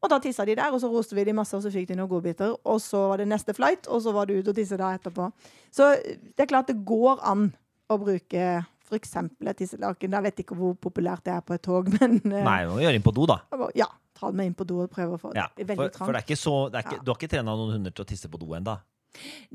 Og 0.00 0.08
da 0.08 0.16
tissa 0.18 0.46
de 0.48 0.54
der, 0.56 0.72
og 0.72 0.80
så 0.80 0.88
roste 0.88 1.12
vi 1.14 1.26
de 1.28 1.34
masse, 1.36 1.52
og 1.56 1.60
så 1.60 1.72
fikk 1.74 1.90
de 1.90 1.98
noen 1.98 2.08
godbiter. 2.08 2.54
Og 2.64 2.80
så 2.80 3.02
var 3.10 3.20
det 3.20 3.28
neste 3.28 3.52
flight, 3.52 3.84
og 3.92 4.00
så 4.00 4.14
var 4.16 4.30
det 4.30 4.38
ut 4.38 4.48
og 4.48 4.56
tisse 4.56 4.78
der 4.80 4.96
etterpå. 4.96 5.28
Så 5.70 5.90
det 6.00 6.46
er 6.46 6.48
klart 6.48 6.72
det 6.72 6.78
går 6.88 7.20
an 7.20 7.50
å 7.92 7.98
bruke 8.00 8.64
f.eks. 8.86 9.14
et 9.20 9.60
tisselaken. 9.60 10.16
Jeg 10.18 10.26
vet 10.28 10.42
ikke 10.44 10.56
hvor 10.58 10.74
populært 10.80 11.26
det 11.26 11.34
er 11.34 11.44
på 11.46 11.56
et 11.56 11.64
tog, 11.66 11.90
men 11.98 12.18
uh, 12.24 12.40
Nei, 12.40 12.58
må 12.70 12.80
gjøre 12.82 12.98
inn 12.98 13.06
på 13.06 13.14
do, 13.16 13.28
da. 13.30 13.40
ja. 13.78 13.90
Ta 14.16 14.30
det 14.32 14.38
med 14.38 14.48
inn 14.48 14.54
på 14.56 14.64
do 14.64 14.78
og 14.80 14.88
prøve 14.88 15.18
å 15.18 15.20
få 15.20 15.28
det 15.34 15.42
Ja, 15.42 15.50
for, 15.52 15.90
for 15.98 16.16
det 16.16 16.22
er 16.22 16.24
ikke 16.24 16.38
så 16.40 16.52
det 16.72 16.78
er 16.78 16.86
ikke, 16.86 16.94
Ja. 16.96 17.02
Du 17.04 17.10
har 17.12 17.18
ikke 17.18 17.28
trena 17.34 17.52
noen 17.52 17.74
hunder 17.76 17.92
til 17.92 18.06
å 18.06 18.08
tisse 18.08 18.30
på 18.32 18.40
do 18.40 18.54
ennå? 18.56 18.78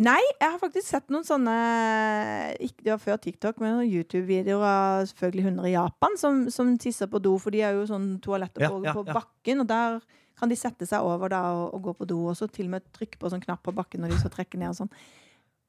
Nei, 0.02 0.22
jeg 0.40 0.48
har 0.48 0.58
faktisk 0.62 0.88
sett 0.88 1.12
noen 1.14 1.26
sånne 1.26 1.56
ikke, 2.66 2.86
Det 2.86 2.94
var 2.94 3.02
før 3.02 3.20
TikTok, 3.22 3.60
men 3.62 3.76
noen 3.78 3.90
YouTube-videoer 3.90 4.66
av 4.66 5.04
selvfølgelig 5.12 5.46
hunder 5.50 5.70
i 5.70 5.76
Japan 5.76 6.18
som, 6.22 6.44
som 6.54 6.72
tisser 6.82 7.10
på 7.12 7.22
do, 7.24 7.36
for 7.42 7.54
de 7.54 7.62
har 7.66 7.78
jo 7.78 7.86
sånn 7.90 8.16
toaletter 8.24 8.66
på, 8.68 8.82
ja, 8.86 8.96
på 8.98 9.06
bakken, 9.10 9.64
og 9.64 9.70
der 9.70 10.00
kan 10.40 10.50
de 10.50 10.58
sette 10.58 10.88
seg 10.90 11.06
over 11.06 11.30
da 11.30 11.42
og, 11.54 11.68
og 11.78 11.90
gå 11.90 11.96
på 12.00 12.10
do, 12.10 12.22
og 12.32 12.38
så 12.38 12.50
til 12.50 12.70
og 12.70 12.78
med 12.78 12.88
trykke 12.96 13.20
på 13.22 13.30
sånn 13.34 13.44
knapp 13.44 13.62
på 13.68 13.76
bakken 13.78 14.02
når 14.02 14.16
de 14.16 14.22
skal 14.24 14.34
trekke 14.34 14.62
ned 14.62 14.74
og 14.74 14.80
sånn. 14.82 14.94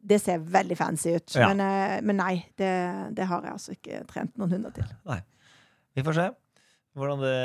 Det 0.02 0.18
ser 0.18 0.42
veldig 0.42 0.76
fancy 0.76 1.12
ut, 1.14 1.34
Ja. 1.38 1.52
men, 1.52 1.60
eh, 1.62 2.00
men 2.02 2.18
nei, 2.18 2.46
det, 2.58 2.70
det 3.14 3.26
har 3.30 3.44
jeg 3.46 3.52
altså 3.52 3.74
ikke 3.76 4.00
trent 4.10 4.36
noen 4.40 4.56
hunder 4.56 4.74
til. 4.74 4.88
Vi 5.94 6.02
får 6.02 6.16
se 6.16 6.30
hvordan 6.98 7.22
det, 7.22 7.36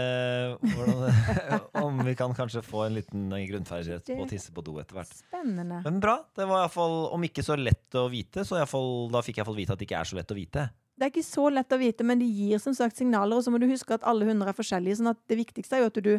hvordan 0.73 0.97
det 1.05 1.59
Om 1.85 2.01
vi 2.03 2.15
kan 2.19 2.33
kanskje 2.35 2.63
få 2.65 2.81
en 2.87 2.97
liten 2.97 3.29
grunnferdighet 3.31 4.09
på 4.09 4.25
å 4.25 4.27
tisse 4.27 4.51
på 4.51 4.63
do 4.65 4.75
etter 4.81 4.97
hvert. 4.97 5.13
Spennende. 5.21 5.79
Men 5.85 6.01
bra. 6.03 6.17
Det 6.35 6.47
var 6.49 6.65
iallfall, 6.65 6.97
om 7.15 7.23
ikke 7.23 7.45
så 7.45 7.55
lett 7.59 7.95
å 7.95 8.07
vite, 8.11 8.43
så 8.47 8.59
fall, 8.67 9.07
da 9.13 9.21
fikk 9.23 9.37
jeg 9.37 9.45
iallfall 9.45 9.61
vite 9.61 9.77
at 9.77 9.79
det 9.79 9.87
ikke 9.87 10.01
er 10.01 10.09
så 10.11 10.19
lett 10.19 10.33
å 10.33 10.37
vite. 10.37 10.67
Det 10.97 11.05
er 11.05 11.13
ikke 11.13 11.27
så 11.29 11.45
lett 11.53 11.71
å 11.75 11.77
vite, 11.79 12.03
men 12.09 12.19
de 12.19 12.25
gir 12.25 12.59
som 12.59 12.73
sagt 12.75 12.97
signaler. 12.97 13.37
Og 13.37 13.45
så 13.45 13.53
må 13.53 13.61
du 13.61 13.67
huske 13.69 13.93
at 13.95 14.05
alle 14.09 14.25
hunder 14.27 14.49
er 14.49 14.57
forskjellige. 14.57 14.97
sånn 14.99 15.13
at 15.13 15.19
det 15.29 15.37
viktigste 15.39 15.77
er 15.77 15.85
jo 15.85 15.91
at 15.93 15.99
du 16.03 16.13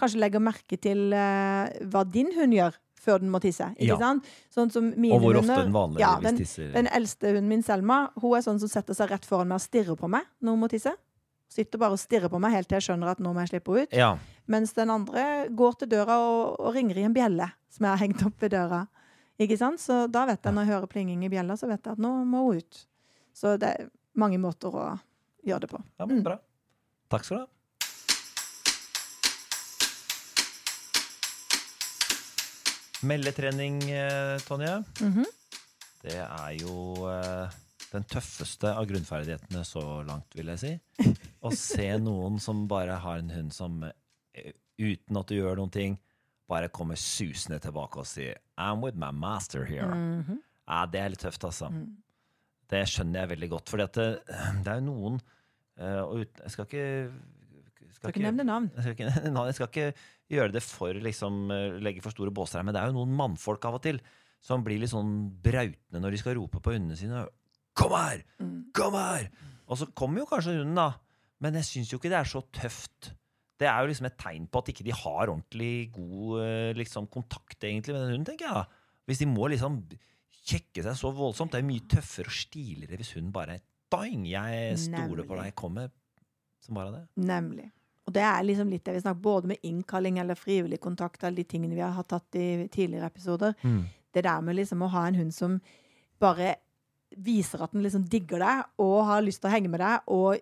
kanskje 0.00 0.20
legger 0.20 0.42
merke 0.42 0.76
til 0.76 1.14
uh, 1.14 1.70
hva 1.86 2.02
din 2.02 2.32
hund 2.34 2.56
gjør 2.56 2.74
før 3.04 3.20
den 3.22 3.30
må 3.30 3.40
tisse. 3.44 3.68
Ikke 3.76 3.92
Ja. 3.94 3.98
sant? 4.00 4.24
Sånn 4.54 4.72
som 4.72 4.90
mine 4.96 5.14
Og 5.14 5.20
hvor 5.22 5.36
ofte 5.42 5.56
den 5.60 5.72
vanlige 5.74 6.00
ja, 6.00 6.14
den, 6.24 6.38
tisser. 6.40 6.72
den 6.72 6.86
eldste 6.88 7.28
hunden 7.34 7.48
min, 7.48 7.62
Selma, 7.62 8.10
hun 8.20 8.36
er 8.38 8.42
sånn 8.46 8.58
som 8.62 8.68
setter 8.72 8.94
seg 8.96 9.10
rett 9.12 9.24
foran 9.28 9.48
meg 9.48 9.60
og 9.60 9.66
stirrer 9.66 9.96
på 10.00 10.08
meg 10.08 10.24
når 10.42 10.50
hun 10.56 10.60
må 10.64 10.68
tisse. 10.72 10.94
Sitter 11.54 11.78
bare 11.78 11.92
og 11.94 12.00
stirrer 12.02 12.28
på 12.32 12.40
meg 12.42 12.50
helt 12.56 12.66
til 12.68 12.80
jeg 12.80 12.88
skjønner 12.88 13.10
at 13.12 13.20
nå 13.22 13.30
må 13.34 13.44
jeg 13.44 13.52
slippe 13.52 13.70
henne 13.76 13.86
ut. 13.86 13.92
Ja. 13.94 14.18
Mens 14.48 14.72
den 14.74 14.90
andre 14.90 15.48
går 15.54 15.78
til 15.78 15.88
døra 15.88 16.16
og, 16.18 16.56
og 16.60 16.74
ringer 16.74 16.98
i 16.98 17.04
en 17.06 17.14
bjelle 17.14 17.46
som 17.70 17.84
jeg 17.86 17.92
har 17.92 18.02
hengt 18.02 18.24
opp 18.26 18.40
ved 18.42 18.50
døra. 18.56 18.86
Ikke 19.38 19.56
sant? 19.58 19.78
Så 19.82 20.10
da 20.10 20.24
vet 20.26 20.42
jeg, 20.42 20.52
når 20.54 20.64
jeg 20.66 20.72
hører 20.74 20.86
plinging 20.90 21.22
i 21.24 21.28
bjella, 21.28 21.54
så 21.58 21.66
vet 21.68 21.82
jeg 21.84 21.92
at 21.92 21.98
nå 22.02 22.10
må 22.24 22.44
hun 22.48 22.56
ut. 22.58 22.86
Så 23.34 23.56
det 23.58 23.68
er 23.68 23.88
mange 24.14 24.38
måter 24.38 24.70
å 24.74 24.98
gjøre 25.46 25.60
det 25.60 25.70
på. 25.70 25.80
ja, 26.00 26.06
men 26.06 26.18
Mm. 26.18 26.22
bra. 26.24 26.38
Takk 27.10 27.24
skal 27.24 27.36
du 27.36 27.42
ha. 27.42 27.48
Meldetrening, 33.04 33.80
Tonje, 33.80 34.44
Tonje. 34.48 34.84
-hmm. 35.00 35.32
Det 36.04 36.20
er 36.20 36.50
jo 36.60 37.06
eh, 37.08 37.52
den 37.94 38.04
tøffeste 38.10 38.68
av 38.76 38.84
grunnferdighetene 38.90 39.62
så 39.64 40.02
langt, 40.04 40.34
vil 40.36 40.50
jeg 40.52 40.60
si. 40.60 40.72
Å 41.40 41.52
se 41.56 41.86
noen 42.02 42.40
som 42.42 42.66
bare 42.68 42.98
har 43.00 43.22
en 43.22 43.32
hund 43.32 43.54
som 43.56 43.78
eh, 43.86 44.50
uten 44.80 45.20
at 45.20 45.30
du 45.30 45.38
gjør 45.38 45.62
noen 45.62 45.72
ting, 45.72 45.96
bare 46.50 46.68
kommer 46.68 46.98
susende 47.00 47.56
tilbake 47.62 48.02
og 48.02 48.08
sier 48.08 48.36
'I'm 48.60 48.84
with 48.84 48.98
my 49.00 49.10
master 49.10 49.64
here'. 49.64 49.94
Mhm. 49.94 50.42
Ja, 50.68 50.84
det 50.86 51.00
er 51.00 51.08
litt 51.12 51.20
tøft, 51.20 51.44
altså. 51.44 51.68
Mm. 51.68 51.96
Det 52.70 52.86
skjønner 52.88 53.20
jeg 53.20 53.28
veldig 53.34 53.48
godt. 53.50 53.68
For 53.68 53.76
det, 53.76 53.92
det 53.94 54.70
er 54.72 54.78
jo 54.80 54.86
noen 54.86 55.18
eh, 55.76 56.00
og 56.00 56.24
Jeg 56.24 56.50
skal 56.50 56.64
ikke 56.64 57.12
Skal 57.94 58.12
ikke 58.12 58.24
nevne 58.24 58.46
navn. 58.48 58.68
jeg 58.74 58.84
skal, 58.84 58.96
ikke, 58.96 59.32
jeg 59.48 59.56
skal 59.58 59.70
ikke 59.70 59.88
gjøre 60.34 60.54
det 60.56 60.62
for 60.66 61.00
liksom, 61.06 61.40
eh, 61.54 61.78
legge 61.84 62.04
for 62.04 62.14
store 62.14 62.34
båser 62.34 62.60
her, 62.60 62.66
men 62.68 62.76
det 62.76 62.82
er 62.82 62.92
jo 62.92 62.98
noen 62.98 63.16
mannfolk 63.16 63.64
av 63.68 63.78
og 63.78 63.84
til 63.86 64.00
som 64.44 64.64
blir 64.64 64.82
litt 64.82 64.92
sånn 64.92 65.14
brautende 65.44 66.02
når 66.02 66.14
de 66.14 66.20
skal 66.20 66.36
rope 66.36 66.60
på 66.60 66.74
hundene 66.74 66.98
sine. 67.00 67.24
'Kom 67.74 67.94
her! 67.96 68.22
Mm. 68.38 68.70
Kom 68.76 68.94
her!' 68.98 69.30
Og 69.66 69.80
så 69.80 69.88
kommer 69.96 70.20
jo 70.20 70.28
kanskje 70.28 70.58
hunden, 70.58 70.76
da. 70.76 70.92
Men 71.40 71.56
jeg 71.58 71.68
syns 71.70 71.92
jo 71.92 71.98
ikke 71.98 72.12
det 72.12 72.20
er 72.20 72.28
så 72.28 72.42
tøft. 72.52 73.14
Det 73.58 73.66
er 73.70 73.80
jo 73.80 73.88
liksom 73.88 74.06
et 74.10 74.18
tegn 74.20 74.46
på 74.50 74.60
at 74.60 74.68
ikke 74.68 74.84
de 74.84 74.92
har 74.92 75.30
ordentlig 75.32 75.92
god 75.94 76.42
eh, 76.44 76.72
liksom, 76.76 77.08
kontakt 77.08 77.64
egentlig 77.64 77.94
med 77.94 78.04
den 78.04 78.12
hunden, 78.12 78.28
tenker 78.28 78.50
jeg. 78.50 78.54
da. 78.54 79.00
Hvis 79.08 79.20
de 79.22 79.28
må 79.30 79.48
liksom 79.48 79.80
kjekke 80.44 80.84
seg 80.84 80.98
så 80.98 81.12
voldsomt. 81.14 81.54
Det 81.54 81.62
er 81.62 81.68
mye 81.68 81.86
tøffere 81.88 82.30
og 82.30 82.36
stiligere 82.36 83.00
hvis 83.00 83.14
hunden 83.16 83.32
bare 83.34 83.60
Doing! 83.94 84.24
Jeg 84.26 84.78
stoler 84.80 85.22
på 85.24 85.36
deg. 85.38 85.52
deg. 85.52 85.56
Kommer 85.58 85.90
som 86.64 86.78
bare 86.78 86.92
det. 86.94 87.02
Nemlig. 87.20 87.68
Og 88.06 88.12
det 88.12 88.22
er 88.22 88.42
liksom 88.44 88.68
litt 88.68 88.84
det 88.84 88.94
vi 88.98 89.00
snakker 89.00 89.22
både 89.24 89.48
med 89.54 89.62
innkalling 89.64 90.18
eller 90.20 90.36
frivillig 90.36 90.80
kontakt, 90.80 91.24
alle 91.24 91.36
de 91.40 91.44
tingene 91.48 91.74
vi 91.74 91.80
har 91.80 92.04
tatt 92.04 92.36
i 92.36 92.66
tidligere 92.68 93.06
episoder. 93.08 93.54
Det 94.14 94.22
der 94.26 94.40
med 94.44 94.56
liksom 94.56 94.82
å 94.84 94.90
ha 94.92 95.06
en 95.08 95.14
hund 95.22 95.32
som 95.34 95.60
bare 96.20 96.54
viser 97.16 97.62
at 97.62 97.72
den 97.72 97.82
liksom 97.82 98.04
digger 98.10 98.42
deg 98.42 98.82
og 98.82 99.04
har 99.08 99.22
lyst 99.22 99.40
til 99.42 99.48
å 99.48 99.54
henge 99.54 99.70
med 99.70 99.80
deg, 99.80 100.00
og 100.10 100.38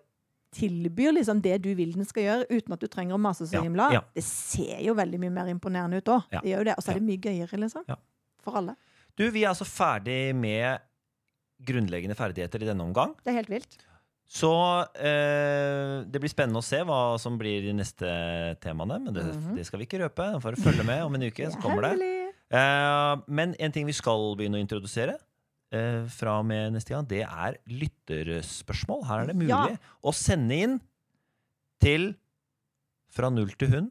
tilbyr 0.53 1.15
liksom 1.17 1.41
det 1.45 1.59
du 1.65 1.71
vil 1.75 1.93
den 1.97 2.05
skal 2.05 2.23
gjøre, 2.27 2.47
uten 2.51 2.75
at 2.75 2.81
du 2.83 2.89
trenger 2.93 3.17
å 3.17 3.21
mase 3.21 3.47
så 3.49 3.63
himla. 3.65 3.87
ja. 3.95 4.03
Det 4.15 4.25
ser 4.27 4.83
jo 4.85 4.95
veldig 4.99 5.21
mye 5.23 5.33
mer 5.33 5.49
imponerende 5.53 6.03
ut 6.03 6.11
òg. 6.13 6.27
Ja. 6.33 6.41
Det 6.43 6.51
gjør 6.51 6.59
jo 6.65 6.65
det. 6.69 6.75
Og 6.77 6.85
så 6.85 6.91
er 6.93 6.99
det 7.01 7.07
mye 7.07 7.23
gøyere, 7.25 7.61
liksom. 7.63 7.87
For 8.43 8.59
alle. 8.61 8.75
Du, 9.17 9.25
vi 9.31 9.45
er 9.45 9.53
altså 9.53 9.65
ferdig 9.69 10.35
med 10.37 10.83
grunnleggende 11.63 12.17
ferdigheter 12.19 12.65
i 12.65 12.69
denne 12.69 12.85
omgang. 12.85 13.15
Det 13.23 13.33
er 13.33 13.39
helt 13.39 13.53
vilt. 13.53 13.79
Så 14.33 14.49
eh, 14.97 16.05
det 16.09 16.21
blir 16.23 16.31
spennende 16.33 16.63
å 16.63 16.65
se 16.65 16.79
hva 16.89 17.19
som 17.21 17.35
blir 17.41 17.67
de 17.67 17.75
neste 17.77 18.09
temaene. 18.65 18.97
Men 19.05 19.13
det, 19.13 19.25
Mhm. 19.29 19.57
det 19.59 19.67
skal 19.69 19.79
vi 19.83 19.85
ikke 19.87 20.01
røpe. 20.07 20.41
Får 20.41 20.57
å 20.57 20.63
følge 20.65 20.87
med 20.89 21.03
om 21.05 21.15
en 21.19 21.27
uke, 21.29 21.51
så 21.53 21.61
kommer 21.61 21.85
det. 21.91 22.09
Eh, 22.53 23.17
men 23.29 23.53
en 23.61 23.73
ting 23.73 23.85
vi 23.87 23.93
skal 23.93 24.33
begynne 24.37 24.57
å 24.57 24.65
introdusere 24.65 25.19
eh, 25.73 26.05
fra 26.09 26.39
og 26.41 26.47
med 26.49 26.73
neste 26.73 26.93
gang, 26.95 27.05
det 27.09 27.23
er 27.27 27.59
lytterspørsmål. 27.69 29.05
Her 29.09 29.21
er 29.23 29.27
det 29.33 29.37
mulig 29.37 29.49
Ja. 29.53 29.77
å 30.05 30.13
sende 30.17 30.53
inn 30.65 30.81
til 31.81 32.15
fra 33.13 33.29
null 33.29 33.51
til 33.59 33.69
hund, 33.69 33.91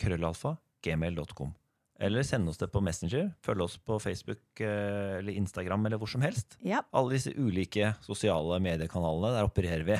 krøllalfa, 0.00 0.56
gmail.com. 0.84 1.52
Eller 1.98 2.22
send 2.28 2.48
oss 2.48 2.58
det 2.60 2.68
på 2.68 2.80
Messenger. 2.84 3.30
Følg 3.44 3.62
oss 3.64 3.76
på 3.80 3.96
Facebook 4.02 4.60
eh, 4.60 5.18
eller 5.18 5.32
Instagram 5.32 5.86
eller 5.88 6.00
hvor 6.00 6.10
som 6.10 6.24
helst. 6.24 6.58
Ja. 6.64 6.82
Alle 6.92 7.16
disse 7.16 7.32
ulike 7.32 7.94
sosiale 8.04 8.58
mediekanalene, 8.60 9.32
der 9.32 9.48
opererer 9.48 9.86
vi 9.86 9.96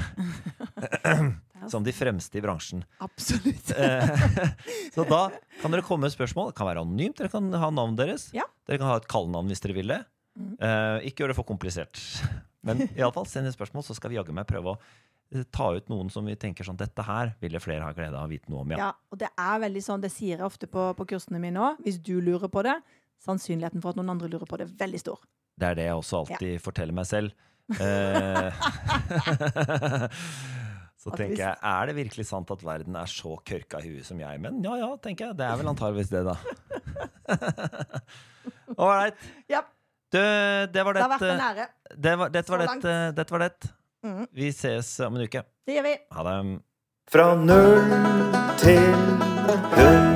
som 1.72 1.86
de 1.86 1.94
fremste 1.96 2.36
i 2.36 2.44
bransjen. 2.44 2.84
Absolutt. 3.04 3.72
Eh, 3.72 4.26
Så 4.94 5.06
da 5.08 5.22
kan 5.62 5.72
dere 5.72 5.86
komme 5.86 6.06
med 6.06 6.14
spørsmål. 6.14 6.52
Det 6.52 6.58
kan 6.60 6.68
være 6.68 6.84
anonymt, 6.84 7.16
dere 7.20 7.32
kan 7.32 7.48
ha 7.56 7.72
navnet 7.72 8.02
deres. 8.02 8.28
Ja. 8.36 8.44
Dere 8.68 8.82
kan 8.82 8.92
ha 8.92 9.00
et 9.00 9.08
kallenavn 9.10 9.48
hvis 9.52 9.64
dere 9.64 9.78
vil 9.78 9.96
det. 9.96 10.02
Mm. 10.36 10.52
Eh, 10.60 11.08
ikke 11.08 11.24
gjør 11.24 11.32
det 11.32 11.38
for 11.40 11.48
komplisert. 11.48 12.02
Men 12.66 12.82
iallfall 12.98 13.28
send 13.30 13.48
inn 13.48 13.54
spørsmål, 13.54 13.84
så 13.86 13.96
skal 13.96 14.12
vi 14.12 14.18
jaggu 14.18 14.34
meg 14.36 14.48
prøve 14.50 14.74
å 14.74 14.80
ta 15.50 15.72
ut 15.74 15.88
noen 15.90 16.10
som 16.12 16.26
vi 16.28 16.36
tenker 16.38 16.62
sånn 16.66 16.78
Dette 16.78 17.02
her 17.02 17.32
ville 17.42 17.58
flere 17.62 17.82
ha 17.82 17.92
glede 17.96 18.14
av 18.14 18.24
å 18.28 18.30
vite 18.30 18.50
noe 18.52 18.60
om. 18.62 18.70
Ja. 18.74 18.78
Ja, 18.84 18.90
og 19.10 19.16
det 19.20 19.30
er 19.32 19.56
veldig 19.64 19.82
sånn, 19.82 20.02
det 20.04 20.10
sier 20.14 20.36
jeg 20.38 20.46
ofte 20.46 20.66
på, 20.70 20.82
på 20.98 21.04
kursene 21.14 21.40
mine 21.42 21.58
òg. 21.62 21.74
Hvis 21.86 21.98
du 21.98 22.14
lurer 22.22 22.48
på 22.52 22.60
det, 22.66 22.76
sannsynligheten 23.26 23.80
for 23.82 23.90
at 23.92 23.98
noen 23.98 24.12
andre 24.14 24.28
lurer 24.30 24.46
på 24.48 24.56
det, 24.60 24.64
er 24.68 24.72
veldig 24.84 25.00
stor. 25.02 25.18
Det 25.56 25.66
er 25.70 25.74
det 25.78 25.86
jeg 25.88 25.96
også 25.98 26.14
alltid 26.22 26.52
forteller 26.64 26.94
meg 26.96 27.06
selv. 27.10 27.30
Eh, 27.66 27.74
så 31.02 31.10
tenker 31.18 31.40
jeg, 31.40 31.54
er 31.66 31.82
det 31.88 31.96
virkelig 31.96 32.26
sant 32.28 32.46
at 32.54 32.60
verden 32.62 32.94
er 32.94 33.08
så 33.10 33.32
kørka 33.42 33.80
i 33.82 33.88
huet 33.90 34.06
som 34.06 34.20
jeg? 34.22 34.38
Men 34.44 34.60
ja 34.62 34.76
ja, 34.78 34.92
tenker 35.02 35.32
jeg. 35.32 35.38
Det 35.40 35.46
er 35.48 35.58
vel 35.58 35.70
antageligvis 35.72 36.12
det, 36.12 36.22
da. 36.28 36.36
Ålreit. 38.86 39.18
Yep. 39.50 39.66
Du, 40.14 40.20
det 40.20 40.84
var 40.86 40.94
det 40.94 41.02
har 41.02 41.10
vært 41.16 41.26
en 41.26 41.32
dette. 41.32 41.50
ære. 41.50 41.66
Det 42.06 42.14
var, 42.20 42.26
dette 42.38 42.60
dette. 42.62 42.94
Dette 43.18 43.30
var 43.34 43.40
det. 43.48 43.72
Mhm. 44.04 44.26
Vi 44.32 44.52
ses 44.52 45.00
om 45.00 45.16
en 45.16 45.22
uke. 45.22 45.42
Det 45.66 45.74
gjør 45.78 45.82
vi. 45.88 45.96
Ha 46.10 46.22
det. 46.28 46.60
Fra 47.10 47.34
null 47.34 47.90
til 48.58 48.94
hund. 49.76 50.15